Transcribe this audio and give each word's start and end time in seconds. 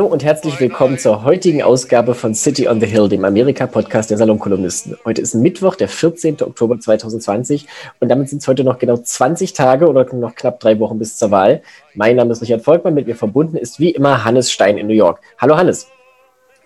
Hallo 0.00 0.10
und 0.10 0.24
herzlich 0.24 0.58
willkommen 0.58 0.96
zur 0.96 1.24
heutigen 1.24 1.62
Ausgabe 1.62 2.14
von 2.14 2.34
City 2.34 2.68
on 2.68 2.80
the 2.80 2.86
Hill, 2.86 3.10
dem 3.10 3.22
Amerika-Podcast 3.22 4.08
der 4.08 4.16
Salonkolumnisten. 4.16 4.96
Heute 5.04 5.20
ist 5.20 5.34
Mittwoch, 5.34 5.74
der 5.74 5.88
14. 5.88 6.40
Oktober 6.40 6.80
2020 6.80 7.66
und 8.00 8.08
damit 8.08 8.30
sind 8.30 8.40
es 8.40 8.48
heute 8.48 8.64
noch 8.64 8.78
genau 8.78 8.96
20 8.96 9.52
Tage 9.52 9.86
oder 9.86 10.06
noch 10.14 10.34
knapp 10.34 10.58
drei 10.58 10.80
Wochen 10.80 10.98
bis 10.98 11.18
zur 11.18 11.30
Wahl. 11.30 11.60
Mein 11.92 12.16
Name 12.16 12.32
ist 12.32 12.40
Richard 12.40 12.62
Volkmann, 12.62 12.94
mit 12.94 13.08
mir 13.08 13.14
verbunden 13.14 13.58
ist 13.58 13.78
wie 13.78 13.90
immer 13.90 14.24
Hannes 14.24 14.50
Stein 14.50 14.78
in 14.78 14.86
New 14.86 14.94
York. 14.94 15.20
Hallo 15.36 15.58
Hannes. 15.58 15.86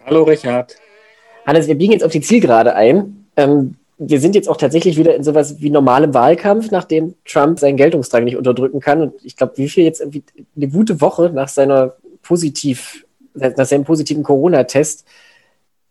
Hallo 0.07 0.23
Richard. 0.23 0.77
Hannes, 1.45 1.67
wir 1.67 1.75
biegen 1.75 1.93
jetzt 1.93 2.05
auf 2.05 2.13
die 2.13 2.21
Zielgerade 2.21 2.77
ein. 2.77 3.27
Ähm, 3.37 3.75
wir 3.99 4.21
sind 4.21 4.37
jetzt 4.37 4.49
auch 4.49 4.59
tatsächlich 4.59 4.97
wieder 4.97 5.17
in 5.17 5.25
sowas 5.25 5.61
wie 5.61 5.71
normalem 5.71 6.15
Wahlkampf, 6.15 6.71
nachdem 6.71 7.17
Trump 7.25 7.59
seinen 7.59 7.79
Geltungsdrang 7.79 8.23
nicht 8.23 8.37
unterdrücken 8.37 8.79
kann. 8.79 9.03
Und 9.03 9.15
ich 9.25 9.37
glaube, 9.37 9.55
wie 9.57 9.69
viel 9.69 9.83
jetzt 9.83 10.01
irgendwie 10.01 10.23
eine 10.55 10.69
gute 10.69 11.01
Woche 11.01 11.31
nach 11.31 11.49
seiner 11.49 11.95
positiv 12.23 13.05
nach 13.35 13.67
seinem 13.67 13.85
positiven 13.85 14.23
Corona-Test 14.23 15.05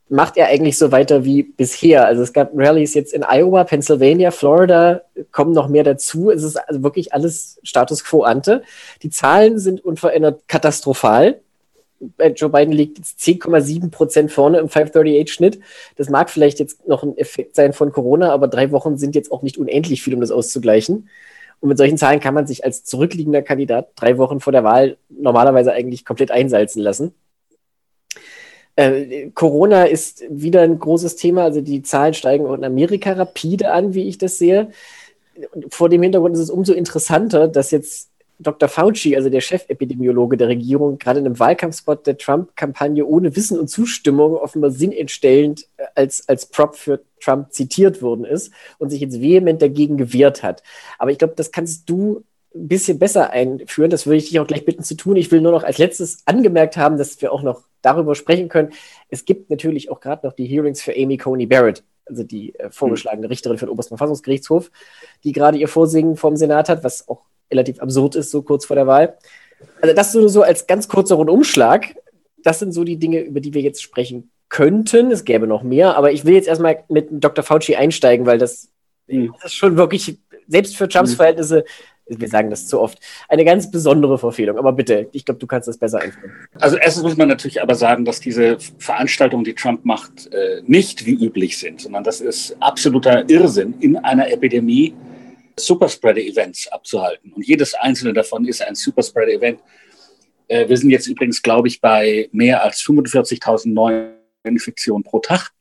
macht 0.10 0.38
er 0.38 0.48
eigentlich 0.48 0.78
so 0.78 0.92
weiter 0.92 1.24
wie 1.24 1.44
bisher. 1.44 2.06
Also 2.06 2.22
es 2.22 2.34
gab 2.34 2.52
Rallyes 2.54 2.94
jetzt 2.94 3.14
in 3.14 3.24
Iowa, 3.24 3.64
Pennsylvania, 3.64 4.32
Florida, 4.32 5.02
kommen 5.32 5.54
noch 5.54 5.68
mehr 5.68 5.84
dazu. 5.84 6.30
Es 6.30 6.44
ist 6.44 6.58
also 6.58 6.84
wirklich 6.84 7.14
alles 7.14 7.60
Status 7.64 8.04
quo 8.04 8.22
ante. 8.24 8.64
Die 9.02 9.10
Zahlen 9.10 9.60
sind 9.60 9.84
unverändert 9.84 10.48
katastrophal. 10.48 11.40
Joe 12.36 12.50
Biden 12.50 12.74
liegt 12.74 12.98
jetzt 12.98 13.22
10,7 13.22 13.90
Prozent 13.90 14.32
vorne 14.32 14.60
im 14.60 14.68
538-Schnitt. 14.68 15.60
Das 15.96 16.10
mag 16.10 16.30
vielleicht 16.30 16.60
jetzt 16.60 16.86
noch 16.88 17.04
ein 17.04 17.18
Effekt 17.18 17.56
sein 17.56 17.72
von 17.74 17.92
Corona, 17.92 18.32
aber 18.32 18.48
drei 18.50 18.72
Wochen 18.72 18.98
sind 18.98 19.16
jetzt 19.16 19.32
auch 19.32 19.42
nicht 19.42 19.58
unendlich 19.58 20.04
viel, 20.04 20.14
um 20.14 20.22
das 20.22 20.32
auszugleichen. 20.32 21.10
Und 21.62 21.70
mit 21.70 21.78
solchen 21.78 21.98
Zahlen 21.98 22.20
kann 22.20 22.34
man 22.34 22.46
sich 22.46 22.66
als 22.66 22.84
zurückliegender 22.84 23.42
Kandidat 23.42 23.92
drei 23.96 24.18
Wochen 24.18 24.42
vor 24.42 24.52
der 24.52 24.66
Wahl 24.66 24.98
normalerweise 25.10 25.72
eigentlich 25.72 26.04
komplett 26.04 26.30
einsalzen 26.30 26.82
lassen. 26.82 27.14
Äh, 28.76 29.30
Corona 29.32 29.86
ist 29.86 30.24
wieder 30.30 30.62
ein 30.62 30.80
großes 30.80 31.16
Thema. 31.16 31.44
Also 31.44 31.62
die 31.62 31.84
Zahlen 31.84 32.14
steigen 32.14 32.46
in 32.46 32.64
Amerika 32.64 33.14
rapide 33.14 33.72
an, 33.72 33.94
wie 33.94 34.08
ich 34.08 34.18
das 34.18 34.38
sehe. 34.38 34.72
Vor 35.70 35.90
dem 35.90 36.04
Hintergrund 36.04 36.36
ist 36.36 36.42
es 36.42 36.50
umso 36.50 36.74
interessanter, 36.74 37.48
dass 37.48 37.72
jetzt 37.72 38.10
Dr. 38.40 38.68
Fauci, 38.68 39.16
also 39.16 39.30
der 39.30 39.42
Chefepidemiologe 39.42 40.38
der 40.38 40.48
Regierung, 40.50 40.98
gerade 40.98 41.20
in 41.20 41.26
einem 41.26 41.40
Wahlkampfspot 41.40 42.06
der 42.06 42.18
Trump-Kampagne 42.18 43.06
ohne 43.06 43.36
Wissen 43.36 43.60
und 43.60 43.70
Zustimmung 43.70 44.36
offenbar 44.36 44.72
sinnentstellend 44.72 45.68
äh, 45.78 45.86
als, 45.96 46.28
als 46.28 46.48
Prop 46.48 46.76
für 46.76 47.02
Trump 47.22 47.52
zitiert 47.54 48.02
worden 48.02 48.26
ist 48.26 48.52
und 48.80 48.90
sich 48.90 49.02
jetzt 49.02 49.22
vehement 49.22 49.62
dagegen 49.62 49.98
gewehrt 49.98 50.44
hat. 50.44 50.62
Aber 50.98 51.12
ich 51.12 51.18
glaube, 51.18 51.36
das 51.38 51.52
kannst 51.52 51.90
du 51.90 52.24
ein 52.56 52.68
bisschen 52.68 53.00
besser 53.00 53.32
einführen. 53.32 53.90
Das 53.90 54.06
würde 54.06 54.18
ich 54.18 54.30
dich 54.30 54.40
auch 54.40 54.48
gleich 54.48 54.66
bitten 54.66 54.84
zu 54.84 54.96
tun. 54.96 55.16
Ich 55.16 55.32
will 55.32 55.42
nur 55.42 55.52
noch 55.52 55.64
als 55.64 55.78
letztes 55.78 56.20
angemerkt 56.26 56.78
haben, 56.78 56.98
dass 56.98 57.22
wir 57.22 57.32
auch 57.32 57.42
noch 57.42 57.64
darüber 57.82 58.16
sprechen 58.16 58.50
können. 58.50 58.72
Es 59.10 59.26
gibt 59.26 59.50
natürlich 59.50 59.90
auch 59.92 60.00
gerade 60.00 60.26
noch 60.26 60.34
die 60.34 60.46
Hearings 60.46 60.82
für 60.82 60.94
Amy 60.96 61.18
Coney 61.18 61.46
Barrett, 61.46 61.84
also 62.06 62.24
die 62.24 62.56
äh, 62.56 62.70
vorgeschlagene 62.70 63.30
Richterin 63.30 63.58
für 63.58 63.66
den 63.66 63.72
obersten 63.72 63.98
Verfassungsgerichtshof, 63.98 64.72
die 65.24 65.32
gerade 65.32 65.58
ihr 65.58 65.68
Vorsingen 65.68 66.16
vom 66.16 66.36
Senat 66.36 66.70
hat, 66.70 66.84
was 66.84 67.08
auch 67.08 67.22
relativ 67.52 67.80
absurd 67.80 68.16
ist, 68.16 68.32
so 68.32 68.42
kurz 68.42 68.66
vor 68.66 68.76
der 68.76 68.88
Wahl. 68.88 69.18
Also 69.82 69.96
das 69.96 70.14
nur 70.14 70.30
so 70.30 70.42
als 70.42 70.68
ganz 70.68 70.88
kurzer 70.88 71.16
Rundumschlag. 71.16 71.96
Das 72.44 72.60
sind 72.60 72.74
so 72.74 72.84
die 72.84 72.98
Dinge, 72.98 73.22
über 73.22 73.40
die 73.40 73.54
wir 73.54 73.62
jetzt 73.62 73.82
sprechen 73.82 74.32
könnten. 74.50 75.12
Es 75.12 75.26
gäbe 75.26 75.48
noch 75.48 75.64
mehr, 75.64 75.96
aber 75.96 76.12
ich 76.12 76.26
will 76.26 76.36
jetzt 76.36 76.48
erstmal 76.48 76.84
mit 76.90 77.08
Dr. 77.12 77.44
Fauci 77.44 77.76
einsteigen, 77.76 78.26
weil 78.26 78.38
das, 78.38 78.70
mhm. 79.08 79.34
das 79.42 79.52
ist 79.52 79.56
schon 79.56 79.78
wirklich, 79.78 80.18
selbst 80.48 80.76
für 80.76 80.88
Trumps. 80.88 81.16
Verhältnisse, 81.16 81.64
wir 82.08 82.28
sagen 82.28 82.50
das 82.50 82.68
zu 82.68 82.80
oft, 82.80 83.00
eine 83.30 83.46
ganz 83.46 83.72
besondere 83.72 84.18
Verfehlung. 84.18 84.58
Aber 84.58 84.74
bitte, 84.74 85.08
ich 85.12 85.26
glaube, 85.26 85.40
du 85.40 85.48
kannst 85.48 85.68
das 85.68 85.78
besser 85.78 86.02
einführen. 86.02 86.32
Also 86.60 86.78
erstens 86.78 87.04
muss 87.04 87.18
man 87.18 87.28
natürlich 87.28 87.62
aber 87.62 87.76
sagen, 87.76 88.06
dass 88.06 88.20
diese 88.20 88.58
Veranstaltungen, 88.78 89.44
die 89.44 89.54
Trump 89.54 89.86
macht, 89.86 90.32
äh, 90.34 90.62
nicht 90.66 91.06
wie 91.06 91.14
üblich 91.14 91.58
sind, 91.58 91.82
sondern 91.82 92.04
das 92.04 92.22
ist 92.22 92.56
absoluter 92.60 93.30
Irrsinn, 93.30 93.76
in 93.80 93.98
einer 93.98 94.30
Epidemie 94.30 94.94
Superspreader-Events 95.58 96.68
abzuhalten. 96.70 97.32
Und 97.34 97.46
jedes 97.46 97.74
einzelne 97.74 98.14
davon 98.14 98.46
ist 98.46 98.62
ein 98.62 98.76
Superspreader-Event. 98.76 99.60
Äh, 100.48 100.68
wir 100.68 100.78
sind 100.78 100.90
jetzt 100.90 101.08
übrigens, 101.08 101.42
glaube 101.42 101.68
ich, 101.68 101.80
bei 101.80 102.30
mehr 102.32 102.64
als 102.64 102.82
45.000 102.82 103.72
neuen 103.72 104.14
Infektionen 104.44 105.04
pro 105.04 105.20
Tag. 105.20 105.52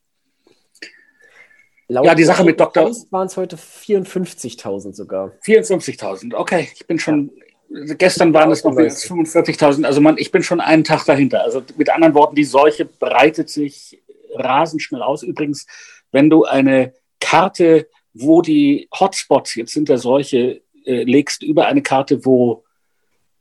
Laut 1.87 2.05
ja, 2.05 2.15
die 2.15 2.23
Sache 2.23 2.43
mit 2.43 2.59
Dr. 2.59 2.91
waren 3.11 3.27
es 3.27 3.37
heute 3.37 3.57
54.000 3.57 4.93
sogar. 4.93 5.31
54.000, 5.45 6.33
okay. 6.33 6.69
Ich 6.73 6.87
bin 6.87 6.97
schon, 6.97 7.31
ja. 7.69 7.93
gestern 7.95 8.33
waren 8.33 8.51
es 8.51 8.63
noch 8.63 8.73
mehr 8.73 8.85
als 8.85 9.09
45.000. 9.09 9.85
Also 9.85 9.99
man, 9.99 10.17
ich 10.17 10.31
bin 10.31 10.43
schon 10.43 10.61
einen 10.61 10.83
Tag 10.83 11.05
dahinter. 11.05 11.43
Also 11.43 11.61
mit 11.75 11.89
anderen 11.89 12.13
Worten, 12.13 12.35
die 12.35 12.45
Seuche 12.45 12.85
breitet 12.85 13.49
sich 13.49 14.01
rasend 14.35 14.81
schnell 14.81 15.01
aus. 15.01 15.23
Übrigens, 15.23 15.67
wenn 16.11 16.29
du 16.29 16.45
eine 16.45 16.93
Karte, 17.19 17.87
wo 18.13 18.41
die 18.41 18.87
Hotspots 18.97 19.55
jetzt 19.55 19.73
sind 19.73 19.89
der 19.89 19.97
Seuche, 19.97 20.61
äh, 20.85 21.03
legst 21.03 21.43
über 21.43 21.65
eine 21.67 21.81
Karte, 21.81 22.25
wo 22.25 22.63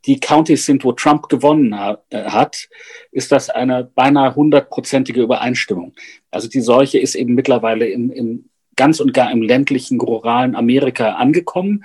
die 0.06 0.20
Counties 0.20 0.66
sind, 0.66 0.84
wo 0.84 0.92
Trump 0.92 1.28
gewonnen 1.28 1.72
äh, 1.72 2.24
hat, 2.24 2.68
ist 3.10 3.32
das 3.32 3.50
eine 3.50 3.84
beinahe 3.84 4.34
hundertprozentige 4.34 5.22
Übereinstimmung. 5.22 5.94
Also 6.30 6.48
die 6.48 6.60
Seuche 6.60 6.98
ist 6.98 7.14
eben 7.14 7.34
mittlerweile 7.34 7.86
im, 7.88 8.10
im 8.10 8.48
ganz 8.76 9.00
und 9.00 9.14
gar 9.14 9.30
im 9.30 9.42
ländlichen, 9.42 10.00
ruralen 10.00 10.56
Amerika 10.56 11.12
angekommen. 11.12 11.84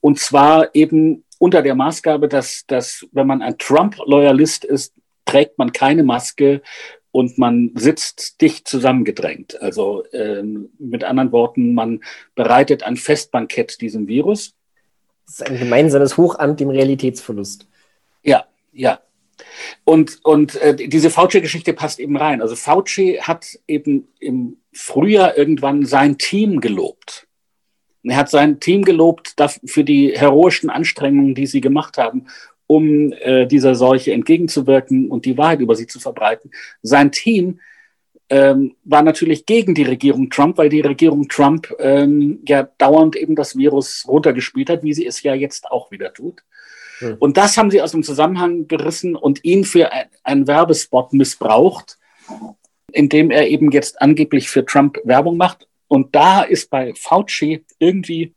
Und 0.00 0.18
zwar 0.18 0.74
eben 0.74 1.24
unter 1.38 1.62
der 1.62 1.74
Maßgabe, 1.74 2.28
dass, 2.28 2.64
dass 2.66 3.06
wenn 3.12 3.26
man 3.26 3.42
ein 3.42 3.58
Trump-Loyalist 3.58 4.64
ist, 4.64 4.94
trägt 5.24 5.58
man 5.58 5.72
keine 5.72 6.02
Maske 6.02 6.62
und 7.12 7.38
man 7.38 7.72
sitzt 7.74 8.40
dicht 8.40 8.68
zusammengedrängt. 8.68 9.60
Also 9.60 10.04
ähm, 10.12 10.70
mit 10.78 11.04
anderen 11.04 11.32
Worten, 11.32 11.74
man 11.74 12.00
bereitet 12.34 12.82
ein 12.82 12.96
Festbankett 12.96 13.80
diesem 13.80 14.06
Virus. 14.06 14.54
Das 15.30 15.42
ist 15.42 15.48
ein 15.48 15.60
gemeinsames 15.60 16.16
Hochamt 16.16 16.58
dem 16.58 16.70
Realitätsverlust. 16.70 17.68
Ja, 18.24 18.46
ja. 18.72 18.98
Und, 19.84 20.18
und 20.24 20.56
äh, 20.56 20.74
diese 20.74 21.08
Fauci-Geschichte 21.08 21.72
passt 21.72 22.00
eben 22.00 22.16
rein. 22.16 22.42
Also 22.42 22.56
Fauci 22.56 23.20
hat 23.22 23.46
eben 23.68 24.08
im 24.18 24.56
Frühjahr 24.72 25.38
irgendwann 25.38 25.86
sein 25.86 26.18
Team 26.18 26.60
gelobt. 26.60 27.28
Er 28.02 28.16
hat 28.16 28.28
sein 28.28 28.58
Team 28.58 28.82
gelobt 28.82 29.36
für 29.66 29.84
die 29.84 30.18
heroischen 30.18 30.68
Anstrengungen, 30.68 31.36
die 31.36 31.46
sie 31.46 31.60
gemacht 31.60 31.96
haben, 31.96 32.26
um 32.66 33.12
äh, 33.12 33.46
dieser 33.46 33.76
Seuche 33.76 34.12
entgegenzuwirken 34.12 35.12
und 35.12 35.26
die 35.26 35.38
Wahrheit 35.38 35.60
über 35.60 35.76
sie 35.76 35.86
zu 35.86 36.00
verbreiten. 36.00 36.50
Sein 36.82 37.12
Team 37.12 37.60
ähm, 38.30 38.76
war 38.84 39.02
natürlich 39.02 39.44
gegen 39.44 39.74
die 39.74 39.82
Regierung 39.82 40.30
Trump, 40.30 40.56
weil 40.56 40.68
die 40.68 40.80
Regierung 40.80 41.28
Trump 41.28 41.74
ähm, 41.80 42.40
ja 42.46 42.62
dauernd 42.78 43.16
eben 43.16 43.34
das 43.34 43.58
Virus 43.58 44.04
runtergespielt 44.06 44.70
hat, 44.70 44.84
wie 44.84 44.94
sie 44.94 45.04
es 45.04 45.22
ja 45.22 45.34
jetzt 45.34 45.70
auch 45.70 45.90
wieder 45.90 46.14
tut. 46.14 46.42
Hm. 47.00 47.16
Und 47.18 47.36
das 47.36 47.56
haben 47.56 47.70
sie 47.70 47.82
aus 47.82 47.90
dem 47.90 48.04
Zusammenhang 48.04 48.68
gerissen 48.68 49.16
und 49.16 49.44
ihn 49.44 49.64
für 49.64 49.92
ein, 49.92 50.06
einen 50.22 50.46
Werbespot 50.46 51.12
missbraucht, 51.12 51.98
indem 52.92 53.32
er 53.32 53.48
eben 53.48 53.72
jetzt 53.72 54.00
angeblich 54.00 54.48
für 54.48 54.64
Trump 54.64 54.98
Werbung 55.04 55.36
macht. 55.36 55.66
Und 55.88 56.14
da 56.14 56.42
ist 56.42 56.70
bei 56.70 56.94
Fauci 56.94 57.64
irgendwie 57.80 58.34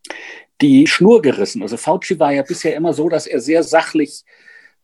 die 0.59 0.87
Schnur 0.87 1.21
gerissen. 1.21 1.61
Also 1.61 1.77
Fauci 1.77 2.19
war 2.19 2.31
ja 2.31 2.41
bisher 2.41 2.75
immer 2.75 2.93
so, 2.93 3.09
dass 3.09 3.27
er 3.27 3.39
sehr 3.39 3.61
sachlich 3.61 4.23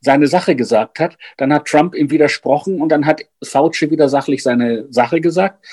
seine 0.00 0.26
Sache 0.26 0.56
gesagt 0.56 0.98
hat. 0.98 1.16
Dann 1.36 1.52
hat 1.52 1.66
Trump 1.66 1.94
ihm 1.94 2.10
widersprochen 2.10 2.80
und 2.80 2.90
dann 2.90 3.06
hat 3.06 3.22
Fauci 3.42 3.90
wieder 3.90 4.08
sachlich 4.08 4.42
seine 4.42 4.86
Sache 4.90 5.20
gesagt. 5.20 5.64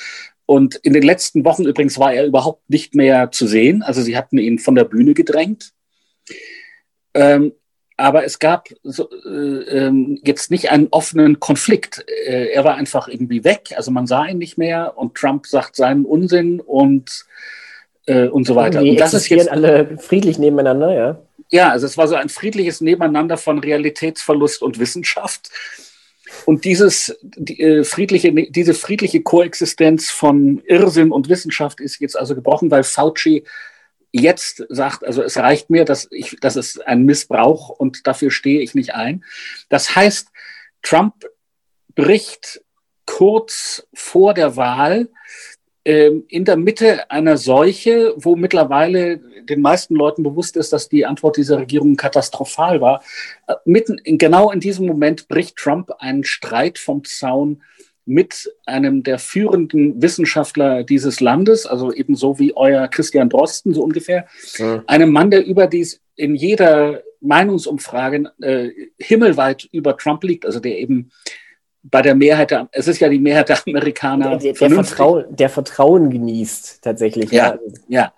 Und 0.45 0.75
in 0.75 0.93
den 0.93 1.03
letzten 1.03 1.43
Wochen 1.45 1.65
übrigens 1.65 1.99
war 1.99 2.13
er 2.13 2.25
überhaupt 2.25 2.69
nicht 2.69 2.95
mehr 2.95 3.31
zu 3.31 3.47
sehen. 3.47 3.83
Also 3.83 4.01
sie 4.01 4.17
hatten 4.17 4.37
ihn 4.37 4.59
von 4.59 4.75
der 4.75 4.85
Bühne 4.85 5.13
gedrängt. 5.13 5.71
Ähm, 7.13 7.53
aber 7.97 8.25
es 8.25 8.39
gab 8.39 8.69
so, 8.83 9.09
äh, 9.25 9.87
äh, 9.87 10.19
jetzt 10.23 10.51
nicht 10.51 10.71
einen 10.71 10.87
offenen 10.91 11.39
Konflikt. 11.39 12.05
Äh, 12.07 12.51
er 12.53 12.63
war 12.63 12.75
einfach 12.75 13.07
irgendwie 13.07 13.43
weg. 13.43 13.73
Also 13.75 13.91
man 13.91 14.07
sah 14.07 14.25
ihn 14.25 14.37
nicht 14.37 14.57
mehr 14.57 14.97
und 14.97 15.15
Trump 15.15 15.47
sagt 15.47 15.75
seinen 15.75 16.05
Unsinn 16.05 16.61
und, 16.61 17.25
äh, 18.05 18.27
und 18.27 18.45
so 18.45 18.55
weiter. 18.55 18.81
Die 18.81 18.91
und 18.91 18.99
das 18.99 19.13
ist 19.13 19.27
jetzt 19.29 19.49
alle 19.49 19.97
friedlich 19.97 20.37
nebeneinander, 20.37 20.93
ja 20.93 21.26
ja, 21.49 21.69
also 21.69 21.85
es 21.85 21.97
war 21.97 22.07
so 22.07 22.15
ein 22.15 22.29
friedliches 22.29 22.81
Nebeneinander 22.81 23.37
von 23.37 23.59
Realitätsverlust 23.59 24.61
und 24.61 24.79
Wissenschaft. 24.79 25.49
Und 26.45 26.65
dieses, 26.65 27.17
die, 27.21 27.61
äh, 27.61 27.83
friedliche, 27.83 28.33
diese 28.33 28.73
friedliche 28.73 29.21
Koexistenz 29.21 30.11
von 30.11 30.61
Irrsinn 30.65 31.11
und 31.11 31.29
Wissenschaft 31.29 31.79
ist 31.79 31.99
jetzt 31.99 32.17
also 32.17 32.35
gebrochen, 32.35 32.69
weil 32.69 32.83
Fauci 32.83 33.45
jetzt 34.11 34.65
sagt, 34.69 35.05
also 35.05 35.23
es 35.23 35.37
reicht 35.37 35.69
mir, 35.69 35.85
dass 35.85 36.07
ich, 36.11 36.37
das 36.41 36.55
ist 36.55 36.85
ein 36.85 37.03
Missbrauch 37.03 37.69
und 37.69 38.07
dafür 38.07 38.31
stehe 38.31 38.61
ich 38.61 38.75
nicht 38.75 38.93
ein. 38.93 39.23
Das 39.69 39.95
heißt, 39.95 40.29
Trump 40.81 41.13
bricht 41.95 42.61
kurz 43.05 43.87
vor 43.93 44.33
der 44.33 44.55
Wahl 44.55 45.09
in 45.91 46.43
der 46.43 46.57
Mitte 46.57 47.09
einer 47.09 47.37
Seuche, 47.37 48.13
wo 48.17 48.35
mittlerweile 48.35 49.21
den 49.47 49.61
meisten 49.61 49.95
Leuten 49.95 50.21
bewusst 50.21 50.57
ist, 50.57 50.73
dass 50.73 50.89
die 50.89 51.05
Antwort 51.05 51.37
dieser 51.37 51.59
Regierung 51.59 51.95
katastrophal 51.95 52.81
war. 52.81 53.01
Äh, 53.47 53.55
mitten 53.63 53.97
in, 53.99 54.17
genau 54.17 54.51
in 54.51 54.59
diesem 54.59 54.85
Moment 54.85 55.29
bricht 55.29 55.55
Trump 55.55 55.91
einen 55.99 56.25
Streit 56.25 56.77
vom 56.77 57.05
Zaun 57.05 57.61
mit 58.05 58.51
einem 58.65 59.03
der 59.03 59.19
führenden 59.19 60.01
Wissenschaftler 60.01 60.83
dieses 60.83 61.19
Landes, 61.19 61.65
also 61.65 61.93
ebenso 61.93 62.39
wie 62.39 62.55
euer 62.55 62.87
Christian 62.87 63.29
Drosten, 63.29 63.73
so 63.73 63.83
ungefähr. 63.83 64.27
Ja. 64.57 64.83
Einem 64.87 65.11
Mann, 65.11 65.31
der 65.31 65.45
überdies 65.45 66.01
in 66.15 66.35
jeder 66.35 67.01
Meinungsumfrage 67.21 68.31
äh, 68.41 68.69
himmelweit 68.97 69.67
über 69.71 69.97
Trump 69.97 70.23
liegt, 70.23 70.45
also 70.45 70.59
der 70.59 70.79
eben 70.79 71.11
bei 71.89 72.01
der 72.01 72.15
Mehrheit, 72.15 72.51
der, 72.51 72.67
es 72.71 72.87
ist 72.87 72.99
ja 72.99 73.09
die 73.09 73.19
Mehrheit 73.19 73.49
der 73.49 73.59
Amerikaner. 73.65 74.37
Der, 74.37 74.53
der, 74.53 74.69
Vertrauen, 74.69 75.25
der 75.29 75.49
Vertrauen 75.49 76.09
genießt 76.09 76.81
tatsächlich. 76.81 77.31
Ja, 77.31 77.57
ja. 77.87 78.13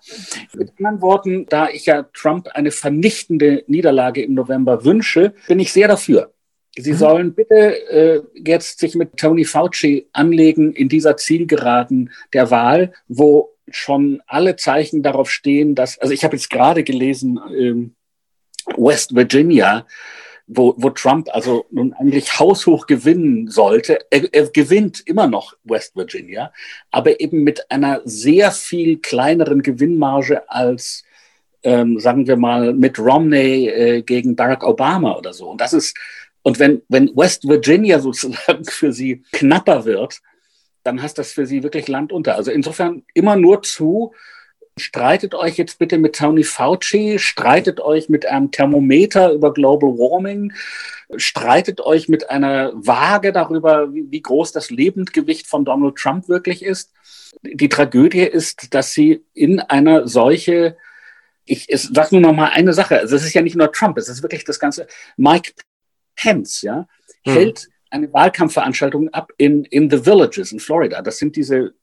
Mit 0.55 0.71
anderen 0.77 1.01
Worten, 1.01 1.45
da 1.47 1.69
ich 1.69 1.85
ja 1.85 2.03
Trump 2.13 2.47
eine 2.53 2.71
vernichtende 2.71 3.63
Niederlage 3.67 4.23
im 4.23 4.33
November 4.33 4.83
wünsche, 4.85 5.33
bin 5.47 5.59
ich 5.59 5.71
sehr 5.71 5.87
dafür. 5.87 6.31
Sie 6.77 6.93
mhm. 6.93 6.97
sollen 6.97 7.33
bitte 7.33 7.89
äh, 7.89 8.21
jetzt 8.35 8.79
sich 8.79 8.95
mit 8.95 9.17
Tony 9.17 9.45
Fauci 9.45 10.07
anlegen 10.13 10.73
in 10.73 10.89
dieser 10.89 11.17
Zielgeraden 11.17 12.11
der 12.33 12.51
Wahl, 12.51 12.93
wo 13.07 13.55
schon 13.71 14.21
alle 14.25 14.55
Zeichen 14.55 15.03
darauf 15.03 15.29
stehen, 15.29 15.75
dass, 15.75 15.99
also 15.99 16.13
ich 16.13 16.23
habe 16.23 16.35
jetzt 16.35 16.49
gerade 16.49 16.83
gelesen, 16.83 17.39
ähm, 17.55 17.95
West 18.77 19.15
Virginia, 19.15 19.85
wo, 20.51 20.73
wo 20.77 20.89
Trump 20.89 21.29
also 21.31 21.65
nun 21.69 21.93
eigentlich 21.93 22.39
haushoch 22.39 22.87
gewinnen 22.87 23.49
sollte. 23.49 23.99
Er, 24.09 24.33
er 24.33 24.47
gewinnt 24.49 24.99
immer 25.05 25.27
noch 25.27 25.53
West 25.63 25.95
Virginia, 25.95 26.51
aber 26.89 27.21
eben 27.21 27.43
mit 27.43 27.69
einer 27.69 28.01
sehr 28.03 28.51
viel 28.51 28.97
kleineren 28.97 29.61
Gewinnmarge 29.61 30.49
als, 30.49 31.03
ähm, 31.61 31.99
sagen 31.99 32.25
wir 32.25 32.35
mal, 32.35 32.73
mit 32.73 32.97
Romney 32.97 33.67
äh, 33.67 34.01
gegen 34.01 34.35
Barack 34.35 34.63
Obama 34.63 35.15
oder 35.15 35.33
so. 35.33 35.49
Und 35.49 35.61
das 35.61 35.73
ist, 35.73 35.95
und 36.41 36.57
wenn, 36.57 36.81
wenn 36.89 37.15
West 37.15 37.47
Virginia 37.47 37.99
sozusagen 37.99 38.65
für 38.67 38.91
sie 38.91 39.23
knapper 39.31 39.85
wird, 39.85 40.19
dann 40.81 41.03
hast 41.03 41.19
das 41.19 41.31
für 41.31 41.45
sie 41.45 41.61
wirklich 41.61 41.87
Land 41.87 42.11
unter. 42.11 42.35
Also 42.35 42.49
insofern 42.49 43.03
immer 43.13 43.35
nur 43.35 43.61
zu, 43.61 44.13
Streitet 44.79 45.35
euch 45.35 45.57
jetzt 45.57 45.77
bitte 45.79 45.97
mit 45.97 46.15
Tony 46.15 46.43
Fauci, 46.43 47.19
streitet 47.19 47.79
euch 47.79 48.09
mit 48.09 48.25
einem 48.25 48.51
Thermometer 48.51 49.31
über 49.31 49.53
Global 49.53 49.91
Warming, 49.91 50.53
streitet 51.15 51.81
euch 51.81 52.09
mit 52.09 52.29
einer 52.29 52.71
Waage 52.73 53.31
darüber, 53.31 53.93
wie, 53.93 54.21
groß 54.21 54.51
das 54.51 54.69
Lebendgewicht 54.69 55.47
von 55.47 55.65
Donald 55.65 55.95
Trump 55.95 56.29
wirklich 56.29 56.63
ist. 56.63 56.93
Die 57.43 57.69
Tragödie 57.69 58.23
ist, 58.23 58.73
dass 58.73 58.93
sie 58.93 59.23
in 59.33 59.59
einer 59.59 60.07
solche, 60.07 60.77
ich 61.45 61.67
sage 61.71 62.09
nur 62.11 62.21
noch 62.21 62.33
mal 62.33 62.49
eine 62.49 62.73
Sache, 62.73 62.99
also 62.99 63.15
es 63.15 63.25
ist 63.25 63.33
ja 63.33 63.41
nicht 63.41 63.55
nur 63.55 63.71
Trump, 63.71 63.97
es 63.97 64.09
ist 64.09 64.23
wirklich 64.23 64.45
das 64.45 64.59
ganze, 64.59 64.87
Mike 65.17 65.53
Pence, 66.15 66.61
ja, 66.61 66.87
hm. 67.23 67.33
hält 67.33 67.69
eine 67.89 68.11
Wahlkampfveranstaltung 68.13 69.09
ab 69.09 69.31
in, 69.37 69.65
in 69.65 69.89
The 69.89 70.05
Villages 70.05 70.51
in 70.51 70.59
Florida. 70.59 71.01
Das 71.01 71.17
sind 71.17 71.35
diese 71.35 71.73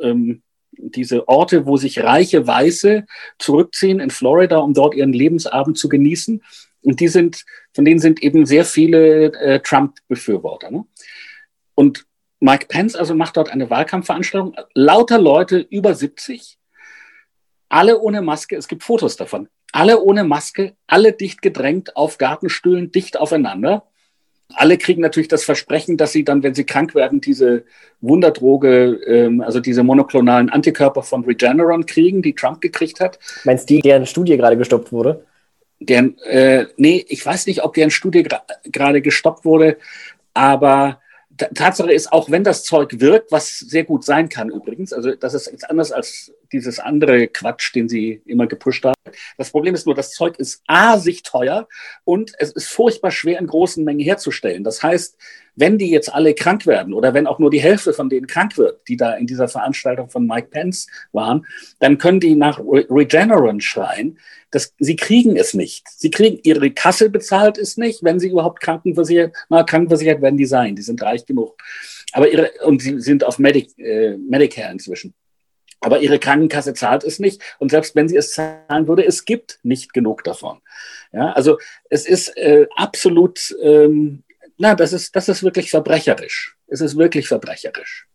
ähm, 0.00 0.42
diese 0.72 1.28
Orte, 1.28 1.66
wo 1.66 1.76
sich 1.76 2.02
reiche 2.02 2.46
Weiße 2.46 3.06
zurückziehen 3.38 4.00
in 4.00 4.10
Florida, 4.10 4.58
um 4.58 4.74
dort 4.74 4.94
ihren 4.94 5.12
Lebensabend 5.12 5.78
zu 5.78 5.88
genießen. 5.88 6.42
Und 6.82 7.00
die 7.00 7.08
sind, 7.08 7.44
von 7.74 7.84
denen 7.84 8.00
sind 8.00 8.22
eben 8.22 8.46
sehr 8.46 8.64
viele 8.64 9.32
äh, 9.34 9.60
Trump-Befürworter. 9.60 10.70
Ne? 10.70 10.84
Und 11.74 12.06
Mike 12.40 12.66
Pence 12.68 12.96
also 12.96 13.14
macht 13.14 13.36
dort 13.36 13.50
eine 13.50 13.68
Wahlkampfveranstaltung. 13.68 14.56
Lauter 14.74 15.20
Leute 15.20 15.58
über 15.58 15.94
70, 15.94 16.58
alle 17.68 18.00
ohne 18.00 18.22
Maske. 18.22 18.56
Es 18.56 18.66
gibt 18.66 18.82
Fotos 18.82 19.16
davon. 19.16 19.48
Alle 19.72 20.00
ohne 20.00 20.24
Maske, 20.24 20.74
alle 20.86 21.12
dicht 21.12 21.42
gedrängt 21.42 21.96
auf 21.96 22.18
Gartenstühlen, 22.18 22.90
dicht 22.90 23.20
aufeinander 23.20 23.89
alle 24.54 24.78
kriegen 24.78 25.02
natürlich 25.02 25.28
das 25.28 25.44
Versprechen, 25.44 25.96
dass 25.96 26.12
sie 26.12 26.24
dann, 26.24 26.42
wenn 26.42 26.54
sie 26.54 26.64
krank 26.64 26.94
werden, 26.94 27.20
diese 27.20 27.64
Wunderdroge, 28.00 29.00
ähm, 29.06 29.40
also 29.40 29.60
diese 29.60 29.82
monoklonalen 29.82 30.50
Antikörper 30.50 31.02
von 31.02 31.24
Regeneron 31.24 31.86
kriegen, 31.86 32.22
die 32.22 32.34
Trump 32.34 32.60
gekriegt 32.60 33.00
hat. 33.00 33.18
Meinst 33.44 33.68
du, 33.70 33.80
deren 33.80 34.06
Studie 34.06 34.36
gerade 34.36 34.56
gestoppt 34.56 34.92
wurde? 34.92 35.24
Deren, 35.80 36.18
äh, 36.24 36.66
nee, 36.76 37.04
ich 37.08 37.24
weiß 37.24 37.46
nicht, 37.46 37.62
ob 37.62 37.74
deren 37.74 37.90
Studie 37.90 38.26
gerade 38.64 39.00
gestoppt 39.02 39.44
wurde, 39.44 39.78
aber 40.34 41.00
Tatsache 41.54 41.92
ist, 41.92 42.12
auch 42.12 42.30
wenn 42.30 42.44
das 42.44 42.64
Zeug 42.64 43.00
wirkt, 43.00 43.32
was 43.32 43.58
sehr 43.58 43.84
gut 43.84 44.04
sein 44.04 44.28
kann 44.28 44.50
übrigens, 44.50 44.92
also 44.92 45.14
das 45.14 45.34
ist 45.34 45.50
jetzt 45.50 45.68
anders 45.68 45.92
als 45.92 46.32
dieses 46.52 46.78
andere 46.78 47.28
Quatsch, 47.28 47.74
den 47.74 47.88
sie 47.88 48.22
immer 48.26 48.46
gepusht 48.46 48.84
haben. 48.84 48.94
Das 49.36 49.50
Problem 49.50 49.74
ist 49.74 49.86
nur, 49.86 49.94
das 49.94 50.12
Zeug 50.12 50.38
ist 50.38 50.62
A, 50.66 50.98
sich 50.98 51.22
teuer 51.22 51.68
und 52.04 52.32
es 52.38 52.52
ist 52.52 52.68
furchtbar 52.68 53.10
schwer 53.10 53.38
in 53.38 53.46
großen 53.46 53.84
Mengen 53.84 54.00
herzustellen. 54.00 54.64
Das 54.64 54.82
heißt, 54.82 55.16
wenn 55.56 55.78
die 55.78 55.90
jetzt 55.90 56.12
alle 56.12 56.34
krank 56.34 56.66
werden 56.66 56.94
oder 56.94 57.14
wenn 57.14 57.26
auch 57.26 57.38
nur 57.38 57.50
die 57.50 57.60
Hälfte 57.60 57.92
von 57.92 58.08
denen 58.08 58.26
krank 58.26 58.56
wird, 58.56 58.86
die 58.88 58.96
da 58.96 59.14
in 59.14 59.26
dieser 59.26 59.48
Veranstaltung 59.48 60.08
von 60.08 60.26
Mike 60.26 60.48
Pence 60.48 60.86
waren, 61.12 61.46
dann 61.78 61.98
können 61.98 62.20
die 62.20 62.34
nach 62.34 62.60
Regeneron 62.60 63.60
schreien. 63.60 64.18
Das, 64.50 64.74
sie 64.78 64.96
kriegen 64.96 65.36
es 65.36 65.54
nicht. 65.54 65.88
Sie 65.88 66.10
kriegen 66.10 66.40
ihre 66.42 66.70
Kasse 66.70 67.08
bezahlt 67.08 67.56
es 67.56 67.76
nicht, 67.76 68.02
wenn 68.02 68.18
sie 68.18 68.28
überhaupt 68.28 68.60
krankenversichert, 68.60 69.34
mal 69.48 69.64
krankenversichert 69.64 70.20
werden 70.22 70.36
die 70.36 70.46
sein. 70.46 70.74
Die 70.74 70.82
sind 70.82 71.02
reich 71.02 71.24
genug. 71.24 71.56
Aber 72.12 72.28
ihre, 72.30 72.50
und 72.64 72.82
sie 72.82 73.00
sind 73.00 73.24
auf 73.24 73.38
Medic, 73.38 73.78
äh, 73.78 74.16
Medicare 74.16 74.72
inzwischen. 74.72 75.14
Aber 75.80 76.00
ihre 76.00 76.18
Krankenkasse 76.18 76.74
zahlt 76.74 77.04
es 77.04 77.18
nicht. 77.18 77.40
Und 77.58 77.70
selbst 77.70 77.94
wenn 77.94 78.08
sie 78.08 78.16
es 78.16 78.32
zahlen 78.32 78.86
würde, 78.86 79.04
es 79.04 79.24
gibt 79.24 79.60
nicht 79.62 79.94
genug 79.94 80.24
davon. 80.24 80.60
Ja, 81.12 81.32
also 81.32 81.58
es 81.88 82.06
ist 82.06 82.36
äh, 82.36 82.66
absolut, 82.76 83.54
ähm, 83.62 84.22
na, 84.58 84.74
das 84.74 84.92
ist, 84.92 85.16
das 85.16 85.28
ist 85.28 85.42
wirklich 85.42 85.70
verbrecherisch. 85.70 86.56
Es 86.66 86.80
ist 86.80 86.98
wirklich 86.98 87.28
verbrecherisch. 87.28 88.09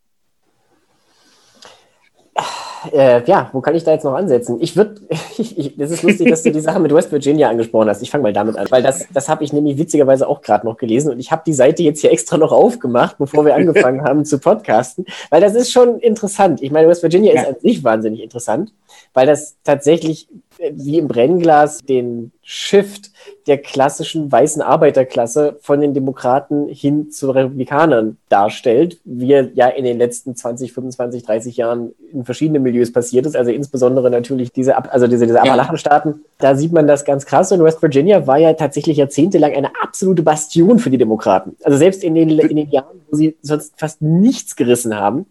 Äh, 2.91 3.23
ja, 3.25 3.49
wo 3.53 3.61
kann 3.61 3.75
ich 3.75 3.83
da 3.83 3.91
jetzt 3.91 4.03
noch 4.03 4.13
ansetzen? 4.13 4.57
Ich 4.59 4.75
würde, 4.75 4.95
das 5.09 5.91
ist 5.91 6.03
lustig, 6.03 6.29
dass 6.29 6.43
du 6.43 6.51
die 6.51 6.59
Sache 6.59 6.79
mit 6.79 6.93
West 6.93 7.11
Virginia 7.11 7.49
angesprochen 7.49 7.89
hast. 7.89 8.01
Ich 8.01 8.11
fange 8.11 8.23
mal 8.23 8.33
damit 8.33 8.57
an, 8.57 8.67
weil 8.69 8.83
das, 8.83 9.07
das 9.13 9.29
habe 9.29 9.43
ich 9.43 9.53
nämlich 9.53 9.77
witzigerweise 9.77 10.27
auch 10.27 10.41
gerade 10.41 10.65
noch 10.65 10.77
gelesen 10.77 11.11
und 11.11 11.19
ich 11.19 11.31
habe 11.31 11.43
die 11.45 11.53
Seite 11.53 11.83
jetzt 11.83 12.01
hier 12.01 12.11
extra 12.11 12.37
noch 12.37 12.51
aufgemacht, 12.51 13.17
bevor 13.17 13.45
wir 13.45 13.55
angefangen 13.55 14.03
haben 14.03 14.25
zu 14.25 14.39
podcasten, 14.39 15.05
weil 15.29 15.41
das 15.41 15.55
ist 15.55 15.71
schon 15.71 15.99
interessant. 15.99 16.61
Ich 16.61 16.71
meine, 16.71 16.87
West 16.87 17.03
Virginia 17.03 17.33
ja. 17.33 17.41
ist 17.41 17.47
an 17.47 17.55
sich 17.61 17.83
wahnsinnig 17.83 18.21
interessant, 18.21 18.71
weil 19.13 19.27
das 19.27 19.55
tatsächlich 19.63 20.27
wie 20.71 20.97
im 20.97 21.07
Brennglas 21.07 21.79
den 21.79 22.31
Shift 22.41 23.11
der 23.47 23.57
klassischen 23.57 24.31
weißen 24.31 24.61
Arbeiterklasse 24.61 25.57
von 25.61 25.81
den 25.81 25.93
Demokraten 25.93 26.67
hin 26.67 27.11
zu 27.11 27.31
Republikanern 27.31 28.17
darstellt, 28.29 28.99
wie 29.03 29.33
er 29.33 29.49
ja 29.53 29.67
in 29.67 29.83
den 29.83 29.97
letzten 29.97 30.35
20, 30.35 30.71
25, 30.73 31.23
30 31.23 31.57
Jahren 31.57 31.93
in 32.11 32.23
verschiedenen 32.23 32.63
Milieus 32.63 32.91
passiert 32.93 33.25
ist, 33.25 33.35
also 33.35 33.51
insbesondere 33.51 34.09
natürlich 34.09 34.51
diese, 34.51 34.77
also 34.91 35.07
diese, 35.07 35.25
diese 35.25 35.41
Appalachenstaaten. 35.41 36.23
Da 36.37 36.55
sieht 36.55 36.71
man 36.71 36.87
das 36.87 37.05
ganz 37.05 37.25
krass. 37.25 37.51
Und 37.51 37.63
West 37.63 37.81
Virginia 37.81 38.27
war 38.27 38.37
ja 38.37 38.53
tatsächlich 38.53 38.97
jahrzehntelang 38.97 39.53
eine 39.53 39.71
absolute 39.81 40.23
Bastion 40.23 40.79
für 40.79 40.89
die 40.89 40.97
Demokraten. 40.97 41.55
Also 41.63 41.77
selbst 41.77 42.03
in 42.03 42.15
den, 42.15 42.29
in 42.29 42.57
den 42.57 42.69
Jahren, 42.69 43.01
wo 43.09 43.17
sie 43.17 43.35
sonst 43.41 43.73
fast 43.77 44.01
nichts 44.01 44.55
gerissen 44.55 44.95
haben, 44.95 45.25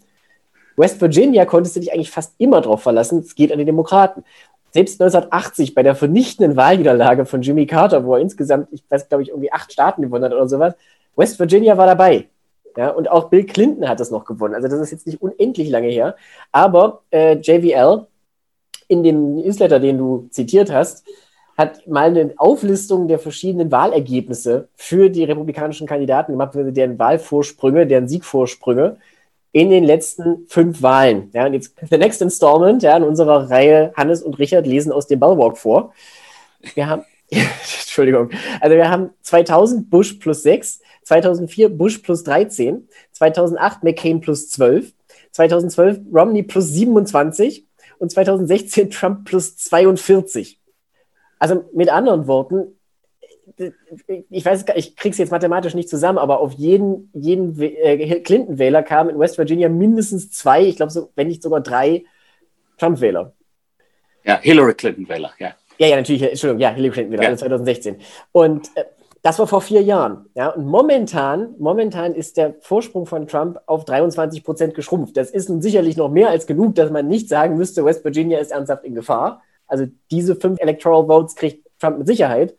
West 0.77 1.01
Virginia 1.01 1.45
konntest 1.45 1.77
du 1.77 1.81
dich 1.81 1.93
eigentlich 1.93 2.11
fast 2.11 2.35
immer 2.39 2.61
darauf 2.61 2.83
verlassen, 2.83 3.21
es 3.21 3.35
geht 3.35 3.53
an 3.53 3.59
die 3.59 3.65
Demokraten 3.65 4.25
selbst 4.75 5.01
1980 5.01 5.75
bei 5.77 5.85
der 5.85 5.95
vernichtenden 5.95 6.57
Wahlniederlage 6.57 7.27
von 7.27 7.43
Jimmy 7.43 7.65
Carter, 7.65 8.05
wo 8.05 8.17
er 8.17 8.21
insgesamt, 8.21 8.67
ich 8.73 8.83
weiß, 8.89 9.09
glaube 9.09 9.23
ich, 9.23 9.29
irgendwie 9.29 9.53
acht 9.53 9.73
Staaten 9.73 10.03
gewonnen 10.03 10.25
hat 10.25 10.33
oder 10.33 10.49
sowas, 10.49 10.75
West 11.15 11.39
Virginia 11.39 11.79
war 11.79 11.87
dabei. 11.87 12.29
Ja, 12.77 12.89
und 12.89 13.09
auch 13.09 13.31
Bill 13.31 13.45
Clinton 13.45 13.89
hat 13.89 14.01
das 14.01 14.11
noch 14.11 14.25
gewonnen. 14.25 14.57
Also 14.57 14.67
das 14.67 14.81
ist 14.81 14.91
jetzt 14.91 15.07
nicht 15.07 15.23
unendlich 15.23 15.71
lange 15.71 15.87
her. 15.87 16.17
Aber 16.51 17.03
äh, 17.13 17.37
JVL 17.37 18.09
in 18.89 19.05
dem 19.05 19.37
Newsletter, 19.37 19.79
den 19.79 19.97
du 19.97 20.27
zitiert 20.31 20.73
hast, 20.73 21.07
hat 21.57 21.87
mal 21.87 22.09
eine 22.09 22.35
Auflistung 22.37 23.07
der 23.07 23.21
verschiedenen 23.21 23.71
Wahlergebnisse 23.71 24.67
für 24.75 25.09
die 25.09 25.23
republikanischen 25.23 25.87
Kandidaten 25.87 26.33
gemacht, 26.33 26.51
deren 26.53 26.99
Wahlvorsprünge, 26.99 27.87
deren 27.87 28.09
Siegvorsprünge 28.09 28.97
in 29.55 29.71
den 29.71 29.85
letzten 29.85 30.47
fünf 30.49 30.83
Wahlen. 30.83 31.31
Ja, 31.33 31.47
und 31.47 31.55
jetzt 31.55 31.77
the 31.89 31.97
next 31.97 32.21
installment 32.21 32.83
ja, 32.83 32.97
in 32.97 33.05
unserer 33.05 33.49
Reihe 33.49 33.93
Hannes 33.97 34.21
und 34.21 34.41
Richard 34.41 34.67
lesen 34.67 34.91
aus 34.91 35.07
dem 35.07 35.21
Ballwalk 35.21 35.57
vor. 35.57 35.95
Wir 36.75 36.89
haben, 36.89 37.05
Entschuldigung, 37.31 38.31
also 38.61 38.75
wir 38.75 38.91
haben 38.91 39.11
2000 39.23 39.89
Bush 39.89 40.15
plus 40.15 40.43
6, 40.43 40.81
2004 41.05 41.69
Bush 41.69 41.99
plus 41.99 42.25
13, 42.25 42.89
2008 43.13 43.85
McCain 43.85 44.21
plus 44.21 44.51
12, 44.51 44.93
2012 45.31 46.01
Romney 46.13 46.43
plus 46.43 46.71
27 46.71 47.65
und 47.99 48.11
2016 48.11 48.91
Trump 48.91 49.25
plus 49.25 49.57
42. 49.57 50.59
Also 51.39 51.65
mit 51.73 51.91
anderen 51.91 52.27
Worten, 52.27 52.74
ich 54.31 54.45
weiß, 54.45 54.65
ich 54.75 54.97
krieg's 54.97 55.19
jetzt 55.19 55.31
mathematisch 55.31 55.75
nicht 55.75 55.89
zusammen, 55.89 56.19
aber 56.19 56.41
auf 56.41 56.53
jeden, 56.53 57.11
jeden 57.15 57.61
äh, 57.61 58.21
Clinton-Wähler 58.21 58.83
kamen 58.83 59.11
in 59.11 59.19
West 59.19 59.39
Virginia 59.39 59.69
mindestens 59.69 60.31
zwei, 60.31 60.63
ich 60.63 60.77
glaube, 60.77 60.93
so, 60.93 61.11
wenn 61.15 61.29
nicht 61.29 61.43
sogar 61.43 61.61
drei 61.61 62.05
Trump-Wähler. 62.79 63.33
Ja, 64.25 64.41
Hillary 64.41 64.75
Clinton-Wähler, 64.75 65.33
ja. 65.39 65.55
Ja, 65.79 65.89
ja, 65.89 65.97
natürlich, 65.97 66.23
Entschuldigung, 66.23 66.61
ja, 66.61 66.71
Hillary 66.71 66.93
Clinton-Wähler, 66.93 67.31
ja. 67.31 67.37
2016. 67.37 67.97
Und 68.33 68.69
äh, 68.77 68.85
das 69.25 69.39
war 69.39 69.47
vor 69.47 69.63
vier 69.63 69.81
Jahren. 69.83 70.27
Ja, 70.35 70.51
und 70.51 70.67
momentan, 70.67 71.55
momentan 71.59 72.15
ist 72.15 72.37
der 72.37 72.57
Vorsprung 72.61 73.07
von 73.07 73.27
Trump 73.27 73.59
auf 73.65 73.87
23 73.87 74.45
Prozent 74.45 74.75
geschrumpft. 74.75 75.17
Das 75.17 75.31
ist 75.31 75.49
nun 75.49 75.63
sicherlich 75.63 75.97
noch 75.97 76.11
mehr 76.11 76.29
als 76.29 76.47
genug, 76.47 76.75
dass 76.75 76.91
man 76.91 77.09
nicht 77.09 77.31
sagen 77.31 77.57
müsste, 77.57 77.85
West 77.87 78.05
Virginia 78.05 78.39
ist 78.39 78.53
ernsthaft 78.53 78.85
in 78.85 78.95
Gefahr. 78.95 79.43
Also 79.67 79.87
diese 80.11 80.37
fünf 80.37 80.61
Electoral 80.61 81.07
Votes 81.07 81.37
kriegt 81.37 81.67
Trump 81.81 81.99
mit 81.99 82.07
Sicherheit. 82.07 82.55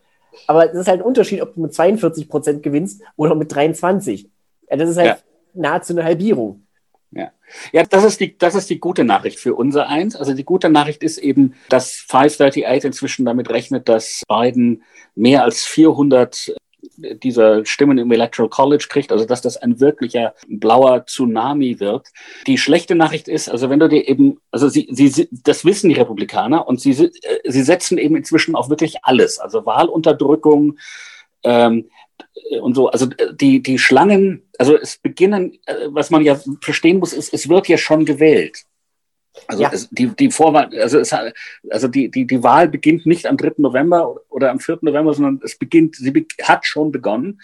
Aber 0.46 0.70
es 0.70 0.78
ist 0.78 0.88
halt 0.88 1.00
ein 1.00 1.06
Unterschied, 1.06 1.42
ob 1.42 1.54
du 1.54 1.60
mit 1.60 1.74
42 1.74 2.28
Prozent 2.28 2.62
gewinnst 2.62 3.02
oder 3.16 3.34
mit 3.34 3.54
23. 3.54 4.28
Ja, 4.70 4.76
das 4.76 4.90
ist 4.90 4.96
halt 4.96 5.06
ja. 5.06 5.18
nahezu 5.54 5.92
eine 5.92 6.04
Halbierung. 6.04 6.66
Ja. 7.12 7.30
ja, 7.72 7.84
das 7.84 8.04
ist, 8.04 8.20
die, 8.20 8.36
das 8.36 8.54
ist 8.54 8.68
die 8.68 8.80
gute 8.80 9.04
Nachricht 9.04 9.38
für 9.38 9.54
unser 9.54 9.88
Eins. 9.88 10.16
Also 10.16 10.34
die 10.34 10.44
gute 10.44 10.68
Nachricht 10.68 11.02
ist 11.02 11.18
eben, 11.18 11.54
dass 11.68 11.92
538 11.92 12.84
inzwischen 12.84 13.24
damit 13.24 13.48
rechnet, 13.48 13.88
dass 13.88 14.22
Biden 14.28 14.82
mehr 15.14 15.44
als 15.44 15.64
400 15.64 16.54
dieser 16.96 17.64
Stimmen 17.64 17.98
im 17.98 18.10
Electoral 18.12 18.48
College 18.48 18.86
kriegt, 18.88 19.12
also 19.12 19.24
dass 19.24 19.42
das 19.42 19.56
ein 19.56 19.80
wirklicher 19.80 20.34
blauer 20.48 21.06
Tsunami 21.06 21.80
wird. 21.80 22.08
Die 22.46 22.58
schlechte 22.58 22.94
Nachricht 22.94 23.28
ist, 23.28 23.48
also 23.48 23.70
wenn 23.70 23.80
du 23.80 23.88
dir 23.88 24.08
eben, 24.08 24.40
also 24.50 24.68
sie, 24.68 24.88
sie, 24.90 25.28
das 25.30 25.64
wissen 25.64 25.88
die 25.88 25.96
Republikaner 25.96 26.66
und 26.66 26.80
sie, 26.80 26.92
sie 26.92 27.62
setzen 27.62 27.98
eben 27.98 28.16
inzwischen 28.16 28.54
auf 28.54 28.70
wirklich 28.70 28.96
alles, 29.02 29.38
also 29.38 29.66
Wahlunterdrückung 29.66 30.78
ähm, 31.42 31.88
und 32.60 32.74
so, 32.74 32.88
also 32.88 33.06
die, 33.06 33.62
die 33.62 33.78
Schlangen, 33.78 34.42
also 34.58 34.76
es 34.76 34.98
beginnen, 34.98 35.58
äh, 35.66 35.74
was 35.88 36.10
man 36.10 36.22
ja 36.22 36.38
verstehen 36.60 36.98
muss, 36.98 37.12
ist, 37.12 37.32
es 37.32 37.48
wird 37.48 37.68
ja 37.68 37.78
schon 37.78 38.04
gewählt. 38.04 38.64
Also 39.48 39.62
ja. 39.62 39.70
es, 39.72 39.88
die, 39.90 40.08
die 40.08 40.30
Vorwahl, 40.30 40.70
also, 40.80 40.98
es, 40.98 41.14
also 41.70 41.88
die, 41.88 42.10
die, 42.10 42.26
die 42.26 42.42
Wahl 42.42 42.68
beginnt 42.68 43.06
nicht 43.06 43.26
am 43.26 43.36
3. 43.36 43.52
November 43.58 44.16
oder 44.28 44.50
am 44.50 44.60
4. 44.60 44.78
November, 44.82 45.14
sondern 45.14 45.40
es 45.44 45.56
beginnt, 45.56 45.96
sie 45.96 46.10
be 46.10 46.26
hat 46.42 46.66
schon 46.66 46.90
begonnen. 46.90 47.40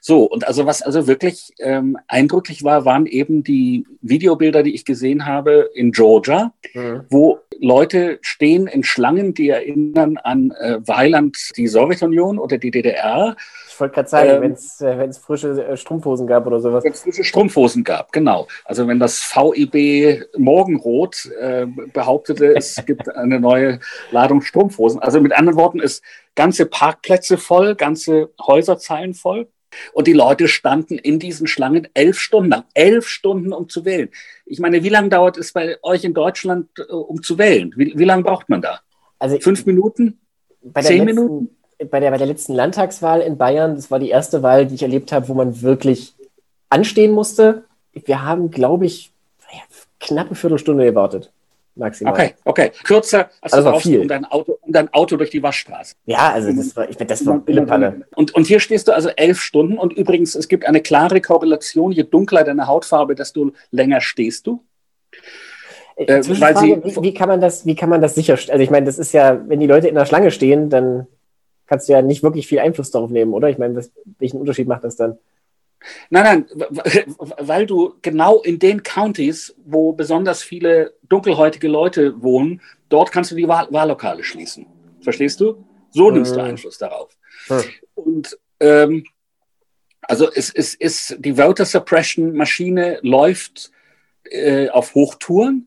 So, 0.00 0.24
und 0.24 0.46
also 0.46 0.66
was 0.66 0.82
also 0.82 1.06
wirklich 1.06 1.52
ähm, 1.58 1.96
eindrücklich 2.08 2.64
war, 2.64 2.84
waren 2.84 3.06
eben 3.06 3.42
die 3.42 3.86
Videobilder, 4.02 4.62
die 4.62 4.74
ich 4.74 4.84
gesehen 4.84 5.26
habe 5.26 5.70
in 5.74 5.92
Georgia, 5.92 6.52
mhm. 6.74 7.02
wo 7.10 7.40
Leute 7.58 8.18
stehen 8.22 8.66
in 8.66 8.82
Schlangen, 8.82 9.34
die 9.34 9.48
erinnern 9.48 10.18
an 10.18 10.50
äh, 10.50 10.78
Weiland, 10.86 11.36
die 11.56 11.68
Sowjetunion 11.68 12.38
oder 12.38 12.58
die 12.58 12.70
DDR. 12.70 13.36
Ich 13.76 13.80
wollte 13.80 13.94
gerade 13.94 14.08
sagen, 14.08 14.30
ähm, 14.30 14.40
wenn 14.40 14.52
es 14.52 14.80
äh, 14.80 15.12
frische 15.12 15.50
äh, 15.50 15.76
Strumpfhosen 15.76 16.26
gab 16.26 16.46
oder 16.46 16.60
sowas. 16.60 16.82
Wenn 16.82 16.94
es 16.94 17.02
frische 17.02 17.24
Strumpfhosen 17.24 17.84
gab, 17.84 18.10
genau. 18.10 18.48
Also 18.64 18.88
wenn 18.88 18.98
das 18.98 19.20
VIB 19.20 20.24
Morgenrot 20.38 21.26
äh, 21.38 21.66
behauptete, 21.92 22.56
es 22.56 22.82
gibt 22.86 23.14
eine 23.14 23.38
neue 23.38 23.80
Ladung 24.12 24.40
Strumpfhosen. 24.40 25.00
Also 25.00 25.20
mit 25.20 25.34
anderen 25.34 25.58
Worten, 25.58 25.80
ist 25.80 26.02
ganze 26.34 26.64
Parkplätze 26.64 27.36
voll, 27.36 27.74
ganze 27.74 28.30
Häuserzeilen 28.40 29.12
voll. 29.12 29.46
Und 29.92 30.06
die 30.06 30.14
Leute 30.14 30.48
standen 30.48 30.96
in 30.96 31.18
diesen 31.18 31.46
Schlangen 31.46 31.86
elf 31.92 32.18
Stunden 32.18 32.48
lang. 32.48 32.64
Elf 32.72 33.06
Stunden, 33.06 33.52
um 33.52 33.68
zu 33.68 33.84
wählen. 33.84 34.08
Ich 34.46 34.58
meine, 34.58 34.84
wie 34.84 34.88
lange 34.88 35.10
dauert 35.10 35.36
es 35.36 35.52
bei 35.52 35.76
euch 35.82 36.02
in 36.02 36.14
Deutschland, 36.14 36.70
äh, 36.78 36.90
um 36.94 37.22
zu 37.22 37.36
wählen? 37.36 37.74
Wie, 37.76 37.92
wie 37.94 38.04
lange 38.04 38.22
braucht 38.22 38.48
man 38.48 38.62
da? 38.62 38.80
Also 39.18 39.38
Fünf 39.38 39.66
Minuten? 39.66 40.18
Zehn 40.62 41.04
letzten, 41.04 41.04
Minuten? 41.04 41.55
Bei 41.90 42.00
der, 42.00 42.10
bei 42.10 42.18
der 42.18 42.26
letzten 42.26 42.54
Landtagswahl 42.54 43.20
in 43.20 43.36
Bayern, 43.36 43.74
das 43.74 43.90
war 43.90 43.98
die 43.98 44.08
erste 44.08 44.42
Wahl, 44.42 44.66
die 44.66 44.76
ich 44.76 44.82
erlebt 44.82 45.12
habe, 45.12 45.28
wo 45.28 45.34
man 45.34 45.60
wirklich 45.62 46.14
anstehen 46.70 47.12
musste. 47.12 47.64
Wir 47.92 48.24
haben, 48.24 48.50
glaube 48.50 48.86
ich, 48.86 49.12
knappe 50.00 50.34
Viertelstunde 50.34 50.84
gewartet. 50.84 51.32
Maximal. 51.76 52.14
Okay, 52.14 52.34
okay. 52.44 52.72
Kürzer 52.84 53.28
als 53.42 53.52
also 53.52 53.70
du 53.72 53.78
viel. 53.80 54.00
um 54.00 54.08
dein, 54.08 54.24
Auto, 54.24 54.58
um 54.62 54.72
dein 54.72 54.92
Auto 54.94 55.16
durch 55.16 55.28
die 55.28 55.42
Waschstraße. 55.42 55.94
Ja, 56.06 56.32
also 56.32 56.50
das 56.50 56.74
war, 56.74 56.88
ich, 56.88 56.96
das 56.96 57.26
war 57.26 57.38
Pillepanne. 57.38 58.06
Und, 58.14 58.34
und 58.34 58.46
hier 58.46 58.60
stehst 58.60 58.88
du 58.88 58.92
also 58.92 59.10
elf 59.10 59.40
Stunden 59.40 59.76
und 59.76 59.92
übrigens, 59.92 60.34
es 60.34 60.48
gibt 60.48 60.66
eine 60.66 60.80
klare 60.80 61.20
Korrelation, 61.20 61.92
je 61.92 62.04
dunkler 62.04 62.44
deine 62.44 62.66
Hautfarbe, 62.66 63.14
desto 63.14 63.52
länger 63.70 64.00
stehst 64.00 64.46
du. 64.46 64.64
Äh, 65.96 66.04
äh 66.04 66.40
weil 66.40 66.56
sie, 66.56 66.80
wie, 66.82 67.02
wie, 67.02 67.14
kann 67.14 67.28
man 67.28 67.42
das, 67.42 67.66
wie 67.66 67.74
kann 67.74 67.90
man 67.90 68.00
das 68.00 68.14
sicherstellen? 68.14 68.54
Also 68.54 68.64
ich 68.64 68.70
meine, 68.70 68.86
das 68.86 68.98
ist 68.98 69.12
ja, 69.12 69.38
wenn 69.46 69.60
die 69.60 69.66
Leute 69.66 69.88
in 69.88 69.94
der 69.94 70.06
Schlange 70.06 70.30
stehen, 70.30 70.70
dann 70.70 71.06
kannst 71.66 71.88
du 71.88 71.92
ja 71.92 72.02
nicht 72.02 72.22
wirklich 72.22 72.46
viel 72.46 72.58
Einfluss 72.58 72.90
darauf 72.90 73.10
nehmen, 73.10 73.34
oder? 73.34 73.48
Ich 73.48 73.58
meine, 73.58 73.76
was, 73.76 73.92
welchen 74.18 74.38
Unterschied 74.38 74.68
macht 74.68 74.84
das 74.84 74.96
dann? 74.96 75.18
Nein, 76.10 76.46
nein, 76.54 76.66
weil 77.38 77.66
du 77.66 77.94
genau 78.02 78.40
in 78.42 78.58
den 78.58 78.82
Counties, 78.82 79.54
wo 79.64 79.92
besonders 79.92 80.42
viele 80.42 80.94
dunkelhäutige 81.08 81.68
Leute 81.68 82.22
wohnen, 82.22 82.60
dort 82.88 83.12
kannst 83.12 83.30
du 83.30 83.36
die 83.36 83.46
Wahl 83.46 83.68
Wahllokale 83.70 84.24
schließen. 84.24 84.66
Verstehst 85.00 85.40
du? 85.40 85.64
So 85.90 86.10
nimmst 86.10 86.34
du 86.34 86.40
äh. 86.40 86.44
Einfluss 86.44 86.78
darauf. 86.78 87.16
Hm. 87.48 87.62
Und 87.94 88.38
ähm, 88.60 89.04
also 90.02 90.30
es, 90.32 90.52
es 90.52 90.74
ist 90.74 91.16
die 91.18 91.34
Voter 91.34 91.64
Suppression 91.64 92.34
Maschine 92.34 92.98
läuft 93.02 93.70
äh, 94.24 94.68
auf 94.68 94.94
Hochtouren 94.94 95.66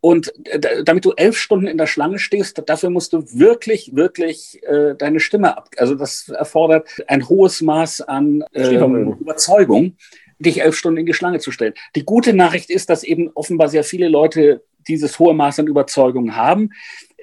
und 0.00 0.32
äh, 0.46 0.84
damit 0.84 1.04
du 1.04 1.12
elf 1.12 1.36
Stunden 1.36 1.66
in 1.66 1.78
der 1.78 1.86
Schlange 1.86 2.18
stehst, 2.18 2.62
dafür 2.66 2.90
musst 2.90 3.12
du 3.12 3.24
wirklich, 3.32 3.94
wirklich 3.94 4.62
äh, 4.64 4.94
deine 4.94 5.20
Stimme 5.20 5.56
ab. 5.56 5.70
Also 5.76 5.94
das 5.94 6.28
erfordert 6.28 6.88
ein 7.08 7.28
hohes 7.28 7.62
Maß 7.62 8.02
an 8.02 8.44
äh, 8.52 8.74
Überzeugung, 8.74 9.96
dich 10.38 10.62
elf 10.62 10.76
Stunden 10.76 10.98
in 10.98 11.06
die 11.06 11.14
Schlange 11.14 11.38
zu 11.38 11.50
stellen. 11.50 11.74
Die 11.94 12.04
gute 12.04 12.34
Nachricht 12.34 12.70
ist, 12.70 12.90
dass 12.90 13.04
eben 13.04 13.30
offenbar 13.34 13.68
sehr 13.68 13.84
viele 13.84 14.08
Leute 14.08 14.62
dieses 14.86 15.18
hohe 15.18 15.34
Maß 15.34 15.60
an 15.60 15.66
Überzeugung 15.66 16.36
haben 16.36 16.70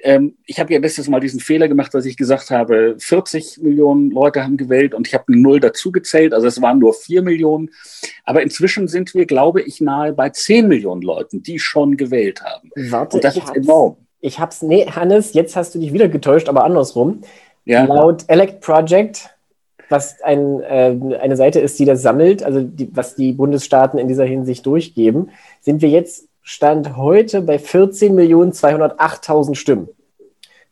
ähm, 0.04 0.36
ich 0.44 0.60
habe 0.60 0.72
ja 0.72 0.78
letztes 0.78 1.08
Mal 1.08 1.18
diesen 1.20 1.40
Fehler 1.40 1.66
gemacht, 1.66 1.94
dass 1.94 2.04
ich 2.04 2.18
gesagt 2.18 2.50
habe, 2.50 2.94
40 2.98 3.62
Millionen 3.62 4.10
Leute 4.10 4.44
haben 4.44 4.58
gewählt 4.58 4.94
und 4.94 5.08
ich 5.08 5.14
habe 5.14 5.24
eine 5.28 5.38
Null 5.38 5.60
dazu 5.60 5.92
gezählt, 5.92 6.34
also 6.34 6.46
es 6.46 6.60
waren 6.60 6.78
nur 6.78 6.92
4 6.92 7.22
Millionen. 7.22 7.70
Aber 8.24 8.42
inzwischen 8.42 8.86
sind 8.86 9.14
wir, 9.14 9.24
glaube 9.24 9.62
ich, 9.62 9.80
nahe 9.80 10.12
bei 10.12 10.28
10 10.28 10.68
Millionen 10.68 11.00
Leuten, 11.00 11.42
die 11.42 11.58
schon 11.58 11.96
gewählt 11.96 12.42
haben. 12.42 12.70
Warte, 12.90 13.16
und 13.16 13.24
das 13.24 13.38
ist 13.38 13.56
enorm. 13.56 13.96
Ich 14.20 14.38
hab's, 14.38 14.60
nee, 14.60 14.86
Hannes, 14.86 15.32
jetzt 15.32 15.56
hast 15.56 15.74
du 15.74 15.78
dich 15.78 15.94
wieder 15.94 16.08
getäuscht, 16.08 16.50
aber 16.50 16.64
andersrum. 16.64 17.22
Ja. 17.64 17.84
Laut 17.84 18.24
Elect 18.28 18.60
Project, 18.60 19.30
was 19.88 20.20
ein, 20.22 20.60
äh, 20.60 20.98
eine 21.18 21.36
Seite 21.36 21.60
ist, 21.60 21.78
die 21.78 21.86
das 21.86 22.02
sammelt, 22.02 22.42
also 22.42 22.60
die, 22.60 22.94
was 22.94 23.16
die 23.16 23.32
Bundesstaaten 23.32 23.98
in 23.98 24.08
dieser 24.08 24.24
Hinsicht 24.24 24.66
durchgeben, 24.66 25.30
sind 25.62 25.80
wir 25.80 25.88
jetzt 25.88 26.28
Stand 26.46 26.98
heute 26.98 27.40
bei 27.40 27.56
14.208.000 27.56 29.54
Stimmen, 29.54 29.88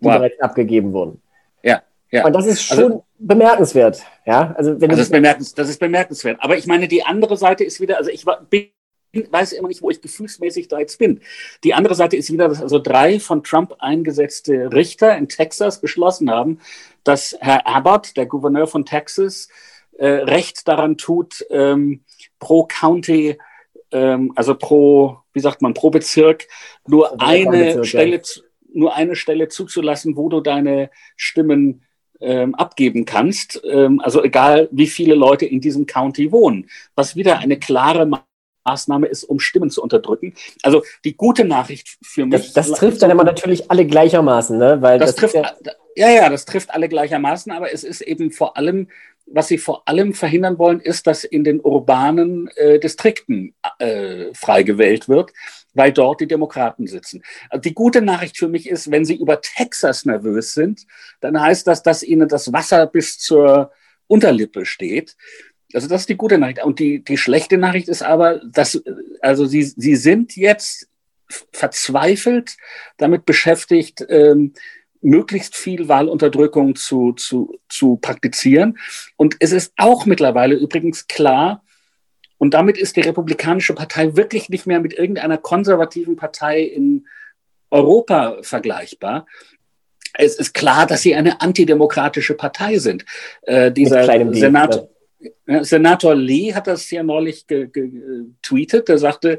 die 0.02 0.06
wow. 0.06 0.16
bereits 0.16 0.40
abgegeben 0.40 0.92
wurden. 0.92 1.22
Ja, 1.62 1.82
ja. 2.10 2.26
Und 2.26 2.34
das 2.34 2.46
ist 2.46 2.70
also 2.70 2.82
schon 2.82 2.92
also, 2.92 3.04
bemerkenswert. 3.18 4.02
Ja, 4.26 4.54
also 4.56 4.80
wenn 4.80 4.90
das, 4.90 5.00
ist 5.00 5.12
bemerkens, 5.12 5.54
das 5.54 5.68
ist 5.68 5.80
bemerkenswert. 5.80 6.38
Aber 6.40 6.56
ich 6.56 6.66
meine, 6.66 6.88
die 6.88 7.04
andere 7.04 7.36
Seite 7.36 7.64
ist 7.64 7.80
wieder, 7.80 7.98
also 7.98 8.10
ich 8.10 8.26
war, 8.26 8.42
bin, 8.42 8.68
weiß 9.12 9.52
immer 9.52 9.68
nicht, 9.68 9.82
wo 9.82 9.90
ich 9.90 10.00
gefühlsmäßig 10.00 10.68
da 10.68 10.78
jetzt 10.78 10.98
bin. 10.98 11.20
Die 11.64 11.74
andere 11.74 11.94
Seite 11.94 12.16
ist 12.16 12.32
wieder, 12.32 12.48
dass 12.48 12.62
also 12.62 12.78
drei 12.78 13.20
von 13.20 13.42
Trump 13.42 13.76
eingesetzte 13.78 14.72
Richter 14.72 15.16
in 15.16 15.28
Texas 15.28 15.80
beschlossen 15.80 16.30
haben, 16.30 16.60
dass 17.04 17.36
Herr 17.40 17.66
Abbott, 17.66 18.16
der 18.16 18.26
Gouverneur 18.26 18.66
von 18.66 18.84
Texas, 18.84 19.48
äh, 19.98 20.06
Recht 20.06 20.66
daran 20.68 20.96
tut, 20.96 21.44
ähm, 21.50 22.04
pro 22.38 22.66
County 22.66 23.38
ähm, 23.92 24.32
also 24.34 24.54
pro, 24.54 25.18
wie 25.32 25.40
sagt 25.40 25.62
man, 25.62 25.74
pro 25.74 25.90
Bezirk 25.90 26.48
nur 26.86 27.12
also 27.12 27.24
eine 27.24 27.50
Bezirk, 27.50 27.86
Stelle, 27.86 28.16
ja. 28.16 28.42
Nur 28.74 28.94
eine 28.94 29.16
Stelle 29.16 29.48
zuzulassen, 29.48 30.16
wo 30.16 30.28
du 30.28 30.40
deine 30.40 30.90
Stimmen 31.16 31.82
ähm, 32.20 32.54
abgeben 32.54 33.04
kannst. 33.04 33.60
Ähm, 33.68 34.00
also 34.00 34.22
egal, 34.22 34.68
wie 34.70 34.86
viele 34.86 35.14
Leute 35.14 35.46
in 35.46 35.60
diesem 35.60 35.86
County 35.86 36.32
wohnen, 36.32 36.68
was 36.94 37.16
wieder 37.16 37.38
eine 37.38 37.58
klare 37.58 38.08
Maßnahme 38.64 39.06
ist, 39.06 39.24
um 39.24 39.40
Stimmen 39.40 39.70
zu 39.70 39.82
unterdrücken. 39.82 40.34
Also 40.62 40.82
die 41.04 41.16
gute 41.16 41.44
Nachricht 41.44 41.98
für 42.02 42.26
mich. 42.26 42.52
Das, 42.52 42.68
das 42.68 42.78
trifft 42.78 43.02
dann 43.02 43.10
immer 43.10 43.24
natürlich 43.24 43.70
alle 43.70 43.86
gleichermaßen, 43.86 44.56
ne? 44.56 44.80
Weil 44.80 44.98
das, 44.98 45.16
das 45.16 45.16
trifft, 45.16 45.34
ja, 45.34 45.52
ja, 45.96 46.10
ja, 46.10 46.28
das 46.30 46.44
trifft 46.44 46.70
alle 46.70 46.88
gleichermaßen, 46.88 47.52
aber 47.52 47.72
es 47.72 47.84
ist 47.84 48.00
eben 48.00 48.30
vor 48.30 48.56
allem 48.56 48.88
was 49.26 49.48
sie 49.48 49.58
vor 49.58 49.82
allem 49.86 50.14
verhindern 50.14 50.58
wollen, 50.58 50.80
ist, 50.80 51.06
dass 51.06 51.24
in 51.24 51.44
den 51.44 51.60
urbanen 51.60 52.48
äh, 52.56 52.78
Distrikten 52.78 53.54
äh, 53.78 54.26
frei 54.34 54.62
gewählt 54.62 55.08
wird, 55.08 55.32
weil 55.74 55.92
dort 55.92 56.20
die 56.20 56.26
Demokraten 56.26 56.86
sitzen. 56.86 57.22
Also 57.48 57.62
die 57.62 57.74
gute 57.74 58.02
Nachricht 58.02 58.38
für 58.38 58.48
mich 58.48 58.68
ist, 58.68 58.90
wenn 58.90 59.04
sie 59.04 59.16
über 59.16 59.40
Texas 59.40 60.04
nervös 60.04 60.52
sind, 60.54 60.86
dann 61.20 61.40
heißt 61.40 61.66
das, 61.66 61.82
dass 61.82 62.02
ihnen 62.02 62.28
das 62.28 62.52
Wasser 62.52 62.86
bis 62.86 63.18
zur 63.18 63.72
Unterlippe 64.06 64.66
steht. 64.66 65.16
Also 65.72 65.88
das 65.88 66.02
ist 66.02 66.08
die 66.08 66.16
gute 66.16 66.38
Nachricht. 66.38 66.62
Und 66.64 66.78
die, 66.78 67.02
die 67.02 67.16
schlechte 67.16 67.56
Nachricht 67.56 67.88
ist 67.88 68.02
aber, 68.02 68.40
dass 68.44 68.82
also 69.20 69.46
sie, 69.46 69.62
sie 69.62 69.96
sind 69.96 70.36
jetzt 70.36 70.88
verzweifelt 71.50 72.56
damit 72.98 73.24
beschäftigt, 73.24 74.04
ähm, 74.08 74.52
möglichst 75.00 75.56
viel 75.56 75.88
Wahlunterdrückung 75.88 76.76
zu, 76.76 77.12
zu, 77.12 77.58
zu 77.68 77.96
praktizieren. 77.96 78.78
Und 79.16 79.36
es 79.40 79.52
ist 79.52 79.72
auch 79.76 80.06
mittlerweile 80.06 80.54
übrigens 80.54 81.08
klar, 81.08 81.64
und 82.42 82.54
damit 82.54 82.76
ist 82.76 82.96
die 82.96 83.02
Republikanische 83.02 83.72
Partei 83.72 84.16
wirklich 84.16 84.48
nicht 84.48 84.66
mehr 84.66 84.80
mit 84.80 84.94
irgendeiner 84.94 85.38
konservativen 85.38 86.16
Partei 86.16 86.62
in 86.62 87.06
Europa 87.70 88.38
vergleichbar. 88.42 89.26
Es 90.14 90.34
ist 90.34 90.52
klar, 90.52 90.88
dass 90.88 91.02
sie 91.02 91.14
eine 91.14 91.40
antidemokratische 91.40 92.34
Partei 92.34 92.78
sind. 92.78 93.04
Äh, 93.42 93.70
dieser 93.70 94.04
Senator, 94.32 94.88
ja. 95.46 95.62
Senator 95.62 96.16
Lee 96.16 96.52
hat 96.52 96.66
das 96.66 96.90
ja 96.90 97.04
neulich 97.04 97.46
getweetet. 97.46 98.88
Der 98.88 98.98
sagte, 98.98 99.38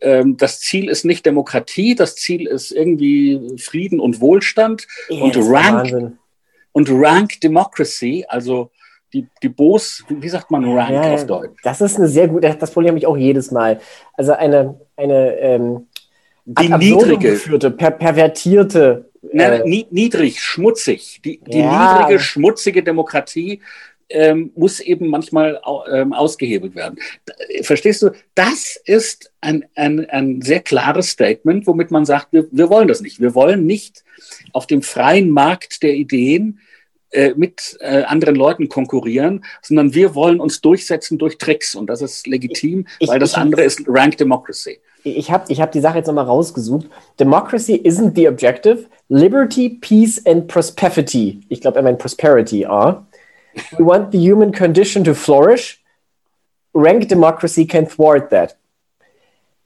ähm, 0.00 0.36
das 0.36 0.60
Ziel 0.60 0.88
ist 0.88 1.04
nicht 1.04 1.26
Demokratie, 1.26 1.96
das 1.96 2.14
Ziel 2.14 2.46
ist 2.46 2.70
irgendwie 2.70 3.56
Frieden 3.58 3.98
und 3.98 4.20
Wohlstand 4.20 4.86
ja, 5.08 5.20
und 5.20 5.36
Rank 5.38 6.12
und 6.70 6.88
Rank 6.88 7.40
Democracy, 7.40 8.26
also 8.28 8.70
die, 9.12 9.26
die 9.42 9.48
Bos, 9.48 10.04
wie 10.08 10.28
sagt 10.28 10.50
man 10.50 10.64
Rank 10.64 10.90
ja, 10.90 11.14
auf 11.14 11.26
Deutsch? 11.26 11.60
Das 11.62 11.80
ist 11.80 11.96
eine 11.96 12.08
sehr 12.08 12.28
gute, 12.28 12.54
das 12.58 12.70
Problem 12.70 12.90
habe 12.90 12.98
ich 12.98 13.06
auch 13.06 13.16
jedes 13.16 13.50
Mal. 13.50 13.80
Also 14.14 14.32
eine, 14.32 14.80
eine 14.96 15.36
ähm, 15.38 15.86
die 16.44 16.68
niedrige, 16.68 17.30
geführte, 17.32 17.70
per, 17.70 17.90
pervertierte. 17.90 19.10
Äh, 19.32 19.84
niedrig, 19.90 20.40
schmutzig. 20.40 21.20
Die, 21.24 21.40
die 21.46 21.58
ja. 21.58 21.98
niedrige, 21.98 22.20
schmutzige 22.20 22.82
Demokratie 22.82 23.60
ähm, 24.08 24.52
muss 24.54 24.80
eben 24.80 25.08
manchmal 25.08 25.60
ähm, 25.92 26.12
ausgehebelt 26.12 26.74
werden. 26.74 26.98
Verstehst 27.62 28.02
du? 28.02 28.10
Das 28.34 28.80
ist 28.84 29.32
ein, 29.40 29.66
ein, 29.74 30.08
ein 30.08 30.40
sehr 30.40 30.60
klares 30.60 31.10
Statement, 31.10 31.66
womit 31.66 31.90
man 31.90 32.06
sagt, 32.06 32.32
wir, 32.32 32.46
wir 32.50 32.70
wollen 32.70 32.88
das 32.88 33.00
nicht. 33.00 33.20
Wir 33.20 33.34
wollen 33.34 33.66
nicht 33.66 34.04
auf 34.52 34.66
dem 34.66 34.82
freien 34.82 35.30
Markt 35.30 35.82
der 35.82 35.94
Ideen 35.94 36.60
äh, 37.10 37.32
mit 37.36 37.76
äh, 37.80 38.02
anderen 38.02 38.36
Leuten 38.36 38.68
konkurrieren, 38.68 39.44
sondern 39.62 39.94
wir 39.94 40.14
wollen 40.14 40.40
uns 40.40 40.60
durchsetzen 40.60 41.18
durch 41.18 41.38
Tricks 41.38 41.74
und 41.74 41.86
das 41.88 42.02
ist 42.02 42.26
legitim, 42.26 42.86
ich, 42.98 43.08
weil 43.08 43.18
das 43.18 43.32
ich, 43.32 43.38
andere 43.38 43.62
ist 43.62 43.82
Rank 43.86 44.16
Democracy. 44.18 44.78
Ich 45.04 45.30
habe 45.30 45.50
ich 45.50 45.60
hab 45.60 45.72
die 45.72 45.80
Sache 45.80 45.98
jetzt 45.98 46.06
nochmal 46.06 46.26
rausgesucht. 46.26 46.86
Democracy 47.18 47.76
isn't 47.76 48.14
the 48.14 48.28
objective. 48.28 48.86
Liberty, 49.08 49.70
Peace 49.70 50.24
and 50.26 50.48
Prosperity. 50.48 51.40
Ich 51.48 51.60
glaube, 51.60 51.78
er 51.78 51.82
meint 51.82 51.98
Prosperity 51.98 52.66
are. 52.66 53.06
We 53.78 53.84
want 53.84 54.12
the 54.12 54.18
human 54.18 54.52
condition 54.52 55.02
to 55.04 55.14
flourish. 55.14 55.82
Rank 56.74 57.08
democracy 57.08 57.66
can 57.66 57.86
thwart 57.88 58.30
that. 58.30 58.56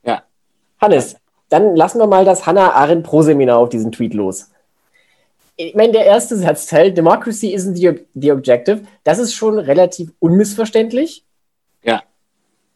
Ja. 0.04 0.22
Hannes, 0.80 1.16
dann 1.48 1.76
lassen 1.76 1.98
wir 1.98 2.06
mal 2.06 2.24
das 2.24 2.46
Hannah 2.46 2.72
Arendt 2.72 3.04
Pro-Seminar 3.04 3.58
auf 3.58 3.68
diesen 3.68 3.90
Tweet 3.92 4.14
los. 4.14 4.51
Ich 5.68 5.74
meine, 5.74 5.92
der 5.92 6.06
erste 6.06 6.36
Satzteil, 6.36 6.92
Democracy 6.92 7.54
isn't 7.54 7.76
the, 7.76 8.04
the 8.14 8.32
objective, 8.32 8.82
das 9.04 9.18
ist 9.18 9.34
schon 9.34 9.58
relativ 9.58 10.12
unmissverständlich. 10.18 11.24
Ja 11.82 12.02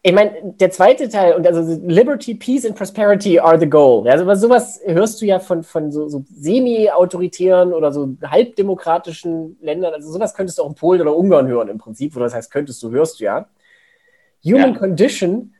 ich 0.06 0.12
meine, 0.12 0.54
der 0.60 0.70
zweite 0.70 1.08
Teil, 1.08 1.34
und 1.34 1.44
also 1.48 1.80
Liberty, 1.84 2.36
Peace 2.36 2.64
and 2.64 2.76
Prosperity 2.76 3.40
are 3.40 3.58
the 3.58 3.68
goal. 3.68 4.08
Also 4.08 4.32
sowas 4.36 4.80
hörst 4.84 5.20
du 5.20 5.26
ja 5.26 5.40
von, 5.40 5.64
von 5.64 5.90
so, 5.90 6.08
so 6.08 6.24
semi-autoritären 6.32 7.72
oder 7.74 7.90
so 7.90 8.14
halbdemokratischen 8.24 9.58
Ländern. 9.60 9.94
Also 9.94 10.12
sowas 10.12 10.32
könntest 10.32 10.58
du 10.58 10.62
auch 10.62 10.68
in 10.68 10.76
Polen 10.76 11.00
oder 11.00 11.16
Ungarn 11.16 11.48
hören 11.48 11.66
im 11.66 11.78
Prinzip, 11.78 12.14
wo 12.14 12.20
das 12.20 12.34
heißt, 12.34 12.52
könntest 12.52 12.80
du, 12.84 12.92
hörst 12.92 13.18
du 13.18 13.24
ja. 13.24 13.48
Human 14.44 14.74
ja. 14.74 14.78
Condition 14.78 15.54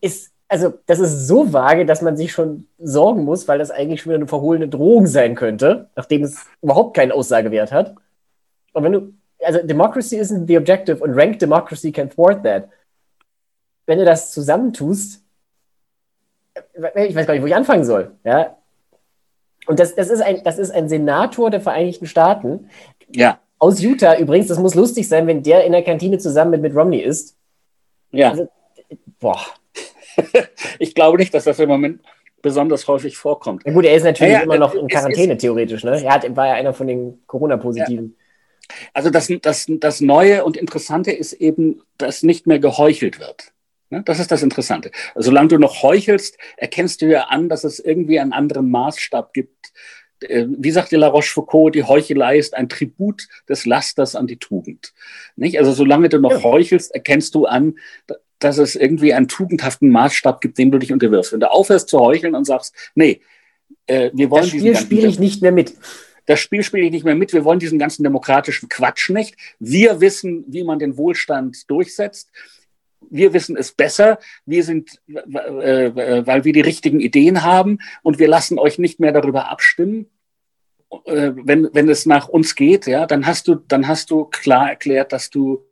ist, 0.00 0.32
also 0.48 0.72
das 0.86 0.98
ist 0.98 1.26
so 1.26 1.52
vage, 1.52 1.84
dass 1.84 2.02
man 2.02 2.16
sich 2.16 2.32
schon 2.32 2.66
sorgen 2.78 3.24
muss, 3.24 3.46
weil 3.48 3.58
das 3.58 3.70
eigentlich 3.70 4.02
schon 4.02 4.10
wieder 4.10 4.18
eine 4.18 4.28
verhohlene 4.28 4.68
Drohung 4.68 5.06
sein 5.06 5.34
könnte, 5.34 5.90
nachdem 5.94 6.24
es 6.24 6.46
überhaupt 6.62 6.96
keinen 6.96 7.12
Aussagewert 7.12 7.70
hat. 7.70 7.94
Und 8.72 8.84
wenn 8.84 8.92
du, 8.92 9.12
also 9.42 9.60
Democracy 9.62 10.20
isn't 10.20 10.46
the 10.46 10.56
objective 10.56 11.02
und 11.02 11.14
Rank 11.14 11.38
Democracy 11.38 11.92
can 11.92 12.08
thwart 12.10 12.42
that 12.44 12.68
wenn 13.88 13.98
du 13.98 14.04
das 14.04 14.32
zusammentust, 14.32 15.24
ich 16.54 17.14
weiß 17.14 17.26
gar 17.26 17.32
nicht, 17.32 17.42
wo 17.42 17.46
ich 17.46 17.54
anfangen 17.54 17.84
soll. 17.84 18.12
Ja? 18.22 18.58
Und 19.66 19.80
das, 19.80 19.94
das, 19.94 20.10
ist 20.10 20.20
ein, 20.20 20.44
das 20.44 20.58
ist 20.58 20.70
ein 20.70 20.90
Senator 20.90 21.50
der 21.50 21.62
Vereinigten 21.62 22.06
Staaten. 22.06 22.68
Ja. 23.10 23.40
Aus 23.58 23.80
Utah 23.80 24.18
übrigens. 24.18 24.48
Das 24.48 24.58
muss 24.58 24.74
lustig 24.74 25.08
sein, 25.08 25.26
wenn 25.26 25.42
der 25.42 25.64
in 25.64 25.72
der 25.72 25.82
Kantine 25.82 26.18
zusammen 26.18 26.50
mit 26.50 26.60
Mitt 26.60 26.76
Romney 26.76 26.98
ist. 26.98 27.34
Ja. 28.10 28.32
Also, 28.32 28.48
boah. 29.18 29.40
ich 30.78 30.94
glaube 30.94 31.18
nicht, 31.18 31.34
dass 31.34 31.44
das 31.44 31.58
im 31.58 31.68
Moment 31.68 32.00
besonders 32.42 32.86
häufig 32.86 33.16
vorkommt. 33.16 33.64
Ja 33.66 33.72
gut, 33.72 33.84
er 33.84 33.94
ist 33.94 34.04
natürlich 34.04 34.32
ja, 34.32 34.38
ja, 34.38 34.44
immer 34.44 34.58
noch 34.58 34.74
in 34.74 34.88
Quarantäne 34.88 35.34
ist, 35.34 35.40
theoretisch. 35.40 35.84
Ne? 35.84 36.02
Er 36.02 36.14
hat, 36.14 36.36
war 36.36 36.46
ja 36.46 36.54
einer 36.54 36.72
von 36.72 36.86
den 36.86 37.22
Corona-Positiven. 37.26 38.16
Also 38.92 39.10
das, 39.10 39.32
das, 39.42 39.66
das 39.68 40.00
Neue 40.00 40.44
und 40.44 40.56
Interessante 40.56 41.10
ist 41.10 41.32
eben, 41.32 41.82
dass 41.96 42.22
nicht 42.22 42.46
mehr 42.46 42.58
geheuchelt 42.58 43.18
wird. 43.18 43.52
Ne? 43.90 44.02
Das 44.04 44.18
ist 44.18 44.30
das 44.30 44.42
Interessante. 44.42 44.90
Solange 45.14 45.48
du 45.48 45.58
noch 45.58 45.82
heuchelst, 45.82 46.36
erkennst 46.56 47.02
du 47.02 47.06
ja 47.06 47.24
an, 47.24 47.48
dass 47.48 47.64
es 47.64 47.78
irgendwie 47.78 48.20
einen 48.20 48.32
anderen 48.32 48.70
Maßstab 48.70 49.32
gibt. 49.32 49.72
Äh, 50.20 50.46
wie 50.48 50.70
sagte 50.70 50.96
La 50.96 51.08
Rochefoucauld, 51.08 51.74
die 51.74 51.84
Heuchelei 51.84 52.38
ist 52.38 52.54
ein 52.54 52.68
Tribut 52.68 53.26
des 53.48 53.64
Lasters 53.64 54.14
an 54.14 54.26
die 54.26 54.38
Tugend. 54.38 54.92
Nicht? 55.36 55.58
Also 55.58 55.72
solange 55.72 56.08
du 56.08 56.18
noch 56.18 56.42
heuchelst, 56.42 56.94
erkennst 56.94 57.34
du 57.34 57.46
an, 57.46 57.76
dass 58.38 58.58
es 58.58 58.76
irgendwie 58.76 59.14
einen 59.14 59.28
tugendhaften 59.28 59.90
Maßstab 59.90 60.40
gibt, 60.40 60.58
dem 60.58 60.70
du 60.70 60.78
dich 60.78 60.92
unterwirfst. 60.92 61.32
Wenn 61.32 61.40
du 61.40 61.50
aufhörst 61.50 61.88
zu 61.88 61.98
heucheln 61.98 62.34
und 62.34 62.44
sagst, 62.44 62.74
nee, 62.94 63.20
äh, 63.86 64.10
wir 64.12 64.30
wollen 64.30 64.42
das 64.42 64.50
Spiel 64.50 64.76
spiele 64.76 65.08
ich 65.08 65.18
nicht 65.18 65.42
mehr 65.42 65.52
mit. 65.52 65.74
Das 66.26 66.40
Spiel 66.40 66.62
spiele 66.62 66.84
ich 66.84 66.92
nicht 66.92 67.04
mehr 67.04 67.14
mit. 67.14 67.32
Wir 67.32 67.44
wollen 67.44 67.58
diesen 67.58 67.78
ganzen 67.78 68.02
demokratischen 68.02 68.68
Quatsch 68.68 69.10
nicht. 69.10 69.34
Wir 69.58 70.00
wissen, 70.00 70.44
wie 70.48 70.62
man 70.62 70.78
den 70.78 70.96
Wohlstand 70.96 71.70
durchsetzt 71.70 72.30
wir 73.10 73.32
wissen 73.32 73.56
es 73.56 73.72
besser, 73.72 74.18
wir 74.44 74.64
sind, 74.64 75.00
äh, 75.06 76.26
weil 76.26 76.44
wir 76.44 76.52
die 76.52 76.60
richtigen 76.60 77.00
Ideen 77.00 77.42
haben 77.42 77.78
und 78.02 78.18
wir 78.18 78.28
lassen 78.28 78.58
euch 78.58 78.78
nicht 78.78 79.00
mehr 79.00 79.12
darüber 79.12 79.50
abstimmen. 79.50 80.06
Äh, 81.04 81.32
wenn, 81.34 81.68
wenn 81.72 81.88
es 81.88 82.06
nach 82.06 82.28
uns 82.28 82.54
geht, 82.54 82.86
ja, 82.86 83.06
dann 83.06 83.26
hast 83.26 83.48
du, 83.48 83.56
dann 83.56 83.86
hast 83.88 84.10
du 84.10 84.24
klar 84.24 84.70
erklärt, 84.70 85.12
dass 85.12 85.30
du 85.30 85.64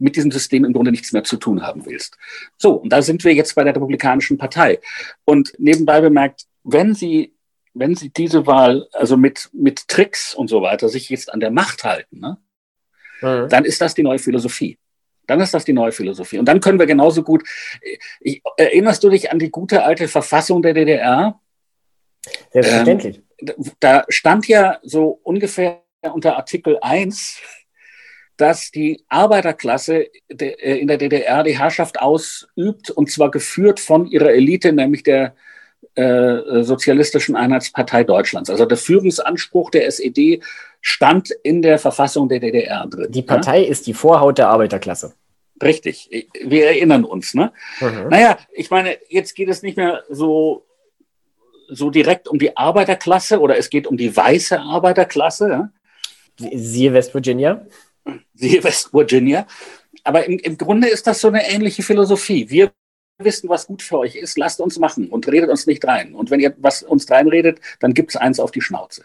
mit 0.00 0.16
diesem 0.16 0.30
System 0.30 0.64
im 0.64 0.72
Grunde 0.72 0.90
nichts 0.90 1.12
mehr 1.12 1.24
zu 1.24 1.36
tun 1.36 1.62
haben 1.62 1.86
willst. 1.86 2.16
So, 2.56 2.74
und 2.74 2.90
da 2.90 3.02
sind 3.02 3.24
wir 3.24 3.34
jetzt 3.34 3.54
bei 3.54 3.64
der 3.64 3.74
Republikanischen 3.74 4.38
Partei. 4.38 4.80
Und 5.24 5.52
nebenbei 5.58 6.00
bemerkt, 6.00 6.46
wenn 6.64 6.94
sie, 6.94 7.34
wenn 7.74 7.94
sie 7.94 8.10
diese 8.10 8.46
Wahl, 8.46 8.88
also 8.92 9.16
mit, 9.16 9.50
mit 9.52 9.88
Tricks 9.88 10.34
und 10.34 10.48
so 10.48 10.62
weiter, 10.62 10.88
sich 10.88 11.08
jetzt 11.10 11.32
an 11.32 11.40
der 11.40 11.50
Macht 11.50 11.84
halten, 11.84 12.20
ne, 12.20 12.38
mhm. 13.20 13.48
dann 13.48 13.64
ist 13.64 13.80
das 13.80 13.94
die 13.94 14.02
neue 14.02 14.18
Philosophie. 14.18 14.78
Dann 15.26 15.40
ist 15.40 15.54
das 15.54 15.64
die 15.64 15.72
neue 15.72 15.92
Philosophie. 15.92 16.38
Und 16.38 16.46
dann 16.46 16.60
können 16.60 16.80
wir 16.80 16.86
genauso 16.86 17.22
gut. 17.22 17.44
Ich, 18.20 18.42
erinnerst 18.56 19.04
du 19.04 19.10
dich 19.10 19.30
an 19.30 19.38
die 19.38 19.50
gute 19.50 19.84
alte 19.84 20.08
Verfassung 20.08 20.60
der 20.60 20.74
DDR? 20.74 21.40
Selbstverständlich. 22.50 23.22
Ähm, 23.38 23.54
da 23.78 24.04
stand 24.08 24.48
ja 24.48 24.80
so 24.82 25.20
ungefähr 25.22 25.82
unter 26.02 26.36
Artikel 26.36 26.78
1, 26.80 27.38
dass 28.40 28.70
die 28.70 29.04
Arbeiterklasse 29.08 30.08
äh, 30.28 30.78
in 30.78 30.88
der 30.88 30.96
DDR 30.96 31.42
die 31.42 31.58
Herrschaft 31.58 32.00
ausübt 32.00 32.90
und 32.90 33.10
zwar 33.10 33.30
geführt 33.30 33.80
von 33.80 34.06
ihrer 34.06 34.30
Elite, 34.30 34.72
nämlich 34.72 35.02
der 35.02 35.34
äh, 35.94 36.62
Sozialistischen 36.62 37.36
Einheitspartei 37.36 38.04
Deutschlands. 38.04 38.48
Also 38.48 38.64
der 38.64 38.78
Führungsanspruch 38.78 39.70
der 39.70 39.86
SED 39.86 40.42
stand 40.80 41.30
in 41.42 41.62
der 41.62 41.78
Verfassung 41.78 42.28
der 42.28 42.40
DDR 42.40 42.86
drin. 42.86 43.10
Die 43.10 43.22
Partei 43.22 43.62
ja? 43.62 43.68
ist 43.68 43.86
die 43.86 43.94
Vorhaut 43.94 44.38
der 44.38 44.48
Arbeiterklasse. 44.48 45.14
Richtig, 45.62 46.08
wir 46.42 46.68
erinnern 46.68 47.04
uns. 47.04 47.34
Ne? 47.34 47.52
Mhm. 47.80 48.08
Naja, 48.08 48.38
ich 48.52 48.70
meine, 48.70 48.96
jetzt 49.08 49.34
geht 49.34 49.50
es 49.50 49.62
nicht 49.62 49.76
mehr 49.76 50.04
so, 50.08 50.64
so 51.68 51.90
direkt 51.90 52.28
um 52.28 52.38
die 52.38 52.56
Arbeiterklasse 52.56 53.40
oder 53.40 53.58
es 53.58 53.68
geht 53.68 53.86
um 53.86 53.98
die 53.98 54.16
weiße 54.16 54.58
Arbeiterklasse. 54.58 55.50
Ja? 55.50 55.70
Siehe 56.36 56.94
West 56.94 57.12
Virginia. 57.12 57.66
Siehe 58.34 58.62
West 58.64 58.92
Virginia. 58.92 59.46
Aber 60.04 60.24
im, 60.24 60.38
im 60.38 60.56
Grunde 60.56 60.88
ist 60.88 61.06
das 61.06 61.20
so 61.20 61.28
eine 61.28 61.48
ähnliche 61.48 61.82
Philosophie. 61.82 62.48
Wir 62.48 62.72
wissen, 63.18 63.48
was 63.48 63.66
gut 63.66 63.82
für 63.82 63.98
euch 63.98 64.16
ist, 64.16 64.38
lasst 64.38 64.60
uns 64.60 64.78
machen 64.78 65.08
und 65.08 65.28
redet 65.28 65.50
uns 65.50 65.66
nicht 65.66 65.84
rein. 65.84 66.14
Und 66.14 66.30
wenn 66.30 66.40
ihr 66.40 66.54
was 66.58 66.82
uns 66.82 67.10
reinredet, 67.10 67.60
dann 67.80 67.92
gibt 67.92 68.10
es 68.10 68.16
eins 68.16 68.40
auf 68.40 68.50
die 68.50 68.62
Schnauze. 68.62 69.04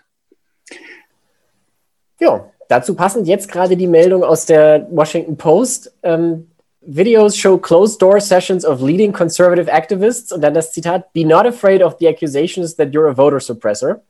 Ja, 2.19 2.49
Dazu 2.67 2.95
passend 2.95 3.27
jetzt 3.27 3.51
gerade 3.51 3.77
die 3.77 3.87
Meldung 3.87 4.23
aus 4.23 4.45
der 4.45 4.87
Washington 4.89 5.37
Post. 5.37 5.93
Ähm, 6.03 6.49
Videos 6.81 7.35
show 7.35 7.57
closed 7.57 8.01
door 8.01 8.19
sessions 8.19 8.65
of 8.65 8.81
leading 8.81 9.11
conservative 9.11 9.71
activists 9.71 10.31
und 10.31 10.41
dann 10.41 10.53
das 10.53 10.71
Zitat: 10.71 11.13
Be 11.13 11.25
not 11.25 11.45
afraid 11.45 11.81
of 11.83 11.95
the 11.99 12.07
accusations 12.07 12.75
that 12.75 12.89
you're 12.89 13.09
a 13.09 13.15
voter 13.15 13.39
suppressor. 13.39 14.01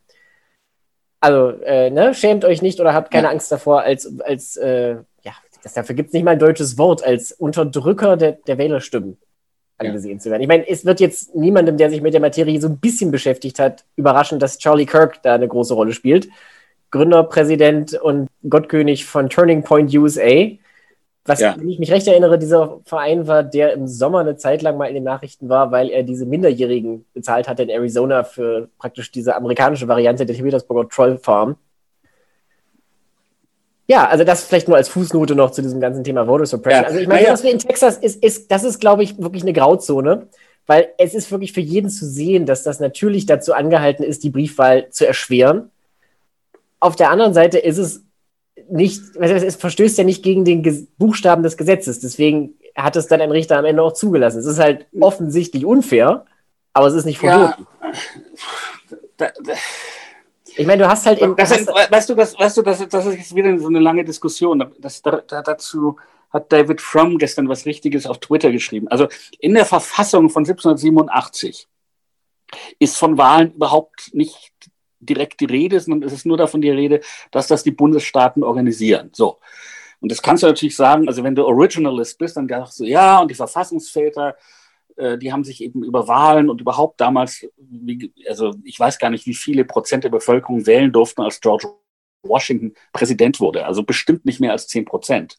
Also, 1.20 1.50
äh, 1.64 1.90
ne, 1.90 2.14
schämt 2.14 2.46
euch 2.46 2.62
nicht 2.62 2.80
oder 2.80 2.94
habt 2.94 3.12
keine 3.12 3.28
ja. 3.28 3.32
Angst 3.32 3.52
davor, 3.52 3.82
als, 3.82 4.20
als 4.20 4.58
äh, 4.58 4.96
ja, 5.24 5.34
das, 5.64 5.74
dafür 5.74 5.96
gibt 5.96 6.08
es 6.08 6.14
nicht 6.14 6.24
mal 6.24 6.32
ein 6.32 6.40
deutsches 6.40 6.78
Wort, 6.78 7.04
als 7.04 7.32
Unterdrücker 7.32 8.18
der, 8.18 8.34
der 8.34 8.58
Wählerstimmen. 8.58 9.18
angesehen 9.78 10.18
ja. 10.18 10.20
zu 10.20 10.30
werden. 10.30 10.42
Ich 10.42 10.48
meine, 10.48 10.68
es 10.68 10.86
wird 10.86 11.00
jetzt 11.00 11.36
niemandem, 11.36 11.78
der 11.78 11.90
sich 11.90 12.02
mit 12.02 12.14
der 12.14 12.22
Materie 12.22 12.62
so 12.62 12.68
ein 12.68 12.78
bisschen 12.78 13.12
beschäftigt 13.12 13.60
hat, 13.60 13.86
überraschen, 13.96 14.40
dass 14.40 14.58
Charlie 14.58 14.86
Kirk 14.86 15.22
da 15.24 15.36
eine 15.36 15.48
große 15.48 15.74
Rolle 15.74 15.94
spielt. 15.94 16.30
Gründer, 16.92 17.24
Präsident 17.24 17.94
und 17.94 18.30
Gottkönig 18.48 19.06
von 19.06 19.30
Turning 19.30 19.64
Point 19.64 19.94
USA. 19.94 20.52
Was, 21.28 21.40
ja. 21.40 21.56
wenn 21.58 21.68
ich 21.68 21.80
mich 21.80 21.92
recht 21.92 22.08
erinnere, 22.08 22.38
dieser 22.38 22.82
Verein 22.86 23.26
war, 23.26 23.44
der 23.44 23.74
im 23.74 23.88
Sommer 23.88 24.20
eine 24.20 24.38
Zeit 24.38 24.62
lang 24.62 24.78
mal 24.78 24.86
in 24.86 24.94
den 24.94 25.04
Nachrichten 25.04 25.50
war, 25.50 25.72
weil 25.72 25.90
er 25.90 26.04
diese 26.04 26.28
Minderjährigen 26.28 27.04
bezahlt 27.16 27.48
hatte 27.48 27.64
in 27.64 27.70
Arizona 27.70 28.24
für 28.24 28.70
praktisch 28.78 29.12
diese 29.12 29.36
amerikanische 29.36 29.88
Variante 29.88 30.28
der 30.28 30.36
Petersburger 30.36 30.88
Troll 30.88 31.18
Farm. 31.18 31.56
Ja, 33.88 34.08
also 34.08 34.24
das 34.24 34.44
vielleicht 34.44 34.68
nur 34.68 34.78
als 34.78 34.90
Fußnote 34.90 35.34
noch 35.36 35.50
zu 35.50 35.64
diesem 35.64 35.80
ganzen 35.80 36.04
Thema 36.04 36.26
Voter 36.26 36.46
Suppression. 36.46 36.84
Ja. 36.84 36.88
Also 36.88 37.00
ich 37.00 37.08
meine, 37.08 37.26
ja. 37.26 37.34
was 37.34 37.44
wir 37.44 37.52
in 37.52 37.60
Texas 37.60 37.98
ist, 37.98 38.24
ist, 38.24 38.52
das 38.52 38.64
ist, 38.64 38.80
glaube 38.80 39.04
ich, 39.04 39.18
wirklich 39.20 39.44
eine 39.44 39.54
Grauzone, 39.54 40.28
weil 40.68 40.90
es 41.00 41.16
ist 41.16 41.32
wirklich 41.32 41.54
für 41.54 41.62
jeden 41.62 41.90
zu 41.90 42.06
sehen, 42.06 42.46
dass 42.46 42.62
das 42.62 42.80
natürlich 42.80 43.26
dazu 43.26 43.54
angehalten 43.54 44.04
ist, 44.04 44.24
die 44.24 44.30
Briefwahl 44.30 44.90
zu 44.90 45.08
erschweren. 45.08 45.72
Auf 46.80 46.96
der 46.96 47.10
anderen 47.10 47.34
Seite 47.34 47.58
ist 47.58 47.80
es 47.80 48.04
nicht, 48.70 49.02
es 49.16 49.56
verstößt 49.56 49.98
ja 49.98 50.04
nicht 50.04 50.24
gegen 50.24 50.46
den 50.46 50.88
Buchstaben 50.98 51.44
des 51.44 51.58
Gesetzes. 51.58 52.00
Deswegen 52.00 52.56
hat 52.76 52.96
es 52.96 53.08
dann 53.08 53.22
ein 53.22 53.32
Richter 53.32 53.58
am 53.58 53.66
Ende 53.66 53.84
auch 53.84 53.94
zugelassen. 53.94 54.40
Es 54.40 54.46
ist 54.46 54.60
halt 54.60 54.88
offensichtlich 55.00 55.66
unfair, 55.66 56.26
aber 56.74 56.88
es 56.88 56.94
ist 56.94 57.06
nicht 57.06 57.20
verboten. 57.20 57.68
Ja. 59.20 59.30
Ich 60.58 60.66
meine, 60.66 60.84
du 60.84 60.90
hast 60.90 61.06
halt 61.06 61.22
eben. 61.22 61.36
Das 61.36 61.52
ist, 61.52 61.68
weißt 61.68 62.10
du, 62.10 62.16
das, 62.16 62.38
weißt 62.38 62.58
du 62.58 62.62
das, 62.62 62.88
das 62.88 63.06
ist 63.06 63.18
jetzt 63.18 63.36
wieder 63.36 63.58
so 63.60 63.68
eine 63.68 63.80
lange 63.80 64.04
Diskussion. 64.04 64.74
Das, 64.80 65.02
da, 65.02 65.22
dazu 65.22 65.98
hat 66.32 66.52
David 66.52 66.82
Fromm 66.82 67.18
gestern 67.18 67.48
was 67.50 67.66
Richtiges 67.66 68.06
auf 68.06 68.20
Twitter 68.20 68.52
geschrieben. 68.52 68.88
Also 68.90 69.08
in 69.40 69.54
der 69.54 69.66
Verfassung 69.66 70.30
von 70.30 70.42
1787 70.44 71.68
ist 72.80 72.98
von 72.98 73.18
Wahlen 73.18 73.54
überhaupt 73.54 74.14
nicht 74.14 74.52
direkt 75.06 75.40
die 75.40 75.46
Rede, 75.46 75.80
sondern 75.80 76.08
es 76.08 76.14
ist 76.14 76.26
nur 76.26 76.38
davon 76.38 76.62
die 76.62 76.70
Rede, 76.70 77.02
dass 77.32 77.48
das 77.48 77.64
die 77.64 77.72
Bundesstaaten 77.72 78.44
organisieren. 78.44 79.10
So. 79.14 79.40
Und 80.02 80.12
das 80.12 80.22
kannst 80.22 80.44
du 80.44 80.48
natürlich 80.48 80.76
sagen, 80.76 81.08
also 81.08 81.24
wenn 81.24 81.36
du 81.36 81.46
Originalist 81.46 82.18
bist, 82.18 82.38
dann 82.38 82.48
sagst 82.48 82.80
du, 82.80 82.86
ja, 82.86 83.20
und 83.20 83.32
die 83.32 83.36
Verfassungsväter 83.36 84.36
äh, 84.98 85.18
die 85.18 85.32
haben 85.32 85.44
sich 85.44 85.62
eben 85.62 85.84
über 85.84 86.08
Wahlen 86.08 86.50
und 86.50 86.62
überhaupt 86.62 87.02
damals, 87.02 87.46
also 88.28 88.56
ich 88.64 88.80
weiß 88.80 89.00
gar 89.00 89.10
nicht, 89.10 89.26
wie 89.26 89.34
viele 89.34 89.66
Prozent 89.66 90.04
der 90.04 90.10
Bevölkerung 90.10 90.66
wählen 90.66 90.92
durften, 90.92 91.22
als 91.22 91.42
George 91.42 91.68
Washington 92.24 92.74
Präsident 92.94 93.40
wurde. 93.40 93.66
Also 93.66 93.84
bestimmt 93.84 94.26
nicht 94.26 94.40
mehr 94.40 94.52
als 94.52 94.68
zehn 94.68 94.86
Prozent. 94.86 95.38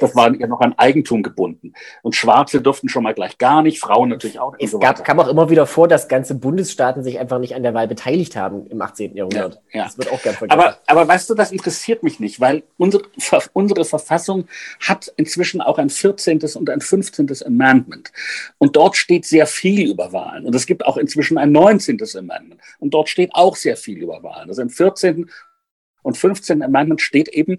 Das 0.00 0.14
war 0.14 0.34
ja 0.34 0.46
noch 0.46 0.60
an 0.60 0.74
Eigentum 0.76 1.22
gebunden. 1.22 1.72
Und 2.02 2.14
Schwarze 2.14 2.60
durften 2.60 2.88
schon 2.88 3.02
mal 3.02 3.14
gleich 3.14 3.38
gar 3.38 3.62
nicht, 3.62 3.80
Frauen 3.80 4.10
natürlich 4.10 4.38
auch. 4.38 4.54
Es 4.58 4.70
so 4.70 4.78
gab, 4.78 5.04
kam 5.04 5.20
auch 5.20 5.28
immer 5.28 5.50
wieder 5.50 5.66
vor, 5.66 5.88
dass 5.88 6.08
ganze 6.08 6.34
Bundesstaaten 6.34 7.02
sich 7.02 7.18
einfach 7.18 7.38
nicht 7.38 7.54
an 7.54 7.62
der 7.62 7.74
Wahl 7.74 7.88
beteiligt 7.88 8.36
haben 8.36 8.66
im 8.66 8.80
18. 8.80 9.16
Jahrhundert. 9.16 9.60
Ja, 9.72 9.80
ja. 9.80 9.84
Das 9.84 9.98
wird 9.98 10.12
auch 10.12 10.22
gern 10.22 10.34
vergessen. 10.34 10.60
Aber, 10.60 10.78
aber 10.86 11.08
weißt 11.08 11.28
du, 11.30 11.34
das 11.34 11.52
interessiert 11.52 12.02
mich 12.02 12.20
nicht, 12.20 12.40
weil 12.40 12.62
unsere, 12.76 13.04
unsere 13.52 13.84
Verfassung 13.84 14.46
hat 14.80 15.12
inzwischen 15.16 15.60
auch 15.60 15.78
ein 15.78 15.90
14. 15.90 16.40
und 16.54 16.70
ein 16.70 16.80
15. 16.80 17.28
Amendment. 17.44 18.12
Und 18.58 18.76
dort 18.76 18.96
steht 18.96 19.24
sehr 19.24 19.46
viel 19.46 19.90
über 19.90 20.12
Wahlen. 20.12 20.46
Und 20.46 20.54
es 20.54 20.66
gibt 20.66 20.84
auch 20.84 20.96
inzwischen 20.96 21.38
ein 21.38 21.52
19. 21.52 21.98
Amendment. 22.16 22.60
Und 22.78 22.94
dort 22.94 23.08
steht 23.08 23.30
auch 23.34 23.56
sehr 23.56 23.76
viel 23.76 23.98
über 23.98 24.22
Wahlen. 24.22 24.48
Also 24.48 24.62
im 24.62 24.70
14. 24.70 25.30
und 26.02 26.16
15. 26.16 26.62
Amendment 26.62 27.00
steht 27.00 27.28
eben, 27.28 27.58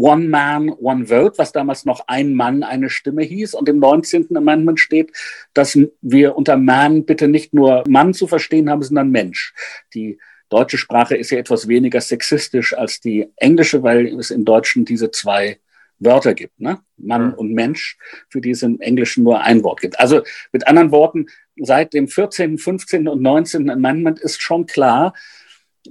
One 0.00 0.28
Man, 0.28 0.70
One 0.70 1.06
Vote, 1.06 1.36
was 1.36 1.52
damals 1.52 1.84
noch 1.84 2.04
ein 2.06 2.34
Mann, 2.34 2.62
eine 2.62 2.88
Stimme 2.88 3.22
hieß. 3.22 3.54
Und 3.54 3.68
im 3.68 3.78
19. 3.78 4.34
Amendment 4.36 4.80
steht, 4.80 5.12
dass 5.52 5.78
wir 6.00 6.36
unter 6.36 6.56
Man 6.56 7.04
bitte 7.04 7.28
nicht 7.28 7.52
nur 7.52 7.84
Mann 7.86 8.14
zu 8.14 8.26
verstehen 8.26 8.70
haben, 8.70 8.82
sondern 8.82 9.10
Mensch. 9.10 9.52
Die 9.94 10.18
deutsche 10.48 10.78
Sprache 10.78 11.16
ist 11.16 11.30
ja 11.30 11.38
etwas 11.38 11.68
weniger 11.68 12.00
sexistisch 12.00 12.76
als 12.76 13.00
die 13.00 13.28
englische, 13.36 13.82
weil 13.82 14.06
es 14.18 14.30
im 14.30 14.44
Deutschen 14.44 14.84
diese 14.84 15.10
zwei 15.10 15.58
Wörter 16.00 16.32
gibt, 16.32 16.58
ne? 16.58 16.80
Mann 16.96 17.28
mhm. 17.28 17.34
und 17.34 17.52
Mensch, 17.52 17.98
für 18.30 18.40
die 18.40 18.50
es 18.50 18.62
im 18.62 18.80
Englischen 18.80 19.22
nur 19.22 19.42
ein 19.42 19.62
Wort 19.62 19.80
gibt. 19.80 20.00
Also 20.00 20.22
mit 20.50 20.66
anderen 20.66 20.92
Worten, 20.92 21.26
seit 21.56 21.92
dem 21.92 22.08
14., 22.08 22.56
15. 22.56 23.06
und 23.06 23.20
19. 23.20 23.68
Amendment 23.68 24.18
ist 24.18 24.40
schon 24.40 24.64
klar, 24.64 25.12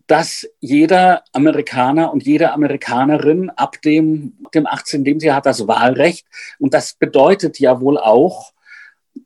dass 0.07 0.47
jeder 0.59 1.23
Amerikaner 1.33 2.13
und 2.13 2.23
jede 2.23 2.51
Amerikanerin 2.51 3.49
ab 3.49 3.81
dem, 3.81 4.33
dem 4.53 4.67
18. 4.67 5.03
Lebensjahr 5.03 5.35
hat 5.37 5.45
das 5.45 5.67
Wahlrecht. 5.67 6.25
Und 6.59 6.73
das 6.73 6.93
bedeutet 6.93 7.59
ja 7.59 7.81
wohl 7.81 7.97
auch, 7.97 8.53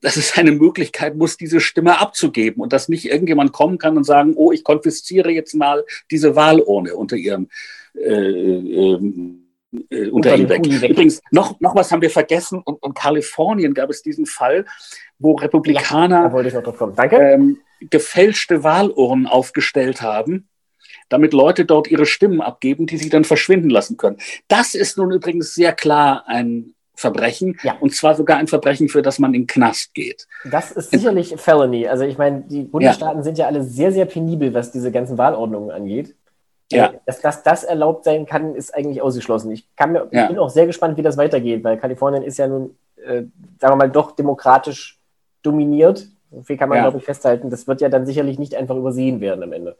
dass 0.01 0.17
es 0.17 0.37
eine 0.37 0.51
Möglichkeit 0.51 1.15
muss, 1.15 1.37
diese 1.37 1.59
Stimme 1.59 1.99
abzugeben 1.99 2.61
und 2.61 2.73
dass 2.73 2.89
nicht 2.89 3.05
irgendjemand 3.05 3.51
kommen 3.51 3.77
kann 3.77 3.97
und 3.97 4.05
sagen, 4.05 4.33
oh, 4.35 4.51
ich 4.51 4.63
konfisziere 4.63 5.31
jetzt 5.31 5.53
mal 5.53 5.83
diese 6.09 6.35
Wahlurne 6.35 6.95
unter 6.95 7.15
ihrem 7.15 7.49
äh, 7.95 8.11
äh, 8.11 8.99
äh, 9.89 10.09
unter 10.09 10.35
ihm 10.35 10.49
weg. 10.49 10.65
weg. 10.65 10.91
Übrigens, 10.91 11.21
noch, 11.31 11.59
noch 11.59 11.75
was 11.75 11.91
haben 11.91 12.01
wir 12.01 12.09
vergessen. 12.09 12.63
In, 12.65 12.75
in 12.83 12.93
Kalifornien 12.93 13.73
gab 13.73 13.89
es 13.89 14.01
diesen 14.01 14.25
Fall, 14.25 14.65
wo 15.19 15.33
Republikaner 15.33 16.31
ja, 16.31 17.19
ähm, 17.19 17.57
gefälschte 17.89 18.63
Wahlurnen 18.63 19.27
aufgestellt 19.27 20.01
haben 20.01 20.47
damit 21.13 21.31
Leute 21.31 21.63
dort 21.65 21.89
ihre 21.89 22.05
Stimmen 22.05 22.41
abgeben, 22.41 22.87
die 22.87 22.97
sie 22.97 23.09
dann 23.09 23.23
verschwinden 23.23 23.69
lassen 23.69 23.97
können. 23.97 24.17
Das 24.47 24.73
ist 24.73 24.97
nun 24.97 25.11
übrigens 25.11 25.53
sehr 25.53 25.71
klar 25.71 26.23
ein 26.25 26.73
Verbrechen 26.95 27.57
ja. 27.63 27.75
und 27.79 27.93
zwar 27.93 28.15
sogar 28.15 28.37
ein 28.37 28.47
Verbrechen, 28.47 28.89
für 28.89 29.01
das 29.01 29.19
man 29.19 29.33
in 29.33 29.43
den 29.43 29.47
Knast 29.47 29.93
geht. 29.93 30.27
Das 30.49 30.71
ist 30.71 30.91
sicherlich 30.91 31.35
Felony. 31.37 31.87
Also 31.87 32.03
ich 32.03 32.17
meine, 32.17 32.41
die 32.41 32.63
Bundesstaaten 32.63 33.19
ja. 33.19 33.23
sind 33.23 33.37
ja 33.37 33.47
alle 33.47 33.63
sehr, 33.63 33.91
sehr 33.91 34.05
penibel, 34.05 34.53
was 34.53 34.71
diese 34.71 34.91
ganzen 34.91 35.17
Wahlordnungen 35.17 35.71
angeht. 35.71 36.15
Ja. 36.71 36.87
Äh, 36.87 36.99
dass, 37.05 37.21
dass 37.21 37.43
das 37.43 37.63
erlaubt 37.63 38.05
sein 38.05 38.25
kann, 38.25 38.55
ist 38.55 38.73
eigentlich 38.73 39.01
ausgeschlossen. 39.01 39.51
Ich, 39.51 39.67
mir, 39.87 40.07
ja. 40.11 40.27
bin 40.27 40.39
auch 40.39 40.49
sehr 40.49 40.65
gespannt, 40.65 40.97
wie 40.97 41.03
das 41.03 41.17
weitergeht, 41.17 41.63
weil 41.63 41.77
Kalifornien 41.77 42.23
ist 42.23 42.37
ja 42.37 42.47
nun, 42.47 42.75
äh, 42.97 43.23
sagen 43.59 43.73
wir 43.73 43.75
mal, 43.75 43.91
doch 43.91 44.11
demokratisch 44.11 44.99
dominiert. 45.43 46.07
So 46.31 46.41
viel 46.41 46.57
kann 46.57 46.69
man, 46.69 46.77
ja. 46.77 46.83
glaube 46.83 46.97
ich, 46.97 47.03
festhalten. 47.03 47.49
Das 47.49 47.67
wird 47.67 47.81
ja 47.81 47.89
dann 47.89 48.05
sicherlich 48.05 48.39
nicht 48.39 48.55
einfach 48.55 48.75
übersehen 48.75 49.21
werden 49.21 49.43
am 49.43 49.53
Ende. 49.53 49.77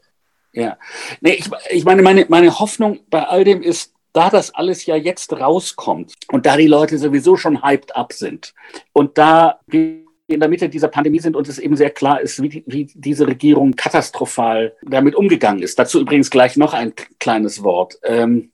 Ja, 0.54 0.78
nee, 1.20 1.32
ich, 1.32 1.50
ich 1.70 1.84
meine, 1.84 2.02
meine, 2.02 2.26
meine 2.28 2.58
Hoffnung 2.60 3.00
bei 3.10 3.24
all 3.24 3.42
dem 3.44 3.60
ist, 3.60 3.92
da 4.12 4.30
das 4.30 4.54
alles 4.54 4.86
ja 4.86 4.94
jetzt 4.94 5.32
rauskommt 5.32 6.14
und 6.30 6.46
da 6.46 6.56
die 6.56 6.68
Leute 6.68 6.96
sowieso 6.98 7.36
schon 7.36 7.64
hyped 7.64 7.96
up 7.96 8.12
sind 8.12 8.54
und 8.92 9.18
da 9.18 9.58
wir 9.66 10.04
in 10.26 10.40
der 10.40 10.48
Mitte 10.48 10.68
dieser 10.68 10.88
Pandemie 10.88 11.20
sind 11.20 11.36
und 11.36 11.48
es 11.48 11.58
eben 11.58 11.76
sehr 11.76 11.90
klar 11.90 12.20
ist, 12.20 12.42
wie, 12.42 12.64
wie 12.66 12.86
diese 12.94 13.26
Regierung 13.26 13.72
katastrophal 13.76 14.74
damit 14.82 15.14
umgegangen 15.14 15.62
ist. 15.62 15.78
Dazu 15.78 16.00
übrigens 16.00 16.30
gleich 16.30 16.56
noch 16.56 16.72
ein 16.72 16.94
kleines 17.18 17.62
Wort. 17.62 17.98
Ähm, 18.04 18.52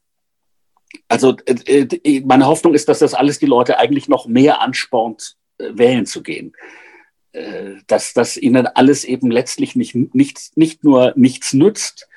also 1.08 1.36
äh, 1.46 1.82
äh 1.82 2.22
meine 2.26 2.46
Hoffnung 2.46 2.74
ist, 2.74 2.88
dass 2.88 2.98
das 2.98 3.14
alles 3.14 3.38
die 3.38 3.46
Leute 3.46 3.78
eigentlich 3.78 4.08
noch 4.08 4.26
mehr 4.26 4.60
anspornt, 4.60 5.36
äh, 5.58 5.68
wählen 5.74 6.06
zu 6.06 6.22
gehen. 6.22 6.54
Äh, 7.32 7.76
dass 7.86 8.12
das 8.12 8.36
ihnen 8.36 8.66
alles 8.66 9.04
eben 9.04 9.30
letztlich 9.30 9.76
nicht, 9.76 9.94
nicht, 9.94 10.56
nicht 10.56 10.82
nur 10.82 11.12
nichts 11.14 11.52
nützt, 11.52 12.08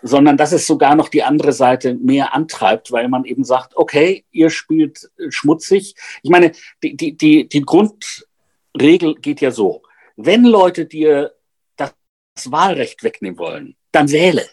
sondern 0.00 0.38
dass 0.38 0.52
es 0.52 0.66
sogar 0.66 0.94
noch 0.94 1.10
die 1.10 1.22
andere 1.22 1.52
Seite 1.52 1.94
mehr 1.94 2.34
antreibt, 2.34 2.90
weil 2.90 3.08
man 3.08 3.26
eben 3.26 3.44
sagt, 3.44 3.76
okay, 3.76 4.24
ihr 4.30 4.48
spielt 4.48 5.10
schmutzig. 5.28 5.94
Ich 6.22 6.30
meine, 6.30 6.52
die, 6.82 6.96
die, 6.96 7.16
die, 7.16 7.48
die 7.48 7.62
Grundregel 7.62 9.16
geht 9.16 9.42
ja 9.42 9.50
so, 9.50 9.82
wenn 10.16 10.44
Leute 10.44 10.86
dir 10.86 11.34
das 11.76 11.92
Wahlrecht 12.46 13.02
wegnehmen 13.02 13.38
wollen, 13.38 13.76
dann 13.92 14.10
wähle. 14.10 14.46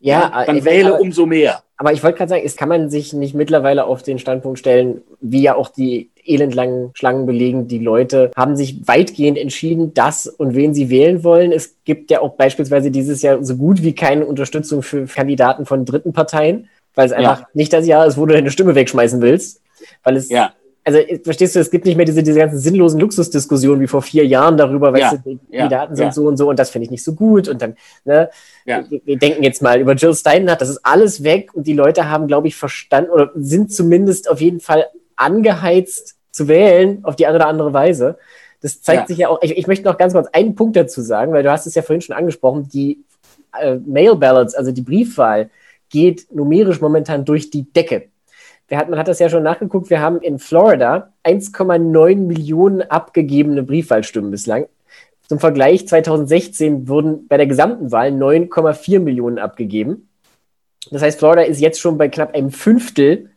Ja, 0.00 0.20
ja 0.20 0.44
dann 0.46 0.64
wähle 0.64 0.94
aber, 0.94 1.00
umso 1.00 1.26
mehr. 1.26 1.62
Aber 1.76 1.92
ich 1.92 2.02
wollte 2.02 2.16
gerade 2.18 2.30
sagen, 2.30 2.42
es 2.44 2.56
kann 2.56 2.70
man 2.70 2.88
sich 2.88 3.12
nicht 3.12 3.34
mittlerweile 3.34 3.84
auf 3.84 4.02
den 4.02 4.18
Standpunkt 4.18 4.58
stellen, 4.58 5.02
wie 5.20 5.42
ja 5.42 5.56
auch 5.56 5.68
die 5.68 6.10
elendlangen 6.28 6.90
Schlangen 6.94 7.26
belegen. 7.26 7.68
Die 7.68 7.78
Leute 7.78 8.30
haben 8.36 8.56
sich 8.56 8.86
weitgehend 8.86 9.38
entschieden, 9.38 9.94
das 9.94 10.26
und 10.26 10.54
wen 10.54 10.74
sie 10.74 10.90
wählen 10.90 11.24
wollen. 11.24 11.52
Es 11.52 11.76
gibt 11.84 12.10
ja 12.10 12.20
auch 12.20 12.34
beispielsweise 12.34 12.90
dieses 12.90 13.22
Jahr 13.22 13.42
so 13.44 13.56
gut 13.56 13.82
wie 13.82 13.94
keine 13.94 14.26
Unterstützung 14.26 14.82
für 14.82 15.06
Kandidaten 15.06 15.66
von 15.66 15.84
dritten 15.84 16.12
Parteien, 16.12 16.68
weil 16.94 17.06
es 17.06 17.12
einfach 17.12 17.40
ja. 17.40 17.48
nicht 17.54 17.72
das 17.72 17.86
Jahr 17.86 18.06
ist, 18.06 18.16
wo 18.16 18.26
du 18.26 18.34
deine 18.34 18.50
Stimme 18.50 18.74
wegschmeißen 18.74 19.20
willst. 19.20 19.60
Weil 20.02 20.16
es 20.16 20.28
ja 20.28 20.52
also 20.88 21.00
verstehst 21.22 21.54
du, 21.54 21.60
es 21.60 21.70
gibt 21.70 21.84
nicht 21.84 21.96
mehr 21.96 22.06
diese, 22.06 22.22
diese 22.22 22.38
ganzen 22.38 22.58
sinnlosen 22.58 22.98
Luxusdiskussionen 22.98 23.80
wie 23.80 23.86
vor 23.86 24.00
vier 24.00 24.24
Jahren 24.24 24.56
darüber, 24.56 24.92
weißt 24.92 25.12
ja, 25.12 25.18
du, 25.18 25.34
die, 25.34 25.38
ja, 25.54 25.68
Daten 25.68 25.94
sind 25.94 26.06
ja. 26.06 26.12
so 26.12 26.26
und 26.26 26.38
so 26.38 26.48
und 26.48 26.58
das 26.58 26.70
finde 26.70 26.86
ich 26.86 26.90
nicht 26.90 27.04
so 27.04 27.14
gut 27.14 27.46
und 27.48 27.60
dann, 27.60 27.76
ne, 28.04 28.30
ja. 28.64 28.82
wir, 28.88 29.00
wir 29.04 29.18
denken 29.18 29.42
jetzt 29.42 29.60
mal 29.60 29.80
über 29.80 29.92
Jill 29.92 30.14
Steinhardt, 30.14 30.62
das 30.62 30.70
ist 30.70 30.80
alles 30.84 31.22
weg 31.22 31.50
und 31.52 31.66
die 31.66 31.74
Leute 31.74 32.08
haben, 32.08 32.26
glaube 32.26 32.48
ich, 32.48 32.56
verstanden 32.56 33.10
oder 33.10 33.30
sind 33.34 33.70
zumindest 33.70 34.30
auf 34.30 34.40
jeden 34.40 34.60
Fall 34.60 34.86
angeheizt 35.16 36.16
zu 36.38 36.48
wählen 36.48 37.04
auf 37.04 37.16
die 37.16 37.26
eine 37.26 37.36
oder 37.36 37.48
andere 37.48 37.72
Weise. 37.72 38.16
Das 38.60 38.80
zeigt 38.80 39.02
ja. 39.02 39.06
sich 39.06 39.18
ja 39.18 39.28
auch, 39.28 39.42
ich, 39.42 39.56
ich 39.56 39.66
möchte 39.66 39.84
noch 39.84 39.98
ganz 39.98 40.12
kurz 40.12 40.28
einen 40.32 40.54
Punkt 40.54 40.76
dazu 40.76 41.02
sagen, 41.02 41.32
weil 41.32 41.42
du 41.42 41.50
hast 41.50 41.66
es 41.66 41.74
ja 41.74 41.82
vorhin 41.82 42.00
schon 42.00 42.16
angesprochen, 42.16 42.68
die 42.72 43.04
äh, 43.60 43.76
Mail 43.84 44.16
Ballots, 44.16 44.54
also 44.54 44.72
die 44.72 44.82
Briefwahl, 44.82 45.50
geht 45.90 46.32
numerisch 46.32 46.80
momentan 46.80 47.24
durch 47.24 47.50
die 47.50 47.70
Decke. 47.72 48.08
Hat, 48.70 48.90
man 48.90 48.98
hat 48.98 49.08
das 49.08 49.18
ja 49.18 49.28
schon 49.28 49.42
nachgeguckt, 49.42 49.90
wir 49.90 50.00
haben 50.00 50.20
in 50.20 50.38
Florida 50.38 51.12
1,9 51.24 52.16
Millionen 52.16 52.82
abgegebene 52.82 53.62
Briefwahlstimmen 53.62 54.30
bislang. 54.30 54.66
Zum 55.26 55.38
Vergleich, 55.38 55.88
2016 55.88 56.88
wurden 56.88 57.26
bei 57.28 57.36
der 57.36 57.46
gesamten 57.46 57.92
Wahl 57.92 58.10
9,4 58.10 59.00
Millionen 59.00 59.38
abgegeben. 59.38 60.08
Das 60.90 61.02
heißt, 61.02 61.18
Florida 61.18 61.42
ist 61.42 61.60
jetzt 61.60 61.80
schon 61.80 61.98
bei 61.98 62.08
knapp 62.08 62.34
einem 62.34 62.50
Fünftel 62.50 63.30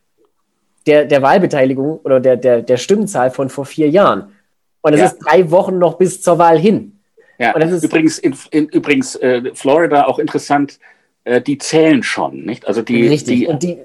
der, 0.87 1.05
der 1.05 1.21
Wahlbeteiligung 1.21 1.99
oder 2.03 2.19
der, 2.19 2.37
der, 2.37 2.61
der 2.61 2.77
Stimmenzahl 2.77 3.31
von 3.31 3.49
vor 3.49 3.65
vier 3.65 3.89
Jahren. 3.89 4.31
Und 4.81 4.93
es 4.93 4.99
ja. 4.99 5.05
ist 5.07 5.19
drei 5.19 5.51
Wochen 5.51 5.77
noch 5.77 5.97
bis 5.97 6.21
zur 6.21 6.37
Wahl 6.37 6.57
hin. 6.57 6.99
Ja, 7.37 7.55
übrigens, 7.55 8.19
in, 8.19 8.35
in, 8.51 8.67
übrigens 8.67 9.15
äh, 9.15 9.51
Florida 9.55 10.05
auch 10.05 10.19
interessant, 10.19 10.79
äh, 11.23 11.41
die 11.41 11.57
zählen 11.57 12.03
schon, 12.03 12.45
nicht? 12.45 12.67
Also 12.67 12.81
die, 12.83 13.07
Richtig. 13.07 13.39
Die, 13.39 13.47
und 13.47 13.63
die, 13.63 13.79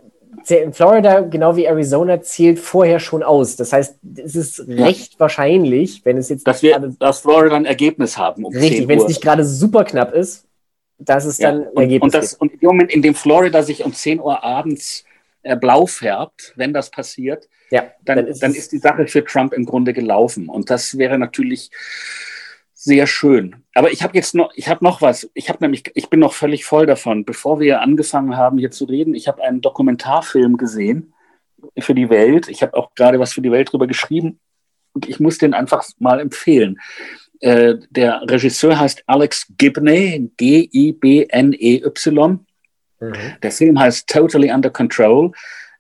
in 0.49 0.73
Florida, 0.73 1.21
genau 1.21 1.57
wie 1.57 1.65
Arizona, 1.65 2.21
zählt 2.21 2.59
vorher 2.59 3.01
schon 3.01 3.23
aus. 3.23 3.57
Das 3.57 3.73
heißt, 3.73 3.97
es 4.17 4.37
ist 4.37 4.65
ja. 4.67 4.85
recht 4.85 5.19
wahrscheinlich, 5.19 6.05
wenn 6.05 6.19
es 6.19 6.29
jetzt. 6.29 6.47
Dass, 6.47 6.63
wir, 6.63 6.73
grade, 6.73 6.95
dass 6.99 7.21
Florida 7.21 7.57
ein 7.57 7.65
Ergebnis 7.65 8.17
haben. 8.17 8.45
Um 8.45 8.55
richtig, 8.55 8.87
wenn 8.87 8.99
es 8.99 9.09
nicht 9.09 9.23
gerade 9.23 9.45
super 9.45 9.85
knapp 9.85 10.13
ist, 10.13 10.47
dass 10.99 11.25
es 11.25 11.39
ja. 11.39 11.51
dann 11.51 11.63
ein 11.63 11.77
Ergebnis 11.77 12.03
und, 12.03 12.15
das, 12.15 12.31
gibt. 12.39 12.43
Und 12.43 12.63
im 12.63 12.67
Moment, 12.67 12.93
in 12.93 13.03
dem 13.03 13.15
Florida 13.15 13.63
sich 13.63 13.85
um 13.85 13.93
10 13.93 14.21
Uhr 14.21 14.45
abends 14.45 15.05
blau 15.55 15.87
färbt, 15.87 16.53
wenn 16.57 16.73
das 16.73 16.91
passiert, 16.91 17.49
ja, 17.71 17.93
dann, 18.05 18.17
dann, 18.17 18.27
ist, 18.27 18.43
dann 18.43 18.55
ist 18.55 18.73
die 18.73 18.79
Sache 18.79 19.07
für 19.07 19.25
Trump 19.25 19.53
im 19.53 19.65
Grunde 19.65 19.93
gelaufen. 19.93 20.49
Und 20.49 20.71
das 20.71 20.99
wäre 20.99 21.19
natürlich 21.19 21.71
sehr 22.75 23.07
schön. 23.07 23.65
Aber 23.75 23.91
ich 23.91 24.03
habe 24.03 24.17
jetzt 24.17 24.35
noch, 24.35 24.53
ich 24.55 24.69
habe 24.69 24.85
noch 24.85 25.03
was. 25.03 25.31
Ich 25.35 25.49
habe 25.49 25.59
nämlich, 25.61 25.85
ich 25.95 26.09
bin 26.09 26.21
noch 26.21 26.33
völlig 26.33 26.65
voll 26.65 26.87
davon. 26.87 27.25
Bevor 27.25 27.61
wir 27.61 27.81
angefangen 27.81 28.37
haben, 28.37 28.59
hier 28.59 28.71
zu 28.71 28.85
reden, 28.85 29.15
ich 29.15 29.29
habe 29.29 29.43
einen 29.43 29.61
Dokumentarfilm 29.61 30.57
gesehen 30.57 31.13
für 31.79 31.95
die 31.95 32.11
Welt. 32.11 32.49
Ich 32.49 32.63
habe 32.63 32.75
auch 32.75 32.95
gerade 32.95 33.19
was 33.19 33.33
für 33.33 33.43
die 33.43 33.53
Welt 33.53 33.73
drüber 33.73 33.87
geschrieben 33.87 34.41
und 34.93 35.09
ich 35.09 35.21
muss 35.21 35.39
den 35.39 35.55
einfach 35.55 35.85
mal 35.99 36.21
empfehlen. 36.21 36.81
Äh, 37.41 37.75
der 37.91 38.23
Regisseur 38.23 38.79
heißt 38.79 39.03
Alex 39.07 39.47
Gibney, 39.59 40.31
G-I-B-N-E-Y. 40.37 40.87
Mhm. 43.01 43.15
Der 43.43 43.53
Film 43.53 43.79
heißt 43.79 44.09
Totally 44.09 44.51
Under 44.53 44.71
Control. 44.71 45.33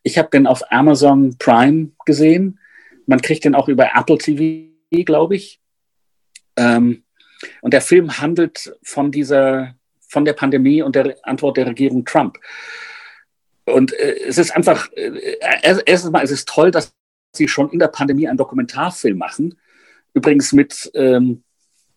Ich 0.02 0.18
habe 0.18 0.29
den 0.31 0.46
auf 0.46 0.62
Amazon 0.70 1.37
Prime 1.38 1.90
gesehen. 2.05 2.59
Man 3.07 3.20
kriegt 3.20 3.44
den 3.44 3.55
auch 3.55 3.68
über 3.68 3.90
Apple 3.94 4.18
TV, 4.18 4.72
glaube 5.05 5.37
ich. 5.37 5.61
Ähm, 6.57 7.05
und 7.61 7.74
der 7.74 7.81
Film 7.81 8.18
handelt 8.18 8.74
von 8.83 9.11
dieser, 9.11 9.74
von 10.09 10.24
der 10.24 10.33
Pandemie 10.33 10.83
und 10.83 10.96
der 10.96 11.16
Antwort 11.22 11.57
der 11.57 11.66
Regierung 11.66 12.05
Trump. 12.05 12.38
Und 13.64 13.92
äh, 13.94 14.16
es 14.26 14.38
ist 14.38 14.55
einfach, 14.55 14.90
äh, 14.92 15.38
erstens 15.61 16.11
mal, 16.11 16.24
es 16.24 16.31
ist 16.31 16.48
toll, 16.48 16.70
dass 16.70 16.94
sie 17.35 17.48
schon 17.48 17.70
in 17.70 17.79
der 17.79 17.88
Pandemie 17.88 18.29
einen 18.29 18.38
Dokumentarfilm 18.38 19.18
machen. 19.18 19.59
Übrigens 20.14 20.52
mit 20.52 20.90
ähm, 20.94 21.42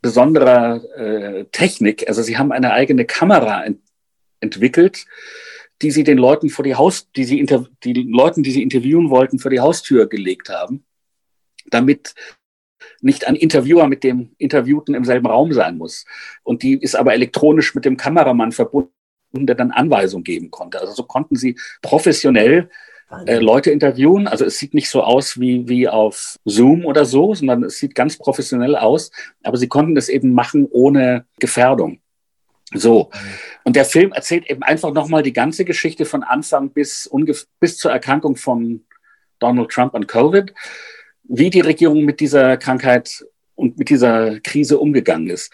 besonderer 0.02 0.84
äh, 0.98 1.46
Technik. 1.52 2.08
Also 2.08 2.22
sie 2.22 2.38
haben 2.38 2.52
eine 2.52 2.74
eigene 2.74 3.06
Kamera 3.06 3.64
ent 3.64 3.80
entwickelt, 4.40 5.06
die 5.82 5.92
sie 5.92 6.04
den 6.04 6.18
Leuten 6.18 6.50
vor 6.50 6.64
die 6.64 6.76
Haus, 6.76 7.10
die 7.12 7.24
sie 7.24 7.40
inter 7.40 7.66
die 7.84 7.94
Leuten, 7.94 8.44
die 8.44 8.52
sie 8.52 8.64
interviewen 8.64 9.10
wollten, 9.10 9.40
vor 9.40 9.52
die 9.52 9.60
Haustür 9.60 10.08
gelegt 10.08 10.50
haben, 10.50 10.84
damit 11.70 12.16
nicht 13.02 13.28
ein 13.28 13.36
Interviewer 13.36 13.88
mit 13.88 14.04
dem 14.04 14.32
Interviewten 14.38 14.96
im 14.96 15.06
selben 15.06 15.28
Raum 15.28 15.54
sein 15.54 15.78
muss. 15.78 16.06
Und 16.44 16.64
die 16.64 16.74
ist 16.74 16.96
aber 16.96 17.14
elektronisch 17.14 17.76
mit 17.76 17.86
dem 17.86 17.98
Kameramann 17.98 18.52
verbunden, 18.52 18.92
der 19.34 19.56
dann 19.56 19.72
Anweisungen 19.72 20.24
geben 20.24 20.52
konnte. 20.52 20.80
Also 20.80 20.94
so 20.94 21.04
konnten 21.04 21.36
sie 21.36 21.58
professionell 21.82 22.70
äh, 23.26 23.40
Leute 23.40 23.72
interviewen. 23.72 24.28
Also 24.28 24.46
es 24.46 24.58
sieht 24.58 24.74
nicht 24.74 24.90
so 24.90 25.04
aus 25.04 25.40
wie, 25.40 25.68
wie 25.68 25.88
auf 25.88 26.38
Zoom 26.46 26.86
oder 26.86 27.06
so, 27.06 27.34
sondern 27.34 27.64
es 27.64 27.80
sieht 27.80 27.96
ganz 27.96 28.18
professionell 28.18 28.76
aus. 28.76 29.12
Aber 29.44 29.58
sie 29.58 29.68
konnten 29.68 29.96
das 29.96 30.10
eben 30.10 30.34
machen 30.34 30.68
ohne 30.70 31.26
Gefährdung. 31.40 32.02
So. 32.74 33.10
Und 33.64 33.76
der 33.76 33.86
Film 33.86 34.12
erzählt 34.12 34.50
eben 34.50 34.64
einfach 34.64 34.94
nochmal 34.94 35.24
die 35.24 35.34
ganze 35.34 35.66
Geschichte 35.66 36.06
von 36.06 36.24
Anfang 36.24 36.70
bis, 36.72 37.10
bis 37.60 37.78
zur 37.78 37.92
Erkrankung 37.92 38.36
von 38.36 38.86
Donald 39.40 39.70
Trump 39.70 39.96
an 39.96 40.08
Covid 40.08 40.54
wie 41.30 41.52
die 41.52 41.62
Regierung 41.62 42.04
mit 42.04 42.20
dieser 42.20 42.58
Krankheit 42.58 43.24
und 43.56 43.78
mit 43.78 43.90
dieser 43.90 44.40
Krise 44.40 44.80
umgegangen 44.80 45.30
ist. 45.30 45.54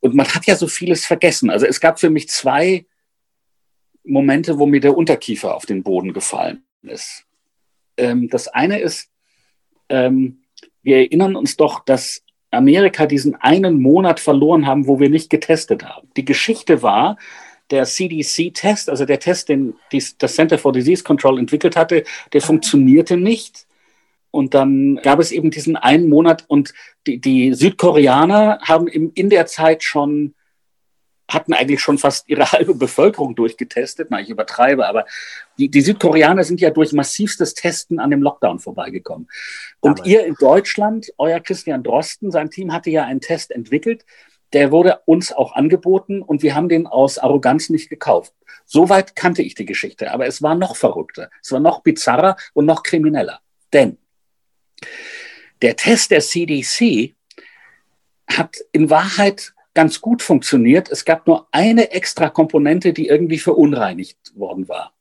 Und 0.00 0.14
man 0.14 0.28
hat 0.28 0.46
ja 0.46 0.54
so 0.54 0.68
vieles 0.68 1.06
vergessen. 1.06 1.50
Also 1.50 1.66
es 1.66 1.80
gab 1.80 1.98
für 1.98 2.10
mich 2.10 2.28
zwei 2.28 2.86
Momente, 4.04 4.58
wo 4.58 4.66
mir 4.66 4.80
der 4.80 4.96
Unterkiefer 4.96 5.56
auf 5.56 5.66
den 5.66 5.82
Boden 5.82 6.12
gefallen 6.12 6.62
ist. 6.82 7.24
Ähm, 7.96 8.28
das 8.28 8.48
eine 8.48 8.80
ist, 8.80 9.10
ähm, 9.88 10.42
wir 10.82 10.98
erinnern 10.98 11.36
uns 11.36 11.56
doch, 11.56 11.84
dass 11.84 12.22
Amerika 12.50 13.06
diesen 13.06 13.34
einen 13.36 13.80
Monat 13.80 14.20
verloren 14.20 14.66
haben, 14.66 14.86
wo 14.86 15.00
wir 15.00 15.10
nicht 15.10 15.30
getestet 15.30 15.84
haben. 15.84 16.08
Die 16.16 16.24
Geschichte 16.24 16.82
war, 16.82 17.16
der 17.70 17.84
CDC-Test, 17.84 18.88
also 18.88 19.04
der 19.04 19.20
Test, 19.20 19.48
den 19.48 19.74
das 19.90 20.34
Center 20.34 20.58
for 20.58 20.72
Disease 20.72 21.04
Control 21.04 21.38
entwickelt 21.38 21.76
hatte, 21.76 22.04
der 22.32 22.40
funktionierte 22.40 23.16
nicht. 23.16 23.66
Und 24.30 24.54
dann 24.54 24.96
gab 24.96 25.18
es 25.18 25.32
eben 25.32 25.50
diesen 25.50 25.76
einen 25.76 26.08
Monat 26.08 26.44
und 26.48 26.74
die, 27.06 27.20
die 27.20 27.54
Südkoreaner 27.54 28.58
haben 28.62 28.86
im, 28.86 29.12
in 29.14 29.30
der 29.30 29.46
Zeit 29.46 29.82
schon, 29.82 30.34
hatten 31.30 31.52
eigentlich 31.52 31.80
schon 31.80 31.98
fast 31.98 32.28
ihre 32.28 32.50
halbe 32.52 32.74
Bevölkerung 32.74 33.34
durchgetestet. 33.34 34.08
Na, 34.10 34.20
ich 34.20 34.30
übertreibe, 34.30 34.86
aber 34.86 35.04
die, 35.58 35.68
die 35.68 35.80
Südkoreaner 35.80 36.44
sind 36.44 36.60
ja 36.60 36.70
durch 36.70 36.92
massivstes 36.92 37.54
Testen 37.54 37.98
an 37.98 38.10
dem 38.10 38.22
Lockdown 38.22 38.60
vorbeigekommen. 38.60 39.28
Und 39.80 39.98
Damals. 39.98 40.08
ihr 40.08 40.24
in 40.24 40.34
Deutschland, 40.34 41.12
euer 41.18 41.40
Christian 41.40 41.82
Drosten, 41.82 42.30
sein 42.30 42.50
Team 42.50 42.72
hatte 42.72 42.90
ja 42.90 43.04
einen 43.04 43.20
Test 43.20 43.50
entwickelt, 43.50 44.04
der 44.52 44.72
wurde 44.72 45.00
uns 45.04 45.32
auch 45.32 45.52
angeboten 45.52 46.22
und 46.22 46.42
wir 46.42 46.54
haben 46.54 46.68
den 46.68 46.86
aus 46.86 47.18
Arroganz 47.18 47.68
nicht 47.68 47.90
gekauft. 47.90 48.32
Soweit 48.64 49.14
kannte 49.14 49.42
ich 49.42 49.54
die 49.54 49.66
Geschichte, 49.66 50.10
aber 50.10 50.26
es 50.26 50.42
war 50.42 50.54
noch 50.54 50.76
verrückter, 50.76 51.30
es 51.42 51.52
war 51.52 51.60
noch 51.60 51.82
bizarrer 51.82 52.36
und 52.54 52.64
noch 52.64 52.82
krimineller. 52.82 53.40
Denn 53.72 53.98
der 55.60 55.76
Test 55.76 56.12
der 56.12 56.20
CDC 56.20 57.14
hat 58.28 58.56
in 58.72 58.90
Wahrheit 58.90 59.54
ganz 59.74 60.00
gut 60.00 60.22
funktioniert. 60.22 60.90
Es 60.90 61.04
gab 61.04 61.26
nur 61.26 61.48
eine 61.50 61.90
extra 61.90 62.30
Komponente, 62.30 62.92
die 62.92 63.08
irgendwie 63.08 63.38
verunreinigt 63.38 64.18
worden 64.34 64.68
war. 64.68 64.94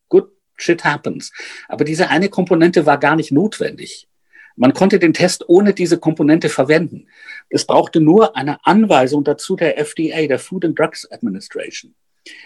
Shit 0.58 0.84
happens. 0.84 1.32
Aber 1.67 1.86
diese 1.86 2.10
eine 2.10 2.30
Komponente 2.30 2.86
war 2.86 3.00
gar 3.00 3.15
nicht 3.15 3.32
notwendig. 3.32 4.08
Man 4.56 4.74
konnte 4.74 4.98
den 4.98 5.13
Test 5.13 5.48
ohne 5.48 5.74
diese 5.74 6.00
Komponente 6.00 6.50
verwenden. 6.50 7.08
Es 7.48 7.65
brauchte 7.65 8.02
nur 8.02 8.36
eine 8.36 8.58
Anweisung 8.65 9.24
dazu 9.24 9.56
der 9.56 9.78
FDA, 9.78 10.26
der 10.26 10.39
Food 10.39 10.65
and 10.65 10.78
Drugs 10.78 11.10
Administration. 11.12 11.93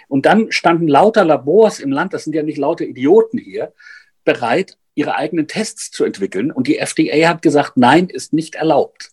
Und 0.09 0.25
dann 0.25 0.51
standen 0.51 0.89
lauter 0.89 1.23
Labors 1.23 1.79
im 1.79 1.91
Land, 1.91 2.13
das 2.13 2.25
sind 2.25 2.35
ja 2.35 2.43
nicht 2.43 2.57
lauter 2.57 2.83
Idioten 2.83 3.37
hier, 3.37 3.73
bereit, 4.25 4.77
ihre 4.93 5.15
eigenen 5.15 5.47
Tests 5.47 5.89
zu 5.89 6.03
entwickeln. 6.03 6.51
Und 6.51 6.67
die 6.67 6.77
FDA 6.77 7.29
hat 7.29 7.41
gesagt, 7.41 7.77
nein, 7.77 8.09
ist 8.09 8.33
nicht 8.33 8.55
erlaubt. 8.55 9.11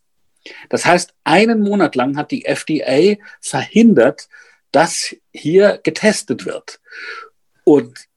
Das 0.68 0.84
heißt, 0.84 1.14
einen 1.22 1.60
Monat 1.60 1.94
lang 1.94 2.16
hat 2.16 2.32
die 2.32 2.44
FDA 2.44 3.16
verhindert, 3.40 4.28
dass 4.72 5.14
hier 5.32 5.80
getestet 5.82 6.46
wird. 6.46 6.80
Und 7.64 8.07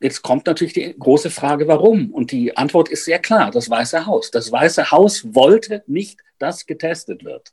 jetzt 0.00 0.22
kommt 0.22 0.46
natürlich 0.46 0.72
die 0.72 0.94
große 0.98 1.30
Frage, 1.30 1.68
warum? 1.68 2.10
Und 2.12 2.32
die 2.32 2.56
Antwort 2.56 2.88
ist 2.88 3.04
sehr 3.04 3.18
klar, 3.18 3.50
das 3.50 3.68
Weiße 3.68 4.06
Haus. 4.06 4.30
Das 4.30 4.52
Weiße 4.52 4.90
Haus 4.90 5.34
wollte 5.34 5.82
nicht, 5.86 6.20
dass 6.38 6.66
getestet 6.66 7.24
wird. 7.24 7.52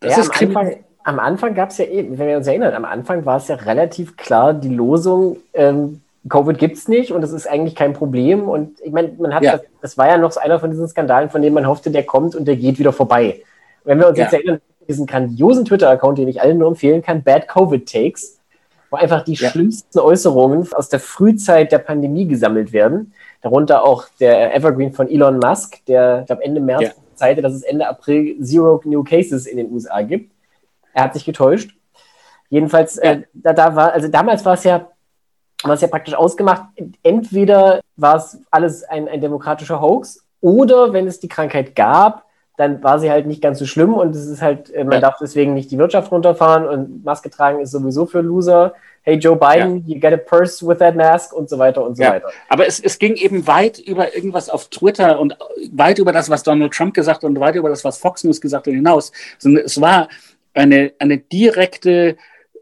Das 0.00 0.16
ja, 0.16 0.22
ist 0.22 0.42
am 0.42 0.56
Anfang, 0.56 0.84
am 1.04 1.18
Anfang 1.18 1.54
gab 1.54 1.70
es 1.70 1.78
ja 1.78 1.86
eben, 1.86 2.18
wenn 2.18 2.28
wir 2.28 2.36
uns 2.36 2.46
erinnern, 2.46 2.74
am 2.74 2.84
Anfang 2.84 3.24
war 3.24 3.38
es 3.38 3.48
ja 3.48 3.56
relativ 3.56 4.16
klar, 4.16 4.54
die 4.54 4.68
Losung, 4.68 5.38
ähm, 5.54 6.02
Covid 6.28 6.58
gibt 6.58 6.76
es 6.76 6.88
nicht 6.88 7.12
und 7.12 7.22
es 7.22 7.32
ist 7.32 7.48
eigentlich 7.48 7.74
kein 7.74 7.94
Problem. 7.94 8.48
Und 8.48 8.80
ich 8.82 8.92
meine, 8.92 9.12
man 9.18 9.34
hat 9.34 9.42
ja. 9.42 9.52
das, 9.52 9.62
das, 9.80 9.98
war 9.98 10.08
ja 10.08 10.18
noch 10.18 10.32
so 10.32 10.40
einer 10.40 10.60
von 10.60 10.70
diesen 10.70 10.88
Skandalen, 10.88 11.30
von 11.30 11.40
denen 11.40 11.54
man 11.54 11.66
hoffte, 11.66 11.90
der 11.90 12.04
kommt 12.04 12.34
und 12.34 12.46
der 12.46 12.56
geht 12.56 12.78
wieder 12.78 12.92
vorbei. 12.92 13.42
wenn 13.84 13.98
wir 13.98 14.08
uns 14.08 14.18
ja. 14.18 14.24
jetzt 14.24 14.34
erinnern, 14.34 14.60
diesen 14.86 15.06
grandiosen 15.06 15.64
Twitter-Account, 15.64 16.18
den 16.18 16.28
ich 16.28 16.40
allen 16.40 16.58
nur 16.58 16.68
empfehlen 16.68 17.02
kann, 17.02 17.22
Bad 17.22 17.48
Covid 17.48 17.90
Takes, 17.90 18.37
wo 18.90 18.96
einfach 18.96 19.22
die 19.22 19.34
ja. 19.34 19.50
schlimmsten 19.50 19.98
Äußerungen 19.98 20.72
aus 20.72 20.88
der 20.88 21.00
Frühzeit 21.00 21.72
der 21.72 21.78
Pandemie 21.78 22.26
gesammelt 22.26 22.72
werden. 22.72 23.12
Darunter 23.42 23.84
auch 23.84 24.06
der 24.20 24.54
Evergreen 24.54 24.92
von 24.92 25.08
Elon 25.08 25.38
Musk, 25.38 25.84
der, 25.86 26.20
ich 26.20 26.26
glaube, 26.26 26.44
Ende 26.44 26.60
März 26.60 26.82
ja. 26.82 26.90
zeigte, 27.14 27.42
dass 27.42 27.52
es 27.52 27.62
Ende 27.62 27.86
April 27.86 28.42
Zero 28.42 28.80
New 28.84 29.04
Cases 29.04 29.46
in 29.46 29.56
den 29.56 29.70
USA 29.70 30.02
gibt. 30.02 30.32
Er 30.94 31.04
hat 31.04 31.14
sich 31.14 31.24
getäuscht. 31.24 31.76
Jedenfalls, 32.48 32.96
äh, 32.98 33.22
da, 33.34 33.52
da 33.52 33.76
war, 33.76 33.92
also 33.92 34.08
damals 34.08 34.44
war 34.44 34.54
es 34.54 34.64
ja 34.64 34.88
war 35.64 35.74
es 35.74 35.80
ja 35.80 35.88
praktisch 35.88 36.14
ausgemacht, 36.14 36.64
entweder 37.02 37.80
war 37.96 38.16
es 38.16 38.40
alles 38.50 38.84
ein, 38.84 39.08
ein 39.08 39.20
demokratischer 39.20 39.80
Hoax 39.80 40.24
oder 40.40 40.92
wenn 40.92 41.06
es 41.06 41.18
die 41.18 41.28
Krankheit 41.28 41.74
gab, 41.74 42.27
dann 42.58 42.82
war 42.82 42.98
sie 42.98 43.08
halt 43.10 43.26
nicht 43.26 43.40
ganz 43.40 43.60
so 43.60 43.66
schlimm 43.66 43.94
und 43.94 44.14
es 44.16 44.26
ist 44.26 44.42
halt, 44.42 44.68
äh, 44.74 44.82
man 44.82 44.94
Ja. 44.94 45.00
darf 45.00 45.16
deswegen 45.20 45.54
nicht 45.54 45.70
die 45.70 45.78
Wirtschaft 45.78 46.10
runterfahren 46.10 46.66
und 46.66 47.04
Maske 47.04 47.30
tragen 47.30 47.60
ist 47.60 47.70
sowieso 47.70 48.04
für 48.04 48.20
Loser. 48.20 48.74
Hey 49.02 49.14
Joe 49.16 49.36
Biden, 49.36 49.84
you 49.86 49.98
get 49.98 50.12
a 50.12 50.16
purse 50.16 50.66
with 50.66 50.78
that 50.78 50.96
mask 50.96 51.32
und 51.32 51.48
so 51.48 51.56
weiter 51.58 51.84
und 51.84 51.96
so 51.96 52.02
Ja. 52.02 52.10
weiter. 52.10 52.28
Aber 52.48 52.66
es, 52.66 52.80
es 52.80 52.98
ging 52.98 53.14
eben 53.14 53.46
weit 53.46 53.78
über 53.78 54.14
irgendwas 54.14 54.50
auf 54.50 54.68
Twitter 54.70 55.20
und 55.20 55.36
weit 55.72 56.00
über 56.00 56.12
das, 56.12 56.28
was 56.28 56.42
Donald 56.42 56.72
Trump 56.74 56.94
gesagt 56.94 57.22
hat 57.22 57.24
und 57.30 57.38
weit 57.38 57.54
über 57.54 57.68
das, 57.68 57.84
was 57.84 57.96
Fox 57.96 58.24
News 58.24 58.40
gesagt 58.40 58.66
hat, 58.66 58.74
hinaus. 58.74 59.12
Sondern 59.38 59.64
es 59.64 59.80
war 59.80 60.08
eine, 60.52 60.92
eine 60.98 61.18
direkte, 61.18 62.16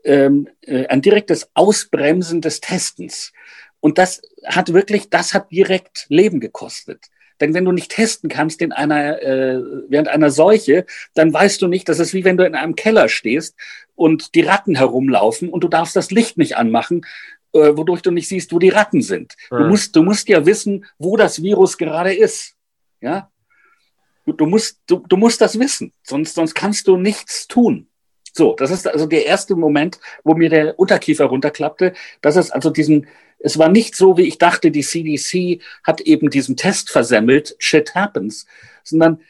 ähm, 0.04 0.48
äh, 0.60 0.86
ein 0.88 1.00
direktes 1.00 1.48
Ausbremsen 1.54 2.42
des 2.42 2.60
Testens. 2.60 3.32
Und 3.80 3.96
das 3.96 4.20
hat 4.44 4.72
wirklich, 4.74 5.08
das 5.08 5.32
hat 5.32 5.50
direkt 5.50 6.04
Leben 6.10 6.38
gekostet. 6.38 7.06
Denn 7.40 7.54
wenn 7.54 7.64
du 7.64 7.72
nicht 7.72 7.90
testen 7.90 8.28
kannst 8.28 8.62
in 8.62 8.72
einer, 8.72 9.22
äh, 9.22 9.60
während 9.88 10.08
einer 10.08 10.30
Seuche, 10.30 10.86
dann 11.14 11.32
weißt 11.32 11.60
du 11.62 11.66
nicht, 11.68 11.88
das 11.88 11.98
ist 11.98 12.14
wie 12.14 12.24
wenn 12.24 12.36
du 12.36 12.46
in 12.46 12.54
einem 12.54 12.74
Keller 12.76 13.08
stehst 13.08 13.54
und 13.94 14.34
die 14.34 14.42
Ratten 14.42 14.74
herumlaufen 14.76 15.48
und 15.48 15.62
du 15.64 15.68
darfst 15.68 15.96
das 15.96 16.10
Licht 16.10 16.38
nicht 16.38 16.56
anmachen, 16.56 17.04
äh, 17.52 17.76
wodurch 17.76 18.02
du 18.02 18.10
nicht 18.10 18.28
siehst, 18.28 18.52
wo 18.52 18.58
die 18.58 18.68
Ratten 18.70 19.02
sind. 19.02 19.34
Du, 19.50 19.58
Hm. 19.58 19.68
musst, 19.68 19.96
du 19.96 20.02
musst 20.02 20.28
ja 20.28 20.44
wissen, 20.46 20.84
wo 20.98 21.16
das 21.16 21.42
Virus 21.42 21.78
gerade 21.78 22.14
ist. 22.14 22.54
Ja? 23.00 23.30
Du, 24.24 24.32
du, 24.32 24.46
musst, 24.46 24.80
du, 24.86 25.04
du 25.08 25.16
musst 25.16 25.40
das 25.40 25.58
wissen, 25.58 25.92
sonst, 26.02 26.34
sonst 26.34 26.54
kannst 26.54 26.88
du 26.88 26.96
nichts 26.96 27.46
tun. 27.46 27.88
So, 28.36 28.54
das 28.54 28.70
ist 28.70 28.86
also 28.86 29.06
der 29.06 29.24
erste 29.24 29.56
Moment, 29.56 29.98
wo 30.22 30.34
mir 30.34 30.50
der 30.50 30.78
Unterkiefer 30.78 31.24
runterklappte. 31.24 31.94
Das 32.20 32.36
ist 32.36 32.50
also 32.50 32.68
diesen, 32.68 33.06
es 33.38 33.58
war 33.58 33.70
nicht 33.70 33.96
so, 33.96 34.18
wie 34.18 34.28
ich 34.28 34.36
dachte, 34.36 34.70
die 34.70 34.82
CDC 34.82 35.62
hat 35.82 36.02
eben 36.02 36.28
diesen 36.28 36.54
Test 36.54 36.90
versemmelt, 36.90 37.56
shit 37.58 37.94
happens, 37.94 38.46
sondern 38.84 39.20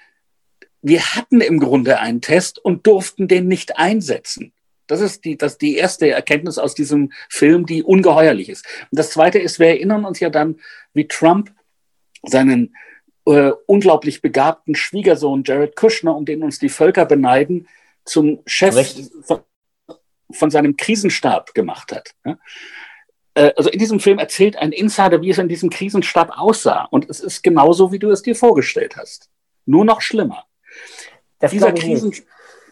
wir 0.83 1.15
hatten 1.15 1.41
im 1.41 1.61
Grunde 1.61 2.01
einen 2.01 2.21
Test 2.21 2.59
und 2.59 2.87
durften 2.89 3.29
den 3.29 3.47
nicht 3.47 3.79
einsetzen. 3.79 4.53
Das 4.89 5.01
ist 5.01 5.25
die, 5.25 5.37
das 5.37 5.57
die 5.57 5.77
erste 5.77 6.11
Erkenntnis 6.11 6.59
aus 6.59 6.75
diesem 6.75 7.13
Film, 7.29 7.65
die 7.65 7.85
ungeheuerlich 7.85 8.49
ist. 8.49 8.67
Und 8.91 8.99
das 8.99 9.11
zweite 9.11 9.39
ist, 9.39 9.61
wir 9.61 9.69
erinnern 9.69 10.05
uns 10.05 10.19
ja 10.19 10.31
dann, 10.31 10.57
wie 10.95 11.07
Trump 11.07 11.53
seinen 12.25 12.75
äh, 13.25 13.53
unglaublich 13.67 14.21
begabten 14.21 14.75
Schwiegersohn 14.75 15.45
Jared 15.45 15.77
Kushner, 15.77 16.17
um 16.17 16.25
den 16.25 16.43
uns 16.43 16.59
die 16.59 16.69
Völker 16.69 17.05
beneiden, 17.05 17.69
zum 18.07 18.41
Chef 18.47 18.75
Recht. 18.75 19.11
von, 19.23 19.41
von 20.31 20.51
seinem 20.51 20.77
Krisenstab 20.77 21.55
gemacht 21.55 21.93
hat. 21.93 22.15
Äh, 23.35 23.53
Also 23.57 23.69
in 23.69 23.79
diesem 23.79 24.01
Film 24.01 24.19
erzählt 24.19 24.57
ein 24.57 24.73
Insider, 24.73 25.21
wie 25.21 25.31
es 25.31 25.39
in 25.39 25.49
diesem 25.49 25.69
Krisenstab 25.69 26.31
aussah. 26.39 26.85
Und 26.91 27.11
es 27.11 27.21
ist 27.21 27.43
genauso, 27.43 27.93
wie 27.93 27.99
du 27.99 28.11
es 28.11 28.23
dir 28.23 28.35
vorgestellt 28.35 28.97
hast. 28.97 29.29
Nur 29.67 29.85
noch 29.85 30.01
schlimmer. 30.01 30.47
Dieser. 31.51 31.73
Krisen, 31.73 32.15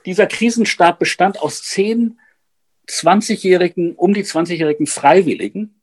dieser 0.07 0.27
Krisenstab 0.27 0.99
bestand 0.99 1.41
aus 1.41 1.63
zehn 1.63 2.19
20-jährigen, 2.89 3.95
um 3.95 4.13
die 4.13 4.25
20-jährigen 4.25 4.87
Freiwilligen, 4.87 5.81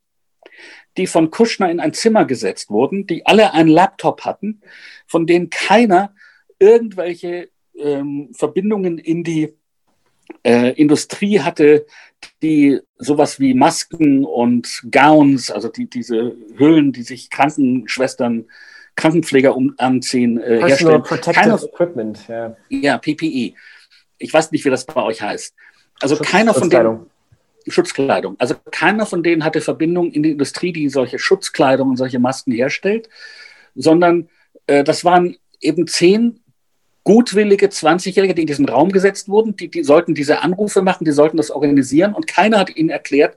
die 0.97 1.07
von 1.07 1.31
Kushner 1.31 1.71
in 1.71 1.79
ein 1.79 1.93
Zimmer 1.93 2.25
gesetzt 2.25 2.69
wurden, 2.69 3.07
die 3.07 3.25
alle 3.25 3.53
einen 3.53 3.69
Laptop 3.69 4.25
hatten, 4.25 4.61
von 5.07 5.25
denen 5.25 5.49
keiner 5.49 6.13
irgendwelche 6.59 7.49
ähm, 7.77 8.29
Verbindungen 8.33 8.97
in 8.97 9.23
die 9.23 9.53
äh, 10.43 10.73
Industrie 10.73 11.39
hatte, 11.39 11.85
die 12.41 12.79
sowas 12.97 13.39
wie 13.39 13.53
Masken 13.53 14.25
und 14.25 14.81
Gowns, 14.91 15.51
also 15.51 15.67
die, 15.69 15.89
diese 15.89 16.35
Hüllen, 16.57 16.91
die 16.91 17.03
sich 17.03 17.29
Krankenschwestern, 17.29 18.45
Krankenpfleger 18.95 19.55
um, 19.55 19.73
anziehen, 19.77 20.37
äh, 20.37 20.59
Personal 20.59 20.69
herstellen. 20.69 21.03
Protective 21.03 21.33
Keiner, 21.33 21.63
Equipment, 21.63 22.27
ja. 22.27 22.55
ja, 22.69 22.97
PPE. 22.97 23.53
Ich 24.17 24.33
weiß 24.33 24.51
nicht, 24.51 24.65
wie 24.65 24.69
das 24.69 24.85
bei 24.85 25.01
euch 25.01 25.21
heißt. 25.21 25.55
Also 26.01 26.15
Schutz- 26.15 26.27
keiner 26.27 26.53
von 26.53 26.69
denen, 26.69 26.83
Schutzkleidung. 26.83 27.09
Schutzkleidung. 27.67 28.35
Also 28.39 28.55
keiner 28.71 29.05
von 29.05 29.23
denen 29.23 29.43
hatte 29.43 29.61
Verbindung 29.61 30.11
in 30.11 30.23
die 30.23 30.31
Industrie, 30.31 30.73
die 30.73 30.89
solche 30.89 31.19
Schutzkleidung 31.19 31.89
und 31.89 31.97
solche 31.97 32.19
Masken 32.19 32.51
herstellt, 32.51 33.09
sondern 33.75 34.29
äh, 34.67 34.83
das 34.83 35.05
waren 35.05 35.37
eben 35.61 35.87
zehn 35.87 36.40
gutwillige 37.03 37.67
20-Jährige, 37.67 38.35
die 38.35 38.41
in 38.41 38.47
diesen 38.47 38.69
Raum 38.69 38.91
gesetzt 38.91 39.27
wurden, 39.29 39.55
die, 39.55 39.69
die 39.69 39.83
sollten 39.83 40.13
diese 40.13 40.41
Anrufe 40.41 40.81
machen, 40.81 41.05
die 41.05 41.11
sollten 41.11 41.37
das 41.37 41.51
organisieren 41.51 42.13
und 42.13 42.27
keiner 42.27 42.59
hat 42.59 42.75
ihnen 42.75 42.89
erklärt, 42.89 43.35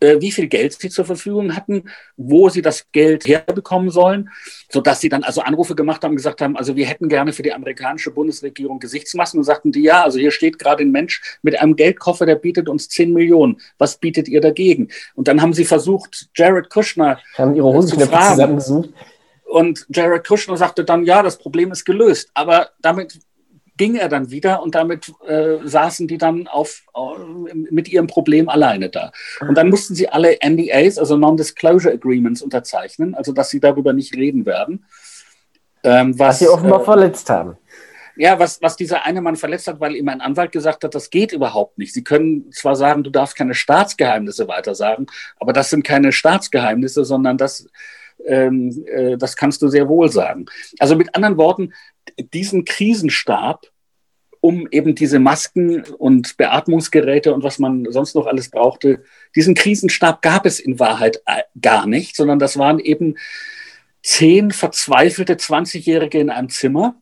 äh, 0.00 0.20
wie 0.20 0.32
viel 0.32 0.48
Geld 0.48 0.74
sie 0.78 0.90
zur 0.90 1.04
Verfügung 1.04 1.56
hatten, 1.56 1.84
wo 2.16 2.48
sie 2.48 2.62
das 2.62 2.86
Geld 2.92 3.26
herbekommen 3.26 3.90
sollen, 3.90 4.28
sodass 4.70 5.00
sie 5.00 5.08
dann 5.08 5.24
also 5.24 5.40
Anrufe 5.40 5.74
gemacht 5.74 6.02
haben 6.02 6.10
und 6.10 6.16
gesagt 6.16 6.40
haben, 6.40 6.56
also 6.56 6.76
wir 6.76 6.86
hätten 6.86 7.08
gerne 7.08 7.32
für 7.32 7.42
die 7.42 7.52
amerikanische 7.52 8.10
Bundesregierung 8.10 8.78
Gesichtsmasken 8.80 9.38
und 9.38 9.44
sagten 9.44 9.72
die, 9.72 9.82
ja, 9.82 10.02
also 10.02 10.18
hier 10.18 10.30
steht 10.30 10.58
gerade 10.58 10.82
ein 10.82 10.90
Mensch 10.90 11.38
mit 11.42 11.58
einem 11.58 11.76
Geldkoffer, 11.76 12.26
der 12.26 12.36
bietet 12.36 12.68
uns 12.68 12.88
10 12.88 13.12
Millionen. 13.12 13.60
Was 13.78 13.96
bietet 13.96 14.28
ihr 14.28 14.40
dagegen? 14.40 14.88
Und 15.14 15.28
dann 15.28 15.40
haben 15.40 15.54
sie 15.54 15.64
versucht, 15.64 16.28
Jared 16.34 16.70
Kushner 16.70 17.18
Haben 17.36 17.54
ihre 17.54 17.72
Hosenknöpfe 17.72 18.12
fragen. 18.12 18.34
zusammengesucht. 18.34 18.90
Und 19.44 19.86
Jared 19.88 20.26
Kushner 20.26 20.56
sagte 20.56 20.84
dann, 20.84 21.04
ja, 21.04 21.22
das 21.22 21.38
Problem 21.38 21.70
ist 21.70 21.84
gelöst. 21.84 22.30
Aber 22.34 22.70
damit 22.80 23.20
ging 23.76 23.96
er 23.96 24.08
dann 24.08 24.30
wieder 24.30 24.62
und 24.62 24.74
damit 24.74 25.12
äh, 25.26 25.58
saßen 25.64 26.06
die 26.06 26.18
dann 26.18 26.46
auf, 26.46 26.82
äh, 26.94 27.54
mit 27.54 27.88
ihrem 27.88 28.06
Problem 28.06 28.48
alleine 28.48 28.88
da. 28.88 29.12
Und 29.40 29.56
dann 29.56 29.68
mussten 29.68 29.94
sie 29.94 30.08
alle 30.08 30.38
NDAs, 30.44 30.98
also 30.98 31.16
Non-Disclosure 31.16 31.92
Agreements, 31.92 32.42
unterzeichnen, 32.42 33.14
also 33.14 33.32
dass 33.32 33.50
sie 33.50 33.60
darüber 33.60 33.92
nicht 33.92 34.14
reden 34.14 34.46
werden. 34.46 34.86
Ähm, 35.82 36.18
Was 36.18 36.28
was, 36.28 36.38
sie 36.38 36.48
offenbar 36.48 36.82
äh, 36.82 36.84
verletzt 36.84 37.28
haben. 37.30 37.56
ja, 38.16 38.38
was, 38.38 38.62
was 38.62 38.76
dieser 38.76 39.04
eine 39.04 39.20
Mann 39.20 39.36
verletzt 39.36 39.66
hat, 39.66 39.80
weil 39.80 39.96
ihm 39.96 40.08
ein 40.08 40.20
Anwalt 40.20 40.52
gesagt 40.52 40.84
hat, 40.84 40.94
das 40.94 41.10
geht 41.10 41.32
überhaupt 41.32 41.76
nicht. 41.78 41.92
Sie 41.92 42.04
können 42.04 42.50
zwar 42.52 42.76
sagen, 42.76 43.02
du 43.02 43.10
darfst 43.10 43.36
keine 43.36 43.54
Staatsgeheimnisse 43.54 44.46
weitersagen, 44.46 45.06
aber 45.38 45.52
das 45.52 45.70
sind 45.70 45.84
keine 45.84 46.12
Staatsgeheimnisse, 46.12 47.04
sondern 47.04 47.38
das, 47.38 47.68
ähm, 48.26 48.84
äh, 48.86 49.16
das 49.16 49.36
kannst 49.36 49.62
du 49.62 49.68
sehr 49.68 49.88
wohl 49.88 50.10
sagen. 50.10 50.46
Also 50.78 50.96
mit 50.96 51.14
anderen 51.14 51.36
Worten, 51.36 51.72
diesen 52.32 52.64
Krisenstab, 52.64 53.66
um 54.40 54.68
eben 54.70 54.94
diese 54.94 55.18
Masken 55.18 55.84
und 55.98 56.36
Beatmungsgeräte 56.36 57.32
und 57.32 57.42
was 57.42 57.58
man 57.58 57.86
sonst 57.90 58.14
noch 58.14 58.26
alles 58.26 58.50
brauchte, 58.50 59.02
diesen 59.34 59.54
Krisenstab 59.54 60.20
gab 60.20 60.44
es 60.44 60.60
in 60.60 60.78
Wahrheit 60.78 61.22
äh, 61.26 61.42
gar 61.60 61.86
nicht, 61.86 62.14
sondern 62.14 62.38
das 62.38 62.58
waren 62.58 62.78
eben 62.78 63.16
zehn 64.02 64.50
verzweifelte 64.50 65.34
20-Jährige 65.34 66.18
in 66.18 66.30
einem 66.30 66.50
Zimmer. 66.50 66.96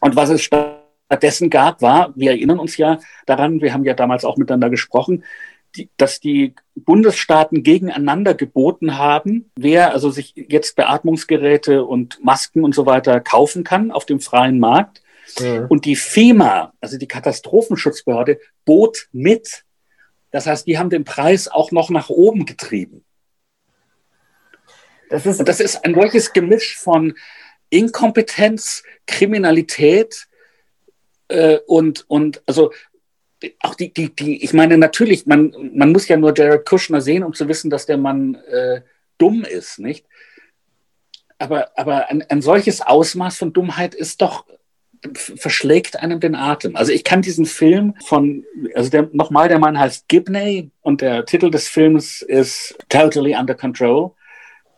Und 0.00 0.14
was 0.14 0.30
es 0.30 0.42
stattdessen 0.42 1.50
gab, 1.50 1.82
war, 1.82 2.12
wir 2.14 2.30
erinnern 2.30 2.60
uns 2.60 2.76
ja 2.76 3.00
daran, 3.26 3.60
wir 3.60 3.74
haben 3.74 3.84
ja 3.84 3.94
damals 3.94 4.24
auch 4.24 4.36
miteinander 4.36 4.70
gesprochen, 4.70 5.24
die, 5.76 5.90
dass 5.96 6.20
die 6.20 6.54
Bundesstaaten 6.74 7.62
gegeneinander 7.62 8.34
geboten 8.34 8.98
haben, 8.98 9.50
wer 9.56 9.92
also 9.92 10.10
sich 10.10 10.34
jetzt 10.36 10.76
Beatmungsgeräte 10.76 11.84
und 11.84 12.22
Masken 12.22 12.64
und 12.64 12.74
so 12.74 12.86
weiter 12.86 13.20
kaufen 13.20 13.64
kann 13.64 13.90
auf 13.90 14.06
dem 14.06 14.20
freien 14.20 14.58
Markt. 14.58 15.02
Mhm. 15.38 15.66
Und 15.68 15.84
die 15.84 15.96
FEMA, 15.96 16.72
also 16.80 16.98
die 16.98 17.08
Katastrophenschutzbehörde, 17.08 18.38
bot 18.64 19.08
mit. 19.12 19.64
Das 20.30 20.46
heißt, 20.46 20.66
die 20.66 20.78
haben 20.78 20.90
den 20.90 21.04
Preis 21.04 21.48
auch 21.48 21.70
noch 21.70 21.90
nach 21.90 22.08
oben 22.08 22.46
getrieben. 22.46 23.04
Das 25.10 25.26
ist, 25.26 25.40
Und 25.40 25.48
das 25.48 25.60
ist 25.60 25.84
ein 25.84 25.94
solches 25.94 26.32
Gemisch 26.32 26.76
von 26.76 27.14
Inkompetenz, 27.70 28.82
Kriminalität 29.06 30.28
äh, 31.28 31.58
und, 31.66 32.04
und 32.08 32.42
also 32.46 32.72
auch 33.60 33.74
die, 33.74 33.92
die, 33.92 34.14
die, 34.14 34.42
ich 34.42 34.52
meine, 34.52 34.78
natürlich, 34.78 35.26
man, 35.26 35.54
man 35.74 35.92
muss 35.92 36.08
ja 36.08 36.16
nur 36.16 36.34
Jared 36.36 36.64
Kushner 36.64 37.00
sehen, 37.00 37.22
um 37.22 37.34
zu 37.34 37.48
wissen, 37.48 37.70
dass 37.70 37.86
der 37.86 37.98
Mann 37.98 38.34
äh, 38.34 38.82
dumm 39.18 39.44
ist, 39.44 39.78
nicht? 39.78 40.06
Aber, 41.38 41.70
aber 41.76 42.08
ein, 42.08 42.24
ein 42.28 42.42
solches 42.42 42.80
Ausmaß 42.80 43.38
von 43.38 43.52
Dummheit 43.52 43.94
ist 43.94 44.22
doch 44.22 44.44
verschlägt 45.14 46.00
einem 46.00 46.18
den 46.18 46.34
Atem. 46.34 46.74
Also 46.74 46.92
ich 46.92 47.04
kann 47.04 47.22
diesen 47.22 47.46
Film 47.46 47.94
von, 48.04 48.44
also 48.74 48.90
der, 48.90 49.08
nochmal, 49.12 49.48
der 49.48 49.60
Mann 49.60 49.78
heißt 49.78 50.08
Gibney 50.08 50.70
und 50.82 51.00
der 51.00 51.24
Titel 51.24 51.50
des 51.50 51.68
Films 51.68 52.22
ist 52.22 52.76
Totally 52.88 53.36
Under 53.36 53.54
Control 53.54 54.10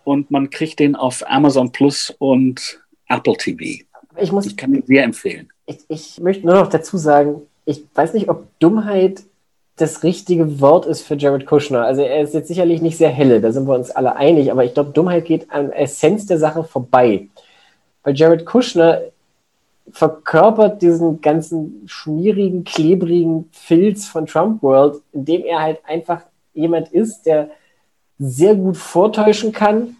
und 0.04 0.30
man 0.30 0.50
kriegt 0.50 0.78
den 0.78 0.94
auf 0.94 1.22
Amazon 1.26 1.72
Plus 1.72 2.14
und 2.18 2.82
Apple 3.08 3.36
TV. 3.36 3.82
ich, 4.20 4.32
muss, 4.32 4.46
Ich 4.46 4.56
kann 4.56 4.74
ihn 4.74 4.84
sehr 4.86 5.04
empfehlen. 5.04 5.50
ich, 5.66 5.78
ich 5.88 6.20
möchte 6.20 6.44
nur 6.44 6.56
noch 6.56 6.68
dazu 6.68 6.98
sagen, 6.98 7.42
ich 7.64 7.84
weiß 7.94 8.14
nicht, 8.14 8.28
ob 8.28 8.46
Dummheit 8.58 9.22
das 9.76 10.02
richtige 10.02 10.60
Wort 10.60 10.86
ist 10.86 11.02
für 11.02 11.14
Jared 11.16 11.46
Kushner. 11.46 11.84
Also 11.84 12.02
er 12.02 12.20
ist 12.20 12.34
jetzt 12.34 12.48
sicherlich 12.48 12.82
nicht 12.82 12.98
sehr 12.98 13.08
helle, 13.08 13.40
da 13.40 13.50
sind 13.52 13.66
wir 13.66 13.74
uns 13.74 13.90
alle 13.90 14.16
einig, 14.16 14.52
aber 14.52 14.64
ich 14.64 14.74
glaube, 14.74 14.90
Dummheit 14.90 15.24
geht 15.24 15.50
an 15.50 15.72
Essenz 15.72 16.26
der 16.26 16.38
Sache 16.38 16.64
vorbei. 16.64 17.28
Weil 18.02 18.14
Jared 18.14 18.44
Kushner 18.44 19.00
verkörpert 19.92 20.82
diesen 20.82 21.20
ganzen 21.20 21.82
schmierigen, 21.86 22.64
klebrigen 22.64 23.48
Filz 23.52 24.06
von 24.06 24.26
Trump 24.26 24.62
World, 24.62 25.00
indem 25.12 25.44
er 25.44 25.60
halt 25.60 25.78
einfach 25.86 26.22
jemand 26.54 26.88
ist, 26.88 27.22
der 27.24 27.50
sehr 28.18 28.54
gut 28.54 28.76
vortäuschen 28.76 29.52
kann, 29.52 29.96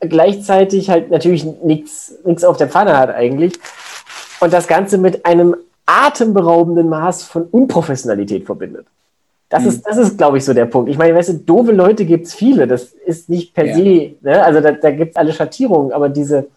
gleichzeitig 0.00 0.90
halt 0.90 1.10
natürlich 1.10 1.44
nichts 1.44 2.14
auf 2.44 2.58
der 2.58 2.68
Pfanne 2.68 2.98
hat 2.98 3.10
eigentlich 3.10 3.54
und 4.40 4.52
das 4.52 4.66
Ganze 4.66 4.98
mit 4.98 5.24
einem 5.24 5.56
atemberaubenden 5.86 6.88
Maß 6.88 7.24
von 7.24 7.44
Unprofessionalität 7.44 8.44
verbindet. 8.44 8.86
Das 9.48 9.62
mhm. 9.62 9.68
ist, 9.68 9.86
das 9.86 9.98
ist, 9.98 10.18
glaube 10.18 10.38
ich, 10.38 10.44
so 10.44 10.54
der 10.54 10.66
Punkt. 10.66 10.90
Ich 10.90 10.98
meine, 10.98 11.14
weißt 11.14 11.28
du, 11.28 11.34
doofe 11.34 11.72
Leute 11.72 12.04
gibt 12.04 12.26
es 12.26 12.34
viele. 12.34 12.66
Das 12.66 12.84
ist 12.84 13.28
nicht 13.28 13.54
per 13.54 13.66
ja. 13.66 13.74
se, 13.74 14.14
ne? 14.20 14.42
also 14.42 14.60
da, 14.60 14.72
da 14.72 14.90
gibt 14.90 15.12
es 15.12 15.16
alle 15.16 15.32
Schattierungen, 15.32 15.92
aber 15.92 16.08
diese, 16.08 16.48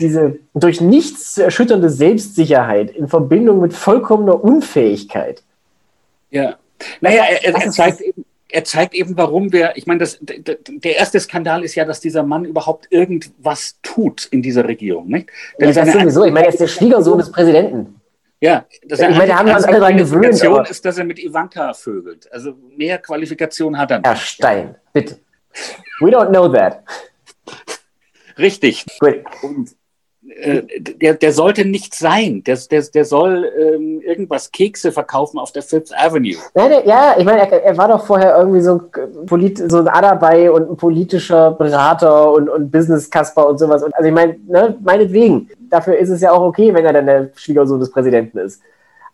diese 0.00 0.38
durch 0.54 0.80
nichts 0.80 1.34
zu 1.34 1.44
erschütternde 1.44 1.90
Selbstsicherheit 1.90 2.90
in 2.90 3.08
Verbindung 3.08 3.60
mit 3.60 3.74
vollkommener 3.74 4.42
Unfähigkeit. 4.42 5.42
Ja. 6.30 6.56
Naja, 7.00 7.24
er, 7.42 7.54
er, 7.54 7.70
zeigt 7.70 8.00
eben, 8.00 8.24
er 8.48 8.64
zeigt 8.64 8.94
eben, 8.94 9.16
warum 9.16 9.52
wir, 9.52 9.76
ich 9.76 9.86
meine, 9.86 10.00
das, 10.00 10.18
der 10.20 10.96
erste 10.96 11.18
Skandal 11.20 11.64
ist 11.64 11.74
ja, 11.74 11.84
dass 11.84 12.00
dieser 12.00 12.22
Mann 12.22 12.44
überhaupt 12.44 12.86
irgendwas 12.90 13.76
tut 13.82 14.26
in 14.26 14.42
dieser 14.42 14.68
Regierung. 14.68 15.08
Nicht? 15.08 15.30
Denn 15.58 15.70
ja, 15.72 15.84
das 15.84 15.92
sowieso. 15.92 16.24
Ich 16.24 16.32
meine, 16.32 16.46
er 16.46 16.52
ist 16.52 16.60
der 16.60 16.66
Schwiegersohn 16.66 17.18
des 17.18 17.32
Präsidenten. 17.32 18.00
Ja, 18.40 18.66
das 18.86 19.00
ich 19.00 19.08
meine, 19.08 19.28
da 19.28 19.38
haben 19.38 19.48
wir 19.48 19.56
uns 19.56 19.64
alle 19.64 19.78
dran 19.78 19.96
gewöhnt. 19.96 20.44
Aber 20.44 20.68
ist, 20.68 20.84
dass 20.84 20.98
er 20.98 21.04
mit 21.04 21.18
Ivanka 21.18 21.72
vögelt. 21.72 22.30
Also 22.30 22.54
mehr 22.76 22.98
Qualifikation 22.98 23.78
hat 23.78 23.90
er 23.90 23.98
nicht. 23.98 24.06
Herr 24.06 24.16
Stein, 24.16 24.74
bitte. 24.92 25.18
We 26.00 26.10
don't 26.10 26.28
know 26.28 26.48
that. 26.48 26.82
Richtig. 28.38 28.84
Gut. 29.00 29.24
Und 29.42 29.74
äh, 30.38 30.62
der, 30.78 31.14
der 31.14 31.32
sollte 31.32 31.64
nicht 31.64 31.94
sein. 31.94 32.42
Der, 32.44 32.58
der, 32.70 32.82
der 32.82 33.04
soll 33.04 33.50
ähm, 33.58 34.00
irgendwas 34.02 34.52
Kekse 34.52 34.92
verkaufen 34.92 35.38
auf 35.38 35.52
der 35.52 35.62
Fifth 35.62 35.92
Avenue. 35.96 36.36
Nein, 36.54 36.70
der, 36.70 36.86
ja, 36.86 37.14
ich 37.16 37.24
meine, 37.24 37.40
er, 37.40 37.64
er, 37.64 37.76
war 37.78 37.88
doch 37.88 38.04
vorher 38.04 38.36
irgendwie 38.36 38.60
so, 38.60 38.82
polit, 39.26 39.58
so 39.70 39.78
ein 39.78 39.88
Adabei 39.88 40.50
und 40.50 40.70
ein 40.70 40.76
politischer 40.76 41.52
Berater 41.52 42.32
und, 42.32 42.50
und 42.50 42.70
Business-Kasper 42.70 43.48
und 43.48 43.58
sowas. 43.58 43.82
Und, 43.82 43.94
also 43.94 44.08
ich 44.08 44.14
meine, 44.14 44.36
ne, 44.46 44.76
meinetwegen. 44.82 45.48
Dafür 45.70 45.96
ist 45.96 46.10
es 46.10 46.20
ja 46.20 46.32
auch 46.32 46.42
okay, 46.42 46.72
wenn 46.74 46.84
er 46.84 46.92
dann 46.92 47.06
der 47.06 47.30
Schwiegersohn 47.34 47.80
des 47.80 47.90
Präsidenten 47.90 48.38
ist. 48.38 48.60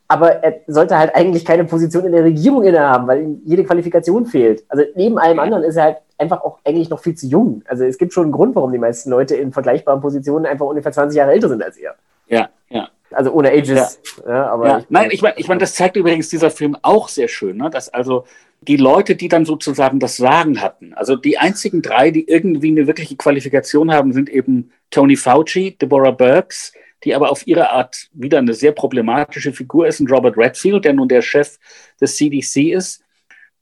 Aber 0.09 0.43
er 0.43 0.61
sollte 0.67 0.99
halt 0.99 1.15
eigentlich 1.15 1.45
keine 1.45 1.65
Position 1.65 2.05
in 2.05 2.13
der 2.13 2.25
Regierung 2.25 2.65
innehaben, 2.65 3.07
weil 3.07 3.23
ihm 3.23 3.41
jede 3.45 3.65
Qualifikation 3.65 4.27
fehlt. 4.27 4.65
Also 4.69 4.85
neben 4.95 5.19
allem 5.19 5.39
anderen 5.39 5.65
ist 5.65 5.77
er 5.77 5.85
halt 5.85 5.97
einfach 6.23 6.43
auch 6.43 6.59
eigentlich 6.65 6.89
noch 6.89 7.01
viel 7.01 7.15
zu 7.15 7.27
jung. 7.27 7.63
Also 7.67 7.85
es 7.85 7.99
gibt 7.99 8.13
schon 8.13 8.25
einen 8.25 8.33
Grund, 8.33 8.55
warum 8.55 8.73
die 8.73 8.79
meisten 8.79 9.11
Leute 9.11 9.37
in 9.37 9.53
vergleichbaren 9.53 10.01
Positionen 10.01 10.47
einfach 10.47 10.67
ungefähr 10.67 10.93
20 10.93 11.17
Jahre 11.17 11.33
älter 11.33 11.49
sind 11.49 11.63
als 11.63 11.77
er. 11.77 11.97
Ja, 12.29 12.49
ja. 12.71 12.89
Also 13.11 13.33
ohne 13.33 13.51
Ages. 13.51 14.01
Ja. 14.25 14.33
ja 14.33 14.47
aber 14.47 14.67
ja. 14.67 14.79
Ich, 14.79 14.87
Nein, 14.89 15.11
ich 15.13 15.23
meine, 15.23 15.35
ich 15.37 15.49
mein, 15.49 15.59
das 15.59 15.75
zeigt 15.75 15.97
übrigens 15.97 16.29
dieser 16.29 16.51
Film 16.51 16.77
auch 16.81 17.09
sehr 17.09 17.29
schön, 17.29 17.59
ne? 17.59 17.69
dass 17.69 17.89
also 17.91 18.25
die 18.63 18.77
Leute, 18.77 19.17
die 19.17 19.29
dann 19.29 19.45
sozusagen 19.45 19.99
das 19.99 20.17
Sagen 20.17 20.63
hatten, 20.63 20.95
also 20.95 21.17
die 21.17 21.37
einzigen 21.37 21.83
drei, 21.83 22.11
die 22.11 22.29
irgendwie 22.29 22.71
eine 22.71 22.87
wirkliche 22.87 23.17
Qualifikation 23.17 23.93
haben, 23.93 24.13
sind 24.13 24.31
eben 24.31 24.71
Tony 24.91 25.17
Fauci, 25.17 25.77
Deborah 25.77 26.13
Burks, 26.13 26.73
die 27.05 27.15
aber 27.15 27.31
auf 27.31 27.47
ihre 27.47 27.71
Art 27.71 28.09
wieder 28.13 28.39
eine 28.39 28.55
sehr 28.55 28.73
problematische 28.73 29.53
Figur 29.53 29.89
ist, 29.89 30.01
und 30.01 30.11
Robert 30.11 30.39
Redfield, 30.39 30.85
der 30.85 30.93
nun 30.93 31.09
der 31.09 31.23
Chef 31.23 31.59
des 32.01 32.17
CDC 32.17 32.73
ist 32.73 33.02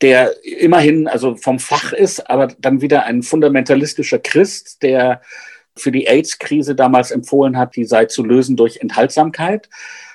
der 0.03 0.44
immerhin 0.44 1.09
also 1.09 1.36
vom 1.36 1.59
Fach 1.59 1.92
ist, 1.92 2.30
aber 2.30 2.48
dann 2.59 2.80
wieder 2.80 3.05
ein 3.05 3.22
fundamentalistischer 3.22 4.18
Christ, 4.18 4.82
der 4.82 5.20
für 5.76 5.92
die 5.92 6.07
AIDS-Krise 6.07 6.74
damals 6.74 7.11
empfohlen 7.11 7.57
hat, 7.57 7.76
die 7.76 7.84
sei 7.84 8.07
zu 8.07 8.24
lösen 8.24 8.57
durch 8.57 8.78
Enthaltsamkeit. 8.78 9.68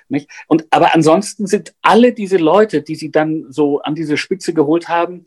Nicht? 0.08 0.30
Und 0.48 0.66
aber 0.70 0.94
ansonsten 0.94 1.48
sind 1.48 1.74
alle 1.82 2.14
diese 2.14 2.38
Leute, 2.38 2.84
die 2.84 2.96
sie 2.96 3.12
dann 3.12 3.46
so 3.50 3.82
an 3.82 3.96
diese 3.96 4.18
Spitze 4.18 4.54
geholt 4.54 4.88
haben, 4.88 5.26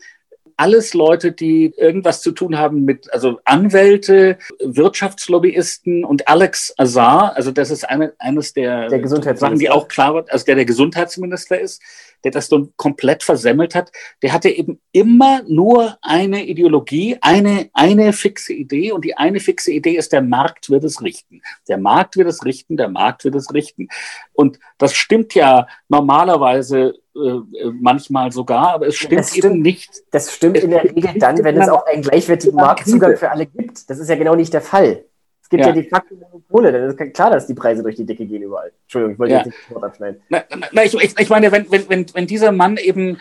alles 0.58 0.92
Leute, 0.92 1.32
die 1.32 1.72
irgendwas 1.76 2.20
zu 2.20 2.32
tun 2.32 2.58
haben 2.58 2.84
mit, 2.84 3.12
also 3.12 3.38
Anwälte, 3.44 4.38
Wirtschaftslobbyisten 4.60 6.04
und 6.04 6.26
Alex 6.26 6.74
Azar, 6.76 7.36
also 7.36 7.52
das 7.52 7.70
ist 7.70 7.88
eine, 7.88 8.12
eines 8.18 8.54
der, 8.54 8.88
der 8.88 9.06
Sachen, 9.06 9.58
die 9.58 9.70
auch 9.70 9.86
klar 9.86 10.14
wird, 10.14 10.32
also 10.32 10.44
der 10.44 10.56
der 10.56 10.64
Gesundheitsminister 10.64 11.60
ist, 11.60 11.80
der 12.24 12.32
das 12.32 12.48
dann 12.48 12.72
komplett 12.76 13.22
versemmelt 13.22 13.76
hat, 13.76 13.92
der 14.22 14.32
hatte 14.32 14.48
eben 14.48 14.80
immer 14.90 15.42
nur 15.46 15.96
eine 16.02 16.44
Ideologie, 16.44 17.18
eine, 17.20 17.70
eine 17.72 18.12
fixe 18.12 18.52
Idee 18.52 18.90
und 18.90 19.04
die 19.04 19.16
eine 19.16 19.38
fixe 19.38 19.70
Idee 19.70 19.96
ist, 19.96 20.12
der 20.12 20.22
Markt 20.22 20.70
wird 20.70 20.82
es 20.82 21.00
richten. 21.02 21.40
Der 21.68 21.78
Markt 21.78 22.16
wird 22.16 22.28
es 22.28 22.44
richten, 22.44 22.76
der 22.76 22.88
Markt 22.88 23.24
wird 23.24 23.36
es 23.36 23.54
richten. 23.54 23.88
Und 24.32 24.58
das 24.78 24.94
stimmt 24.94 25.34
ja 25.34 25.68
normalerweise 25.88 26.94
äh, 27.18 27.70
manchmal 27.80 28.32
sogar, 28.32 28.74
aber 28.74 28.88
es 28.88 28.96
stimmt, 28.96 29.26
stimmt, 29.26 29.44
eben 29.44 29.62
nicht. 29.62 29.90
Das 30.10 30.32
stimmt 30.32 30.58
in 30.58 30.70
der 30.70 30.84
Regel 30.84 31.18
dann, 31.18 31.42
wenn 31.44 31.60
es 31.60 31.68
auch 31.68 31.86
einen 31.86 32.02
gleichwertigen 32.02 32.56
Marktzugang 32.56 33.16
für 33.16 33.30
alle 33.30 33.46
gibt. 33.46 33.88
Das 33.90 33.98
ist 33.98 34.08
ja 34.08 34.16
genau 34.16 34.34
nicht 34.34 34.52
der 34.52 34.62
Fall. 34.62 35.04
Es 35.42 35.48
gibt 35.50 35.62
ja, 35.62 35.68
ja 35.68 35.74
die 35.74 35.88
facto 35.88 36.14
Monopole, 36.14 36.72
dann 36.72 36.82
ist 36.82 37.14
klar, 37.14 37.30
dass 37.30 37.46
die 37.46 37.54
Preise 37.54 37.82
durch 37.82 37.96
die 37.96 38.04
Decke 38.04 38.26
gehen 38.26 38.42
überall. 38.42 38.70
Entschuldigung, 38.82 39.14
ich 39.14 39.18
wollte 39.18 39.32
ja. 39.32 39.38
jetzt 39.38 39.46
nicht 39.46 39.58
das 39.66 39.74
Wort 39.74 39.84
abschneiden. 39.84 40.20
Na, 40.28 40.42
na, 40.72 40.84
ich, 40.84 40.94
ich, 40.94 41.28
meine, 41.30 41.50
wenn, 41.50 41.70
wenn, 41.70 41.88
wenn, 41.88 42.06
wenn 42.12 42.26
dieser 42.26 42.52
Mann 42.52 42.76
eben 42.76 43.18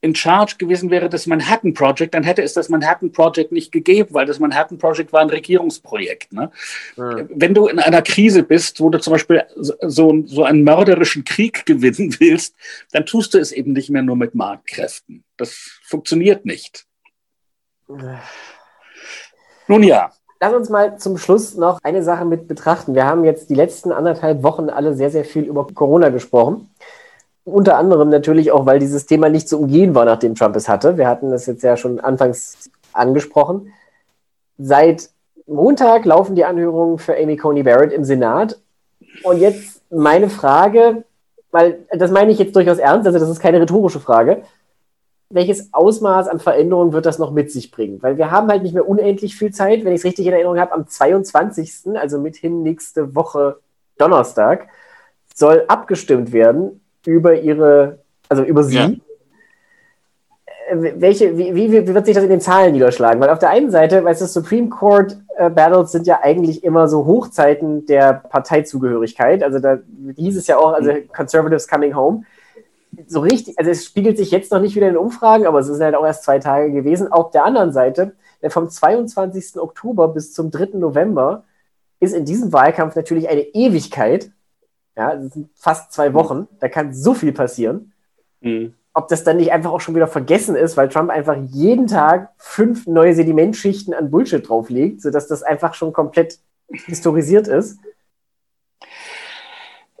in 0.00 0.14
charge 0.14 0.56
gewesen 0.58 0.90
wäre 0.90 1.08
des 1.08 1.26
Manhattan 1.26 1.74
Project, 1.74 2.14
dann 2.14 2.22
hätte 2.22 2.42
es 2.42 2.54
das 2.54 2.68
Manhattan 2.68 3.10
Project 3.10 3.50
nicht 3.50 3.72
gegeben, 3.72 4.10
weil 4.12 4.26
das 4.26 4.38
Manhattan 4.38 4.78
Project 4.78 5.12
war 5.12 5.20
ein 5.20 5.30
Regierungsprojekt. 5.30 6.32
Ne? 6.32 6.50
Mhm. 6.96 7.28
Wenn 7.34 7.54
du 7.54 7.66
in 7.66 7.78
einer 7.78 8.02
Krise 8.02 8.42
bist, 8.42 8.80
wo 8.80 8.90
du 8.90 9.00
zum 9.00 9.12
Beispiel 9.12 9.44
so, 9.56 10.22
so 10.26 10.44
einen 10.44 10.62
mörderischen 10.62 11.24
Krieg 11.24 11.66
gewinnen 11.66 12.14
willst, 12.18 12.54
dann 12.92 13.06
tust 13.06 13.34
du 13.34 13.38
es 13.38 13.50
eben 13.50 13.72
nicht 13.72 13.90
mehr 13.90 14.02
nur 14.02 14.16
mit 14.16 14.34
Marktkräften. 14.34 15.24
Das 15.36 15.80
funktioniert 15.84 16.44
nicht. 16.44 16.86
Nun 19.66 19.82
ja. 19.82 20.12
Lass 20.40 20.54
uns 20.54 20.68
mal 20.68 20.98
zum 20.98 21.18
Schluss 21.18 21.56
noch 21.56 21.80
eine 21.82 22.04
Sache 22.04 22.24
mit 22.24 22.46
betrachten. 22.46 22.94
Wir 22.94 23.06
haben 23.06 23.24
jetzt 23.24 23.50
die 23.50 23.56
letzten 23.56 23.90
anderthalb 23.90 24.44
Wochen 24.44 24.70
alle 24.70 24.94
sehr, 24.94 25.10
sehr 25.10 25.24
viel 25.24 25.42
über 25.42 25.66
Corona 25.66 26.10
gesprochen. 26.10 26.70
Unter 27.48 27.76
anderem 27.76 28.08
natürlich 28.08 28.52
auch, 28.52 28.66
weil 28.66 28.78
dieses 28.78 29.06
Thema 29.06 29.28
nicht 29.28 29.48
zu 29.48 29.60
umgehen 29.60 29.94
war, 29.94 30.04
nachdem 30.04 30.34
Trump 30.34 30.56
es 30.56 30.68
hatte. 30.68 30.98
Wir 30.98 31.08
hatten 31.08 31.30
das 31.30 31.46
jetzt 31.46 31.62
ja 31.62 31.76
schon 31.76 32.00
anfangs 32.00 32.70
angesprochen. 32.92 33.72
Seit 34.58 35.10
Montag 35.46 36.04
laufen 36.04 36.34
die 36.34 36.44
Anhörungen 36.44 36.98
für 36.98 37.16
Amy 37.16 37.36
Coney 37.36 37.62
Barrett 37.62 37.92
im 37.92 38.04
Senat. 38.04 38.58
Und 39.24 39.38
jetzt 39.38 39.82
meine 39.90 40.28
Frage, 40.28 41.04
weil 41.50 41.80
das 41.90 42.10
meine 42.10 42.30
ich 42.30 42.38
jetzt 42.38 42.54
durchaus 42.54 42.78
ernst, 42.78 43.06
also 43.06 43.18
das 43.18 43.30
ist 43.30 43.40
keine 43.40 43.60
rhetorische 43.60 44.00
Frage 44.00 44.42
welches 45.30 45.72
Ausmaß 45.72 46.28
an 46.28 46.40
Veränderungen 46.40 46.92
wird 46.92 47.06
das 47.06 47.18
noch 47.18 47.32
mit 47.32 47.52
sich 47.52 47.70
bringen? 47.70 48.02
Weil 48.02 48.16
wir 48.16 48.30
haben 48.30 48.48
halt 48.48 48.62
nicht 48.62 48.74
mehr 48.74 48.88
unendlich 48.88 49.36
viel 49.36 49.52
Zeit. 49.52 49.84
Wenn 49.84 49.92
ich 49.92 50.00
es 50.00 50.04
richtig 50.04 50.26
in 50.26 50.32
Erinnerung 50.32 50.58
habe, 50.58 50.72
am 50.72 50.86
22., 50.86 51.96
also 51.96 52.18
mithin 52.18 52.62
nächste 52.62 53.14
Woche 53.14 53.58
Donnerstag, 53.98 54.68
soll 55.34 55.64
abgestimmt 55.68 56.32
werden 56.32 56.80
über 57.08 57.34
ihre, 57.34 57.98
also 58.28 58.42
über 58.42 58.62
sie. 58.62 58.76
Ja. 58.76 58.90
Äh, 60.70 60.92
welche, 60.96 61.36
wie, 61.36 61.54
wie, 61.54 61.72
wie, 61.72 61.94
wird 61.94 62.06
sich 62.06 62.14
das 62.14 62.24
in 62.24 62.30
den 62.30 62.40
Zahlen 62.40 62.72
niederschlagen? 62.72 63.20
Weil 63.20 63.30
auf 63.30 63.38
der 63.38 63.50
einen 63.50 63.70
Seite, 63.70 64.04
weißt 64.04 64.22
du, 64.22 64.26
Supreme 64.26 64.68
Court 64.68 65.16
äh, 65.36 65.50
Battles 65.50 65.92
sind 65.92 66.06
ja 66.06 66.20
eigentlich 66.22 66.64
immer 66.64 66.88
so 66.88 67.06
Hochzeiten 67.06 67.86
der 67.86 68.12
Parteizugehörigkeit. 68.12 69.42
Also 69.42 69.58
da 69.58 69.78
hieß 70.16 70.36
es 70.36 70.46
ja 70.46 70.58
auch, 70.58 70.72
also. 70.72 70.92
Conservatives 71.14 71.66
coming 71.66 71.94
home 71.94 72.24
so 73.06 73.20
richtig, 73.20 73.58
also 73.58 73.70
es 73.70 73.84
spiegelt 73.84 74.16
sich 74.16 74.30
jetzt 74.30 74.50
noch 74.50 74.60
nicht 74.60 74.74
wieder 74.74 74.88
in 74.88 74.96
Umfragen, 74.96 75.46
aber 75.46 75.60
es 75.60 75.66
sind 75.66 75.82
halt 75.82 75.94
auch 75.94 76.06
erst 76.06 76.24
zwei 76.24 76.38
Tage 76.38 76.72
gewesen. 76.72 77.12
Auf 77.12 77.30
der 77.30 77.44
anderen 77.44 77.72
Seite, 77.72 78.12
vom 78.48 78.68
22. 78.68 79.60
Oktober 79.60 80.08
bis 80.08 80.32
zum 80.32 80.50
3. 80.50 80.78
November 80.78 81.44
ist 82.00 82.14
in 82.14 82.24
diesem 82.24 82.52
Wahlkampf 82.52 82.94
natürlich 82.94 83.28
eine 83.28 83.40
Ewigkeit. 83.40 84.30
Ja, 84.98 85.14
das 85.14 85.32
sind 85.32 85.48
fast 85.54 85.92
zwei 85.92 86.12
Wochen. 86.12 86.48
Da 86.58 86.68
kann 86.68 86.92
so 86.92 87.14
viel 87.14 87.32
passieren. 87.32 87.92
Mhm. 88.40 88.74
Ob 88.92 89.06
das 89.06 89.22
dann 89.22 89.36
nicht 89.36 89.52
einfach 89.52 89.70
auch 89.70 89.80
schon 89.80 89.94
wieder 89.94 90.08
vergessen 90.08 90.56
ist, 90.56 90.76
weil 90.76 90.88
Trump 90.88 91.10
einfach 91.10 91.36
jeden 91.50 91.86
Tag 91.86 92.32
fünf 92.36 92.88
neue 92.88 93.14
Sedimentschichten 93.14 93.94
an 93.94 94.10
Bullshit 94.10 94.46
drauflegt, 94.46 95.00
sodass 95.00 95.28
das 95.28 95.44
einfach 95.44 95.74
schon 95.74 95.92
komplett 95.92 96.40
historisiert 96.68 97.46
ist. 97.46 97.78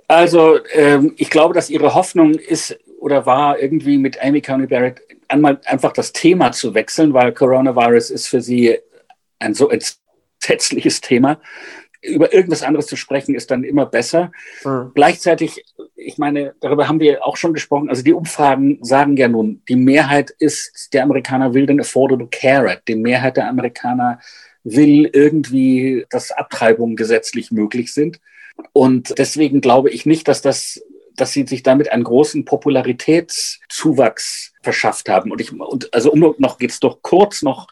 Also 0.08 0.58
ähm, 0.72 1.14
ich 1.16 1.30
glaube, 1.30 1.54
dass 1.54 1.70
ihre 1.70 1.94
Hoffnung 1.94 2.34
ist 2.34 2.76
oder 2.98 3.24
war 3.24 3.60
irgendwie 3.60 3.98
mit 3.98 4.20
Amy 4.20 4.42
Coney 4.42 4.66
Barrett 4.66 5.00
einmal 5.28 5.60
einfach 5.64 5.92
das 5.92 6.12
Thema 6.12 6.50
zu 6.50 6.74
wechseln, 6.74 7.14
weil 7.14 7.32
Coronavirus 7.32 8.10
ist 8.10 8.26
für 8.26 8.40
sie 8.40 8.78
ein 9.38 9.54
so 9.54 9.70
entsetzliches 9.70 11.00
Thema. 11.00 11.38
Über 12.00 12.32
irgendwas 12.32 12.62
anderes 12.62 12.86
zu 12.86 12.96
sprechen 12.96 13.34
ist 13.34 13.50
dann 13.50 13.64
immer 13.64 13.86
besser. 13.86 14.30
Mhm. 14.64 14.92
Gleichzeitig, 14.94 15.64
ich 15.96 16.18
meine, 16.18 16.54
darüber 16.60 16.88
haben 16.88 17.00
wir 17.00 17.26
auch 17.26 17.36
schon 17.36 17.54
gesprochen. 17.54 17.88
Also 17.88 18.02
die 18.02 18.12
Umfragen 18.12 18.78
sagen 18.82 19.16
ja 19.16 19.28
nun, 19.28 19.62
die 19.68 19.76
Mehrheit 19.76 20.30
ist, 20.38 20.92
der 20.92 21.02
Amerikaner 21.02 21.54
will 21.54 21.66
den 21.66 21.80
Affordable 21.80 22.28
Care 22.30 22.70
Act. 22.70 22.88
Die 22.88 22.96
Mehrheit 22.96 23.36
der 23.36 23.48
Amerikaner 23.48 24.20
will 24.64 25.08
irgendwie, 25.12 26.06
dass 26.10 26.30
Abtreibungen 26.30 26.96
gesetzlich 26.96 27.50
möglich 27.50 27.92
sind. 27.92 28.20
Und 28.72 29.18
deswegen 29.18 29.60
glaube 29.60 29.90
ich 29.90 30.06
nicht, 30.06 30.28
dass 30.28 30.42
das 30.42 30.80
dass 31.20 31.32
sie 31.32 31.46
sich 31.46 31.62
damit 31.62 31.92
einen 31.92 32.04
großen 32.04 32.44
Popularitätszuwachs 32.44 34.52
verschafft 34.62 35.08
haben. 35.08 35.32
Und 35.32 35.40
ich, 35.40 35.52
und 35.52 35.92
also 35.92 36.12
um 36.12 36.34
noch 36.38 36.58
geht's 36.58 36.80
doch 36.80 37.02
kurz 37.02 37.42
noch 37.42 37.66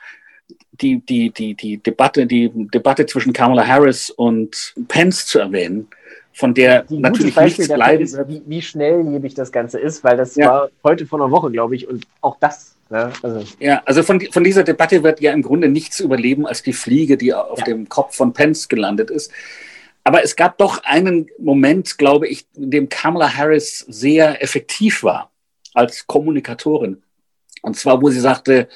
die, 0.81 1.01
die, 1.01 1.31
die, 1.31 1.55
die 1.55 1.79
Debatte, 1.79 2.27
die 2.27 2.51
Debatte 2.55 3.07
zwischen 3.07 3.33
Kamala 3.33 3.67
Harris 3.67 4.11
und 4.11 4.75
Pence 4.89 5.27
zu 5.27 5.39
erwähnen, 5.39 5.89
von 6.33 6.55
der 6.55 6.83
die 6.83 6.99
natürlich 6.99 7.37
nichts 7.37 7.69
bleiben 7.69 8.13
wird. 8.13 8.29
Wie, 8.29 8.43
wie 8.47 8.63
schnelllebig 8.63 9.35
das 9.35 9.53
Ganze 9.53 9.79
ist, 9.79 10.05
weil 10.05 10.17
das 10.17 10.37
ja. 10.37 10.49
war 10.49 10.71
heute 10.85 11.07
vor 11.07 11.21
einer 11.21 11.31
Woche, 11.31 11.51
glaube 11.51 11.77
ich, 11.77 11.89
und 11.89 12.07
auch 12.21 12.37
das. 12.39 12.77
Ne? 12.91 13.11
Also. 13.23 13.45
Ja, 13.59 13.83
also 13.85 14.03
von, 14.03 14.21
von 14.21 14.45
dieser 14.45 14.63
Debatte 14.63 15.03
wird 15.03 15.21
ja 15.21 15.33
im 15.33 15.43
Grunde 15.43 15.69
nichts 15.69 16.01
überleben 16.01 16.47
als 16.47 16.63
die 16.63 16.73
Fliege, 16.73 17.17
die 17.17 17.33
auf 17.33 17.61
ja. 17.61 17.65
dem 17.65 17.89
Kopf 17.89 18.17
von 18.17 18.33
Pence 18.33 18.69
gelandet 18.69 19.11
ist. 19.11 19.33
Aber 20.05 20.23
es 20.23 20.37
gab 20.37 20.59
doch 20.59 20.85
einen 20.85 21.29
Moment, 21.39 21.99
glaube 21.99 22.29
ich, 22.29 22.47
in 22.55 22.71
dem 22.71 22.89
Kamala 22.89 23.35
Harris 23.35 23.79
sehr 23.89 24.41
effektiv 24.43 25.03
war 25.03 25.33
als 25.75 26.07
Kommunikatorin. 26.07 27.03
Und 27.63 27.77
zwar, 27.77 28.01
wo 28.01 28.11
sie 28.11 28.21
sagte, 28.21 28.69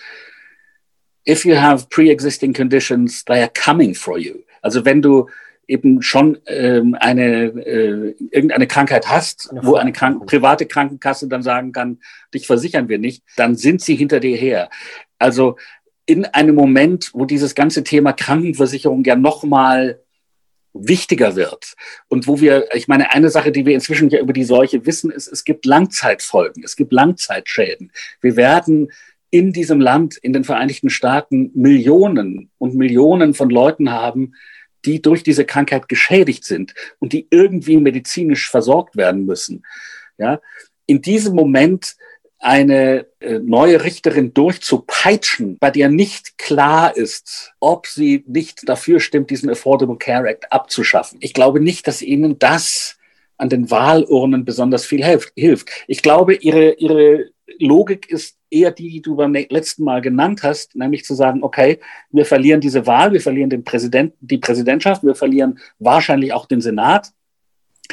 if 1.27 1.45
you 1.45 1.57
have 1.57 1.89
pre-existing 1.91 2.53
conditions, 2.53 3.25
they 3.25 3.41
are 3.41 3.51
coming 3.53 3.95
for 3.95 4.19
you. 4.19 4.43
Also 4.63 4.85
wenn 4.85 5.03
du 5.03 5.29
eben 5.67 6.03
schon 6.03 6.39
ähm, 6.47 6.97
eine 6.99 7.45
äh, 7.65 8.15
irgendeine 8.33 8.67
Krankheit 8.67 9.09
hast, 9.09 9.51
eine 9.51 9.65
wo 9.65 9.77
eine 9.77 9.93
Krank 9.93 10.27
private 10.27 10.67
Krankenkasse 10.67 11.29
dann 11.29 11.43
sagen 11.43 11.73
kann, 11.73 12.01
dich 12.35 12.47
versichern 12.47 12.89
wir 12.89 12.99
nicht, 12.99 13.23
dann 13.37 13.55
sind 13.55 13.81
sie 13.81 13.95
hinter 13.95 14.19
dir 14.19 14.37
her. 14.37 14.69
Also 15.19 15.57
in 16.07 16.25
einem 16.25 16.57
Moment, 16.57 17.11
wo 17.15 17.25
dieses 17.25 17.55
ganze 17.55 17.85
Thema 17.85 18.13
Krankenversicherung 18.13 19.05
ja 19.05 19.15
nochmal 19.15 20.01
wichtiger 20.73 21.37
wird 21.37 21.75
und 22.09 22.27
wo 22.27 22.41
wir, 22.41 22.69
ich 22.75 22.89
meine, 22.89 23.11
eine 23.13 23.29
Sache, 23.29 23.53
die 23.53 23.67
wir 23.67 23.75
inzwischen 23.75 24.09
ja 24.09 24.21
über 24.21 24.33
die 24.33 24.45
Seuche 24.45 24.87
wissen, 24.87 25.11
ist, 25.11 25.29
es 25.29 25.45
gibt 25.45 25.67
Langzeitfolgen, 25.67 26.63
es 26.65 26.77
gibt 26.77 26.93
Langzeitschäden. 26.93 27.93
Wir 28.21 28.37
werden 28.37 28.91
in 29.31 29.53
diesem 29.53 29.81
Land, 29.81 30.17
in 30.17 30.33
den 30.33 30.45
Vereinigten 30.45 30.91
Staaten, 30.91 31.51
Millionen 31.55 32.51
und 32.59 32.75
Millionen 32.75 33.35
von 33.35 33.51
Leuten 33.51 33.91
haben, 33.91 34.35
die 34.85 35.03
durch 35.03 35.23
diese 35.23 35.45
Krankheit 35.45 35.89
geschädigt 35.89 36.45
sind 36.45 36.75
und 36.99 37.13
die 37.13 37.29
irgendwie 37.31 37.77
medizinisch 37.77 38.51
versorgt 38.51 38.97
werden 38.97 39.27
müssen. 39.27 39.65
Ja, 40.19 40.41
in 40.87 41.01
diesem 41.03 41.35
Moment 41.35 41.97
eine 42.41 43.07
äh, 43.21 43.39
neue 43.39 43.85
Richterin 43.85 44.33
durchzupeitschen, 44.33 45.59
bei 45.59 45.71
der 45.71 45.91
nicht 45.91 46.39
klar 46.39 46.97
ist, 46.97 47.53
ob 47.61 47.87
sie 47.87 48.25
nicht 48.27 48.67
dafür 48.67 48.99
stimmt, 48.99 49.31
diesen 49.31 49.51
Affordable 49.51 49.99
Care 49.99 50.27
Act 50.27 50.51
abzuschaffen. 50.51 51.19
Ich 51.21 51.35
glaube 51.35 51.61
nicht, 51.61 51.87
dass 51.87 52.01
ihnen 52.01 52.39
das 52.39 52.97
an 53.37 53.51
den 53.51 53.71
Wahlurnen 53.71 54.45
besonders 54.45 54.87
viel 54.87 55.05
hilft. 55.05 55.71
Ich 55.87 56.03
glaube, 56.03 56.35
ihre, 56.35 56.73
ihre 56.73 57.31
Logik 57.59 58.09
ist 58.09 58.37
eher 58.51 58.71
die, 58.71 58.91
die 58.91 59.03
du 59.03 59.17
beim 59.17 59.33
letzten 59.33 59.85
Mal 59.85 60.01
genannt 60.01 60.43
hast, 60.43 60.77
nämlich 60.77 61.05
zu 61.05 61.15
sagen, 61.15 61.43
okay, 61.43 61.81
wir 62.11 62.25
verlieren 62.25 62.61
diese 62.61 62.87
Wahl, 62.87 63.13
wir 63.13 63.21
verlieren 63.21 63.51
den 63.51 63.65
Präsidenten, 63.65 64.17
die 64.21 64.39
Präsidentschaft, 64.39 65.03
wir 65.03 65.15
verlieren 65.15 65.59
wahrscheinlich 65.79 66.33
auch 66.33 66.47
den 66.47 66.61
Senat. 66.61 67.13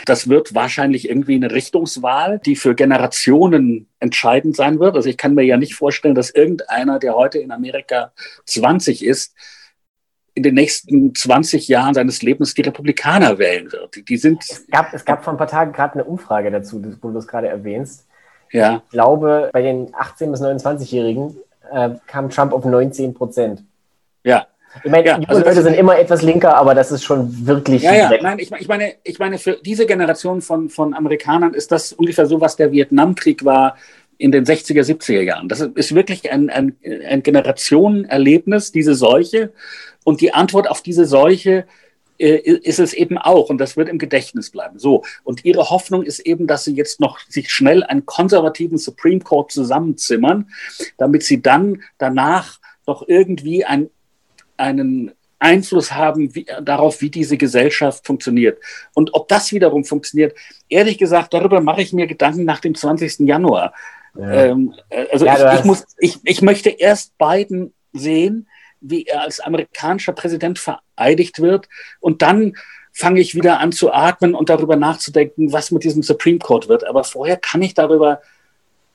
Das 0.05 0.30
wird 0.30 0.53
wahrscheinlich 0.53 1.10
irgendwie 1.10 1.36
eine 1.36 1.51
Richtungswahl, 1.51 2.39
die 2.39 2.55
für 2.55 2.76
Generationen 2.76 3.88
entscheidend 3.99 4.55
sein 4.55 4.80
wird. 4.80 4.95
Also 4.95 5.10
ich 5.10 5.18
kann 5.18 5.34
mir 5.34 5.43
ja 5.43 5.58
nicht 5.58 5.74
vorstellen, 5.74 6.14
dass 6.14 6.30
irgendeiner, 6.30 6.99
der 6.99 7.16
heute 7.16 7.39
in 7.39 7.51
Amerika 7.51 8.12
20 8.45 9.03
ist, 9.03 9.34
in 10.36 10.43
den 10.43 10.53
nächsten 10.53 11.16
20 11.16 11.68
Jahren 11.68 11.95
seines 11.95 12.22
Lebens 12.22 12.53
die 12.53 12.62
Republikaner 12.62 13.39
wählen 13.39 13.72
wird. 13.72 14.08
Die 14.08 14.18
sind. 14.18 14.43
Es 14.47 14.68
gab, 14.68 14.93
es 14.93 15.03
gab 15.03 15.24
vor 15.24 15.34
ein 15.34 15.38
paar 15.38 15.47
Tagen 15.47 15.74
gerade 15.74 15.95
eine 15.95 16.03
Umfrage 16.03 16.51
dazu, 16.51 16.80
wo 17.01 17.10
du 17.10 17.18
es 17.18 17.28
gerade 17.28 17.47
erwähnst. 17.47 18.07
Ja. 18.52 18.82
Ich 18.86 18.91
glaube, 18.91 19.50
bei 19.54 19.62
den 19.62 19.93
18- 19.93 20.32
bis 20.32 20.41
29-Jährigen 20.41 21.38
äh, 21.72 21.89
kam 22.08 22.30
Trump 22.30 22.54
auf 22.54 22.66
19 22.66 23.14
Prozent. 23.14 23.64
Ja. 24.24 24.48
Ich 24.84 24.91
meine, 24.91 25.08
ja, 25.08 25.16
junge 25.16 25.30
also 25.30 25.41
Leute 25.43 25.62
sind 25.64 25.74
immer 25.76 25.98
etwas 25.98 26.22
linker, 26.22 26.56
aber 26.56 26.76
das 26.76 26.91
ist 26.91 27.04
schon 27.04 27.48
wirklich. 27.48 27.82
Ja, 27.84 27.93
ja, 27.93 28.12
nein, 28.22 28.38
ich, 28.39 28.52
ich, 28.52 28.68
meine, 28.68 28.93
ich 29.04 29.18
meine, 29.18 29.38
für 29.38 29.54
diese 29.54 29.86
Generation 29.86 30.41
von, 30.41 30.70
von 30.70 30.93
Amerikanern 30.93 31.54
ist 31.54 31.72
das 31.72 31.93
ungefähr 31.93 32.26
so, 32.26 32.41
was 32.41 32.56
der 32.58 32.72
Vietnamkrieg 32.72 33.43
war 33.43 33.78
in 34.18 34.32
den 34.32 34.45
60er, 34.45 34.84
70er 34.84 35.22
Jahren. 35.22 35.48
Das 35.48 35.62
ist 35.62 35.95
wirklich 35.95 36.32
ein, 36.32 36.50
ein, 36.50 36.76
ein 37.08 37.24
Generationenerlebnis, 37.24 38.72
diese 38.72 38.95
Seuche. 38.95 39.52
Und 40.04 40.22
die 40.22 40.34
Antwort 40.34 40.70
auf 40.70 40.82
diese 40.82 41.06
Seuche 41.06 41.66
ist 42.18 42.80
es 42.80 42.93
eben 42.93 43.18
auch 43.18 43.49
und 43.49 43.57
das 43.59 43.78
wird 43.78 43.89
im 43.89 43.97
Gedächtnis 43.97 44.49
bleiben. 44.49 44.80
So 44.80 45.03
und 45.24 45.45
ihre 45.45 45.70
Hoffnung 45.70 46.03
ist 46.03 46.20
eben, 46.20 46.47
dass 46.47 46.63
sie 46.63 46.74
jetzt 46.74 46.99
noch 46.99 47.20
sich 47.28 47.51
schnell 47.51 47.84
einen 47.84 48.05
konservativen 48.05 48.78
Supreme 48.78 49.20
Court 49.20 49.51
zusammenzimmern, 49.51 50.49
damit 50.97 51.24
sie 51.24 51.41
dann 51.41 51.84
danach 51.97 52.59
noch 52.86 53.07
irgendwie 53.07 53.65
ein, 53.65 53.89
einen 54.55 55.11
Einfluss 55.39 55.93
haben 55.93 56.34
wie, 56.34 56.45
darauf, 56.63 57.01
wie 57.01 57.09
diese 57.09 57.38
Gesellschaft 57.38 58.05
funktioniert. 58.05 58.59
Und 58.93 59.13
ob 59.13 59.28
das 59.28 59.51
wiederum 59.51 59.86
funktioniert, 59.86 60.36
ehrlich 60.70 60.97
gesagt, 60.97 61.34
darüber 61.34 61.61
mache 61.61 61.82
ich 61.82 61.93
mir 61.93 62.07
Gedanken 62.07 62.45
nach 62.45 62.59
dem 62.59 62.74
20. 62.74 63.20
Januar. 63.20 63.74
Ja. 64.18 64.45
Ähm, 64.45 64.74
äh, 64.89 65.05
also 65.11 65.26
ja, 65.26 65.53
ich, 65.53 65.59
ich, 65.59 65.65
muss, 65.65 65.86
ich, 65.99 66.20
ich 66.24 66.41
möchte 66.41 66.70
erst 66.70 67.18
Biden 67.18 67.74
sehen, 67.93 68.47
wie 68.82 69.05
er 69.05 69.22
als 69.22 69.39
amerikanischer 69.39 70.13
Präsident 70.13 70.59
vereidigt 70.98 71.41
wird. 71.41 71.70
Und 72.00 72.22
dann 72.22 72.54
fange 72.91 73.20
ich 73.20 73.36
wieder 73.36 73.60
an 73.60 73.72
zu 73.72 73.93
atmen 73.93 74.34
und 74.34 74.50
darüber 74.50 74.76
nachzudenken, 74.76 75.54
was 75.54 75.72
mit 75.72 75.84
diesem 75.84 76.02
Supreme 76.02 76.39
Court 76.39 76.68
wird. 76.68 76.88
Aber 76.88 77.04
vorher 77.04 77.38
kann 77.38 77.62
ich 77.62 77.74
darüber 77.74 78.22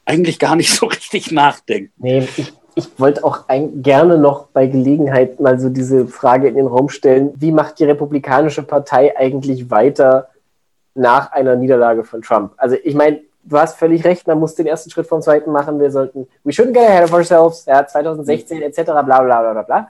eigentlich 0.04 0.38
gar 0.38 0.56
nicht 0.56 0.70
so 0.74 0.86
richtig 0.86 1.30
nachdenken. 1.30 1.92
Nee, 1.98 2.28
ich, 2.36 2.52
ich 2.74 2.88
wollte 2.98 3.22
auch 3.24 3.48
ein, 3.48 3.82
gerne 3.82 4.18
noch 4.18 4.48
bei 4.48 4.66
Gelegenheit 4.66 5.40
mal 5.40 5.58
so 5.60 5.68
diese 5.68 6.06
Frage 6.06 6.48
in 6.48 6.56
den 6.56 6.66
Raum 6.66 6.88
stellen, 6.88 7.32
wie 7.36 7.52
macht 7.52 7.78
die 7.78 7.84
Republikanische 7.84 8.62
Partei 8.62 9.16
eigentlich 9.16 9.70
weiter 9.70 10.28
nach 10.94 11.32
einer 11.32 11.54
Niederlage 11.54 12.02
von 12.02 12.22
Trump? 12.22 12.54
Also 12.56 12.76
ich 12.82 12.94
meine, 12.94 13.20
du 13.44 13.58
hast 13.58 13.78
völlig 13.78 14.04
recht, 14.04 14.26
man 14.26 14.40
muss 14.40 14.54
den 14.54 14.66
ersten 14.66 14.90
Schritt 14.90 15.06
vom 15.06 15.22
zweiten 15.22 15.52
machen. 15.52 15.78
Wir 15.78 15.90
sollten, 15.90 16.26
we 16.44 16.52
shouldn't 16.52 16.72
get 16.72 16.88
ahead 16.88 17.04
of 17.04 17.12
ourselves, 17.12 17.66
ja, 17.66 17.86
2016 17.86 18.62
etc., 18.62 18.84
bla 18.84 19.02
bla 19.02 19.20
bla 19.20 19.52
bla 19.52 19.62
bla. 19.62 19.88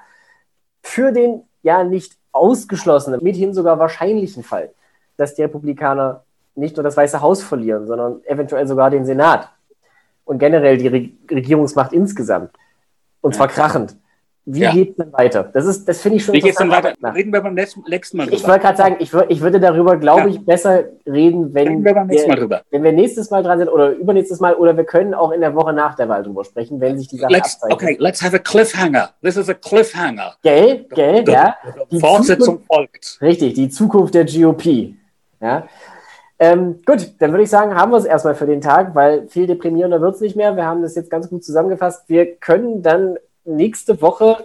Für 0.82 1.12
den 1.12 1.44
ja 1.62 1.84
nicht 1.84 2.16
ausgeschlossenen, 2.32 3.22
mithin 3.22 3.54
sogar 3.54 3.78
wahrscheinlichen 3.78 4.42
Fall, 4.42 4.70
dass 5.16 5.34
die 5.34 5.42
Republikaner 5.42 6.24
nicht 6.54 6.76
nur 6.76 6.84
das 6.84 6.96
Weiße 6.96 7.20
Haus 7.20 7.42
verlieren, 7.42 7.86
sondern 7.86 8.22
eventuell 8.24 8.66
sogar 8.66 8.90
den 8.90 9.04
Senat 9.04 9.50
und 10.24 10.38
generell 10.38 10.76
die 10.76 10.88
Re 10.88 11.08
Regierungsmacht 11.30 11.92
insgesamt. 11.92 12.50
Und 13.20 13.34
zwar 13.34 13.48
krachend. 13.48 13.96
Wie 14.44 14.60
ja. 14.60 14.72
geht 14.72 14.90
es 14.90 14.96
denn 14.96 15.12
weiter? 15.12 15.44
Das, 15.52 15.66
ist, 15.66 15.88
das 15.88 16.00
finde 16.00 16.16
ich 16.16 16.24
schon 16.24 16.34
Wie 16.34 16.40
geht 16.40 16.52
es 16.52 16.56
denn 16.56 16.70
weiter? 16.70 16.94
Reden 17.14 17.32
wir 17.32 17.40
beim 17.40 17.54
letzten, 17.54 17.82
Mal 17.82 18.24
drüber. 18.24 18.36
Ich 18.36 18.46
wollte 18.46 18.60
gerade 18.60 18.76
sagen, 18.76 18.96
ich, 18.98 19.12
ich 19.28 19.40
würde 19.40 19.60
darüber, 19.60 19.96
glaube 19.96 20.22
ja. 20.22 20.26
ich, 20.34 20.44
besser 20.44 20.84
reden, 21.06 21.54
wenn, 21.54 21.68
reden 21.68 21.84
wir, 21.84 21.94
beim 21.94 22.08
nächsten 22.08 22.28
Mal 22.28 22.38
drüber. 22.38 22.62
wenn 22.70 22.82
wir 22.82 22.92
nächstes 22.92 23.30
Mal 23.30 23.44
dran 23.44 23.60
sind 23.60 23.68
oder 23.68 23.90
übernächstes 23.90 24.40
Mal 24.40 24.54
oder 24.54 24.76
wir 24.76 24.82
können 24.82 25.14
auch 25.14 25.30
in 25.30 25.40
der 25.40 25.54
Woche 25.54 25.72
nach 25.72 25.94
der 25.94 26.08
Wahl 26.08 26.24
drüber 26.24 26.44
sprechen, 26.44 26.80
wenn 26.80 26.98
sich 26.98 27.06
die 27.06 27.18
Sache 27.18 27.32
let's, 27.32 27.54
abzeichnet. 27.54 27.72
Okay, 27.72 27.96
let's 28.00 28.20
have 28.20 28.34
a 28.34 28.40
cliffhanger. 28.40 29.10
This 29.22 29.36
is 29.36 29.48
a 29.48 29.54
cliffhanger. 29.54 30.34
Gell, 30.42 30.86
gell, 30.90 31.24
ja. 31.28 31.54
Die 31.92 32.00
Fortsetzung 32.00 32.62
Zukunft, 32.62 32.66
folgt. 32.66 33.18
Richtig, 33.20 33.54
die 33.54 33.68
Zukunft 33.68 34.14
der 34.14 34.24
GOP. 34.24 34.94
Ja. 35.40 35.68
Ähm, 36.40 36.80
gut, 36.84 37.12
dann 37.20 37.30
würde 37.30 37.44
ich 37.44 37.50
sagen, 37.50 37.76
haben 37.76 37.92
wir 37.92 37.98
es 37.98 38.04
erstmal 38.04 38.34
für 38.34 38.46
den 38.46 38.60
Tag, 38.60 38.96
weil 38.96 39.28
viel 39.28 39.46
deprimierender 39.46 40.00
wird 40.00 40.16
es 40.16 40.20
nicht 40.20 40.34
mehr. 40.34 40.56
Wir 40.56 40.66
haben 40.66 40.82
das 40.82 40.96
jetzt 40.96 41.10
ganz 41.10 41.30
gut 41.30 41.44
zusammengefasst. 41.44 42.08
Wir 42.08 42.34
können 42.34 42.82
dann 42.82 43.16
nächste 43.44 44.00
Woche, 44.00 44.44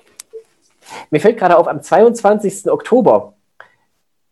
mir 1.09 1.19
fällt 1.19 1.37
gerade 1.37 1.57
auf, 1.57 1.67
am 1.67 1.81
22. 1.81 2.69
Oktober, 2.71 3.33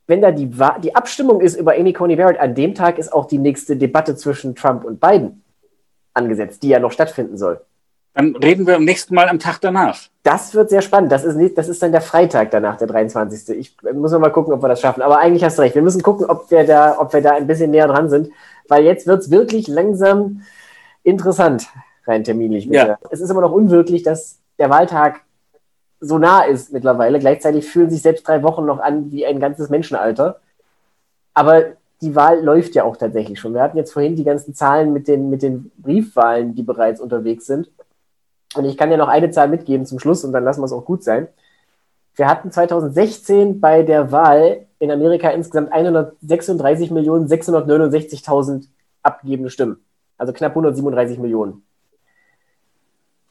wenn 0.08 0.22
da 0.22 0.32
die, 0.32 0.52
die 0.84 0.96
Abstimmung 0.96 1.42
ist 1.42 1.56
über 1.56 1.74
Amy 1.74 1.94
Coney 1.94 2.16
Barrett, 2.16 2.40
an 2.40 2.56
dem 2.56 2.76
Tag 2.76 2.98
ist 2.98 3.12
auch 3.12 3.26
die 3.26 3.40
nächste 3.40 3.76
Debatte 3.76 4.16
zwischen 4.16 4.56
Trump 4.56 4.84
und 4.84 5.00
Biden 5.00 5.44
angesetzt, 6.14 6.64
die 6.64 6.70
ja 6.70 6.80
noch 6.80 6.92
stattfinden 6.92 7.38
soll. 7.38 7.62
Dann 8.14 8.34
reden 8.38 8.66
wir 8.66 8.78
am 8.78 8.86
nächsten 8.86 9.14
Mal 9.14 9.28
am 9.28 9.40
Tag 9.40 9.60
danach. 9.60 10.00
Das 10.24 10.54
wird 10.56 10.70
sehr 10.70 10.82
spannend. 10.82 11.12
Das 11.12 11.26
ist, 11.26 11.36
nicht, 11.36 11.58
das 11.58 11.68
ist 11.68 11.84
dann 11.84 11.92
der 11.92 12.00
Freitag 12.00 12.50
danach, 12.50 12.78
der 12.78 12.88
23. 12.88 13.58
Ich 13.58 13.76
muss 13.94 14.12
mal 14.14 14.32
gucken, 14.32 14.54
ob 14.54 14.64
wir 14.64 14.70
das 14.70 14.80
schaffen. 14.80 15.02
Aber 15.02 15.20
eigentlich 15.20 15.44
hast 15.44 15.58
du 15.58 15.64
recht. 15.64 15.76
Wir 15.76 15.82
müssen 15.82 16.02
gucken, 16.02 16.26
ob 16.26 16.50
wir 16.50 16.66
da, 16.66 16.98
ob 16.98 17.12
wir 17.12 17.22
da 17.22 17.32
ein 17.32 17.46
bisschen 17.46 17.72
näher 17.72 17.88
dran 17.88 18.10
sind, 18.10 18.30
weil 18.70 18.86
jetzt 18.86 19.06
wird 19.06 19.20
es 19.20 19.32
wirklich 19.32 19.68
langsam 19.68 20.44
interessant, 21.04 21.68
rein 22.08 22.24
terminlich. 22.24 22.66
Ja. 22.68 22.98
Es 23.10 23.20
ist 23.20 23.30
immer 23.30 23.42
noch 23.42 23.52
unwirklich, 23.52 24.04
dass 24.04 24.40
der 24.60 24.70
Wahltag 24.70 25.22
so 26.00 26.18
nah 26.18 26.44
ist 26.44 26.74
mittlerweile. 26.74 27.20
Gleichzeitig 27.20 27.66
fühlen 27.66 27.90
sich 27.90 28.02
selbst 28.02 28.28
drei 28.28 28.44
Wochen 28.44 28.66
noch 28.66 28.80
an 28.80 29.12
wie 29.12 29.26
ein 29.26 29.40
ganzes 29.40 29.70
Menschenalter. 29.70 30.40
Aber 31.34 31.64
die 32.02 32.16
Wahl 32.16 32.44
läuft 32.44 32.76
ja 32.76 32.84
auch 32.84 32.98
tatsächlich 32.98 33.40
schon. 33.40 33.54
Wir 33.54 33.62
hatten 33.62 33.78
jetzt 33.78 33.94
vorhin 33.94 34.16
die 34.16 34.24
ganzen 34.24 34.54
Zahlen 34.54 34.94
mit 34.94 35.08
den, 35.08 35.30
mit 35.30 35.42
den 35.42 35.72
Briefwahlen, 35.78 36.56
die 36.56 36.64
bereits 36.64 37.00
unterwegs 37.00 37.46
sind. 37.46 37.70
Und 38.56 38.66
ich 38.66 38.78
kann 38.78 38.92
ja 38.92 38.98
noch 38.98 39.08
eine 39.08 39.32
Zahl 39.32 39.50
mitgeben 39.50 39.86
zum 39.86 40.00
Schluss 40.00 40.24
und 40.24 40.32
dann 40.32 40.44
lassen 40.44 40.62
wir 40.62 40.66
es 40.66 40.74
auch 40.74 40.86
gut 40.86 41.04
sein. 41.04 41.28
Wir 42.16 42.28
hatten 42.28 42.52
2016 42.52 43.60
bei 43.60 43.84
der 43.84 44.12
Wahl 44.12 44.66
in 44.80 44.92
Amerika 44.92 45.30
insgesamt 45.30 45.74
136.669.000 45.74 48.68
abgegebene 49.04 49.50
Stimmen. 49.50 49.84
Also 50.18 50.32
knapp 50.32 50.52
137 50.52 51.20
Millionen. 51.20 51.66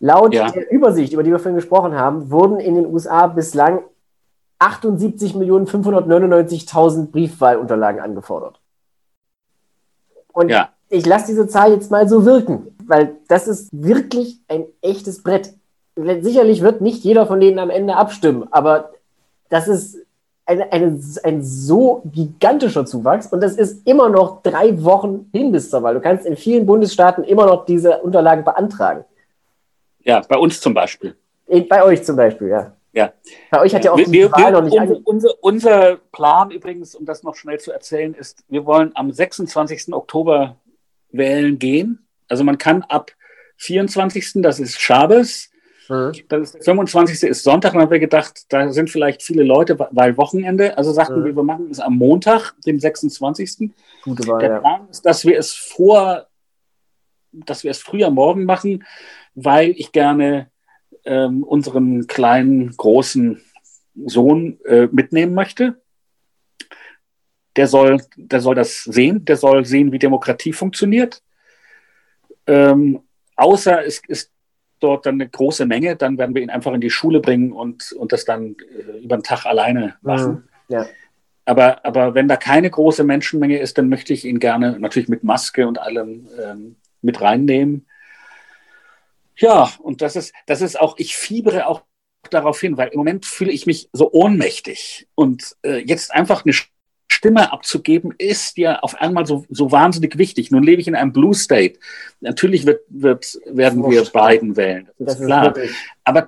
Laut 0.05 0.35
ja. 0.35 0.51
der 0.51 0.71
Übersicht, 0.71 1.15
über 1.15 1.23
die 1.23 1.31
wir 1.31 1.39
vorhin 1.39 1.57
gesprochen 1.57 1.95
haben, 1.95 2.31
wurden 2.31 2.61
in 2.61 2.75
den 2.75 2.85
USA 2.85 3.27
bislang 3.27 3.81
78.599.000 4.61 7.11
Briefwahlunterlagen 7.11 8.03
angefordert. 8.03 8.61
Und 10.31 10.51
ja. 10.51 10.69
ich 10.91 11.07
lasse 11.07 11.29
diese 11.29 11.49
Zahl 11.49 11.73
jetzt 11.73 11.91
mal 11.91 12.07
so 12.07 12.27
wirken, 12.27 12.77
weil 12.87 13.17
das 13.29 13.49
ist 13.49 13.71
wirklich 13.73 14.41
ein 14.47 14.67
echtes 14.83 15.23
Brett. 15.23 15.55
Sicherlich 15.97 16.61
wird 16.61 16.83
nicht 16.83 17.03
jeder 17.03 17.27
von 17.27 17.41
denen 17.41 17.59
am 17.59 17.71
Ende 17.71 17.97
abstimmen, 17.97 18.47
aber 18.51 18.91
das 19.49 19.69
ist 19.69 19.97
eine, 20.45 20.71
eine, 20.71 21.01
ein 21.23 21.43
so 21.43 22.03
gigantischer 22.13 22.85
Zuwachs 22.85 23.29
und 23.29 23.43
es 23.43 23.57
ist 23.57 23.87
immer 23.87 24.11
noch 24.11 24.43
drei 24.43 24.85
Wochen 24.85 25.31
hin 25.33 25.51
bis 25.51 25.71
zur 25.71 25.83
Wahl. 25.83 25.95
Du 25.95 26.01
kannst 26.01 26.27
in 26.27 26.37
vielen 26.37 26.67
Bundesstaaten 26.67 27.25
immer 27.25 27.47
noch 27.47 27.65
diese 27.65 28.03
Unterlagen 28.03 28.45
beantragen. 28.45 29.07
Ja, 30.05 30.21
bei 30.21 30.37
uns 30.37 30.61
zum 30.61 30.75
Beispiel. 30.75 31.17
Bei 31.69 31.83
euch 31.83 32.03
zum 32.03 32.17
Beispiel, 32.17 32.49
ja. 32.49 32.77
Ja. 32.93 33.13
Bei 33.51 33.61
euch 33.61 33.75
hat 33.75 33.85
ja 33.85 33.93
auch 33.93 33.99
wir, 33.99 34.07
die 34.07 34.33
Wahl 34.33 34.45
wir, 34.45 34.51
noch 34.53 34.63
nicht 34.63 34.79
unser, 34.79 35.01
unser, 35.05 35.31
unser 35.43 35.97
Plan 36.13 36.51
übrigens, 36.51 36.95
um 36.95 37.05
das 37.05 37.23
noch 37.25 37.35
schnell 37.35 37.59
zu 37.59 37.73
erzählen, 37.73 38.15
ist, 38.15 38.45
wir 38.49 38.65
wollen 38.67 38.93
am 38.95 39.11
26. 39.11 39.93
Oktober 39.93 40.57
wählen 41.11 41.59
gehen. 41.59 42.07
Also 42.29 42.45
man 42.45 42.57
kann 42.57 42.83
ab 42.83 43.11
24. 43.57 44.35
das 44.43 44.61
ist 44.61 44.81
Schabes, 44.81 45.51
Mhm. 45.89 46.13
Das 46.29 46.57
25. 46.61 47.29
ist 47.29 47.45
Sonntag, 47.45 47.73
dann 47.73 47.83
haben 47.83 47.91
wir 47.91 47.99
gedacht, 47.99 48.47
da 48.49 48.71
sind 48.73 48.91
vielleicht 48.91 49.23
viele 49.23 49.43
Leute, 49.43 49.79
weil 49.79 50.17
Wochenende. 50.17 50.77
Also 50.79 50.93
sagten 50.93 51.21
mhm. 51.21 51.25
wir, 51.25 51.37
wir 51.37 51.43
machen 51.43 51.69
es 51.71 51.81
am 51.81 51.97
Montag, 51.97 52.55
dem 52.67 52.79
26. 52.79 53.71
Gute 54.03 54.27
Wahl, 54.27 54.41
Der 54.41 54.61
Plan 54.61 54.83
ja. 54.83 54.89
ist, 54.91 55.05
dass 55.05 55.25
wir 55.25 55.39
es 55.39 55.55
vor, 55.55 56.27
dass 57.33 57.65
wir 57.65 57.71
es 57.71 57.79
früher 57.79 58.11
morgen 58.11 58.45
machen, 58.45 58.85
weil 59.35 59.71
ich 59.71 59.93
gerne 59.93 60.51
ähm, 61.05 61.43
unseren 61.43 62.07
kleinen, 62.07 62.71
großen 62.77 63.43
Sohn 64.07 64.59
äh, 64.65 64.89
mitnehmen 64.91 65.35
möchte. 65.35 65.81
Der 67.57 67.69
soll, 67.69 68.03
der 68.17 68.41
soll 68.41 68.55
das 68.55 68.83
sehen, 68.83 69.25
der 69.25 69.37
soll 69.37 69.65
sehen, 69.65 69.93
wie 69.93 69.99
Demokratie 69.99 70.53
funktioniert. 70.53 71.23
Ähm, 72.47 73.01
außer 73.37 73.85
es 73.85 74.03
ist 74.09 74.33
dort 74.81 75.07
dann 75.07 75.15
eine 75.15 75.29
große 75.29 75.65
Menge, 75.65 75.97
dann 75.97 76.19
werden 76.19 76.35
wir 76.35 76.43
ihn 76.43 76.51
einfach 76.51 76.73
in 76.73 76.81
die 76.81 76.91
Schule 76.91 77.21
bringen 77.21 77.53
und, 77.53 77.93
und 77.93 78.13
das 78.13 78.25
dann 78.25 78.57
äh, 78.77 78.99
über 79.03 79.17
den 79.17 79.23
Tag 79.23 79.47
alleine 79.47 79.95
machen. 80.03 80.49
Mhm. 80.69 80.75
Ja. 80.75 80.87
Aber, 81.47 81.85
aber 81.85 82.15
wenn 82.15 82.29
da 82.29 82.37
keine 82.37 82.71
große 82.71 83.05
Menschenmenge 83.05 83.59
ist, 83.59 83.79
dann 83.79 83.89
möchte 83.89 84.13
ich 84.13 84.25
ihn 84.25 84.41
gerne 84.41 84.79
natürlich 84.79 85.09
mit 85.09 85.25
Maske 85.25 85.67
und 85.69 85.79
allem 85.79 86.27
ähm, 86.43 86.77
mit 87.03 87.21
reinnehmen. 87.21 87.87
Ja, 89.37 89.73
und 89.81 90.03
das 90.03 90.17
ist, 90.17 90.33
das 90.47 90.61
ist 90.61 90.81
auch, 90.81 90.97
ich 90.99 91.17
fiebere 91.17 91.67
auch 91.67 91.83
darauf 92.31 92.61
hin, 92.61 92.77
weil 92.77 92.89
im 92.89 92.99
Moment 92.99 93.27
fühle 93.27 93.53
ich 93.53 93.67
mich 93.67 93.89
so 93.93 94.11
ohnmächtig. 94.13 95.07
Und 95.15 95.57
äh, 95.63 95.79
jetzt 95.79 96.13
einfach 96.13 96.45
eine 96.45 96.55
Stimme 97.09 97.53
abzugeben, 97.53 98.15
ist 98.17 98.59
ja 98.59 98.81
auf 98.81 99.01
einmal 99.01 99.27
so, 99.27 99.45
so 99.51 99.73
wahnsinnig 99.73 100.19
wichtig. 100.19 100.51
Nun 100.51 100.63
lebe 100.63 100.81
ich 100.81 100.89
in 100.89 100.95
einem 100.95 101.13
Blue 101.13 101.35
State. 101.35 101.79
Natürlich 102.21 102.67
wird, 102.67 102.81
wird, 102.89 103.39
werden 103.47 103.83
wir 103.83 104.05
Biden 104.05 104.57
wählen. 104.57 104.89
Das, 104.99 105.15
das 105.15 105.21
ist 105.21 105.27
klar. 105.27 105.57
Ist 105.57 105.75
aber, 106.05 106.27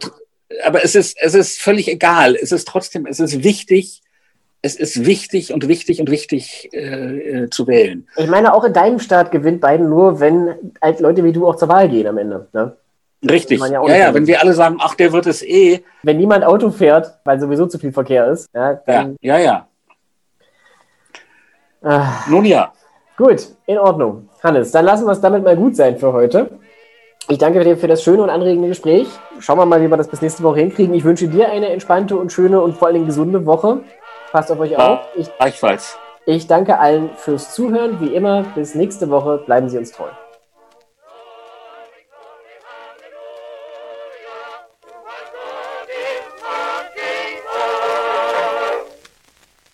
aber 0.65 0.85
es 0.85 0.95
ist, 0.95 1.17
es 1.21 1.35
ist 1.35 1.61
völlig 1.61 1.89
egal. 1.89 2.37
Es 2.37 2.53
ist 2.53 2.69
trotzdem, 2.69 3.07
es 3.07 3.21
ist 3.21 3.43
wichtig, 3.43 4.03
es 4.63 4.77
ist 4.77 5.07
wichtig 5.07 5.53
und 5.53 5.69
wichtig 5.69 6.01
und 6.01 6.11
wichtig 6.11 6.71
äh, 6.73 7.45
äh, 7.45 7.51
zu 7.51 7.67
wählen. 7.67 8.09
Ich 8.17 8.27
meine, 8.27 8.55
auch 8.55 8.65
in 8.65 8.73
deinem 8.73 8.99
Staat 8.99 9.31
gewinnt 9.31 9.61
Biden 9.61 9.89
nur, 9.89 10.21
wenn 10.21 10.55
Leute 10.99 11.25
wie 11.25 11.33
du 11.33 11.47
auch 11.47 11.57
zur 11.57 11.69
Wahl 11.69 11.89
gehen 11.89 12.07
am 12.07 12.19
Ende. 12.19 12.49
Ne? 12.53 12.77
Richtig. 13.29 13.61
Ja, 13.61 13.87
ja, 13.87 13.97
ja, 13.97 14.15
wenn 14.15 14.27
wir 14.27 14.41
alle 14.41 14.53
sagen, 14.53 14.77
ach, 14.81 14.95
der 14.95 15.13
wird 15.13 15.27
es 15.27 15.43
eh. 15.43 15.83
Wenn 16.03 16.19
niemand 16.19 16.45
Auto 16.45 16.71
fährt, 16.71 17.19
weil 17.25 17.41
sowieso 17.41 17.67
zu 17.67 17.79
viel 17.79 17.93
Verkehr 17.93 18.29
ist. 18.29 18.49
Ja, 18.55 18.75
dann, 18.87 19.17
ja, 19.21 19.39
ja. 19.39 19.45
ja. 19.45 19.67
Ah. 21.83 22.25
Nun 22.29 22.45
ja. 22.45 22.73
Gut, 23.17 23.49
in 23.67 23.79
Ordnung. 23.79 24.29
Hannes, 24.43 24.71
dann 24.71 24.85
lassen 24.85 25.07
wir 25.07 25.13
es 25.13 25.21
damit 25.21 25.43
mal 25.43 25.57
gut 25.57 25.77
sein 25.77 25.97
für 25.97 26.13
heute. 26.13 26.51
Ich 27.29 27.39
danke 27.39 27.65
dir 27.65 27.77
für 27.77 27.89
das 27.89 28.05
schöne 28.05 28.23
und 28.23 28.31
anregende 28.31 28.69
Gespräch. 28.69 29.09
Schauen 29.41 29.59
wir 29.59 29.67
mal, 29.67 29.81
wie 29.81 29.89
wir 29.89 29.97
das 29.97 30.09
bis 30.09 30.23
nächste 30.23 30.43
Woche 30.43 30.61
hinkriegen. 30.61 30.95
Ich 30.95 31.03
wünsche 31.03 31.27
dir 31.27 31.51
eine 31.51 31.71
entspannte 31.71 32.17
und 32.17 32.31
schöne 32.31 32.61
und 32.61 32.77
vor 32.77 32.89
allem 32.89 33.07
gesunde 33.07 33.47
Woche. 33.47 33.81
Passt 34.31 34.53
auf 34.53 34.61
euch 34.61 34.73
ja, 34.73 34.79
auf. 34.79 35.01
Ich, 35.17 35.35
gleichfalls. 35.37 35.99
Ich 36.27 36.47
danke 36.47 36.79
allen 36.79 37.11
fürs 37.17 37.55
Zuhören. 37.55 38.01
Wie 38.01 38.15
immer, 38.15 38.45
bis 38.55 38.75
nächste 38.75 39.11
Woche. 39.11 39.39
Bleiben 39.47 39.69
Sie 39.69 39.79
uns 39.79 39.91
treu. 39.91 40.09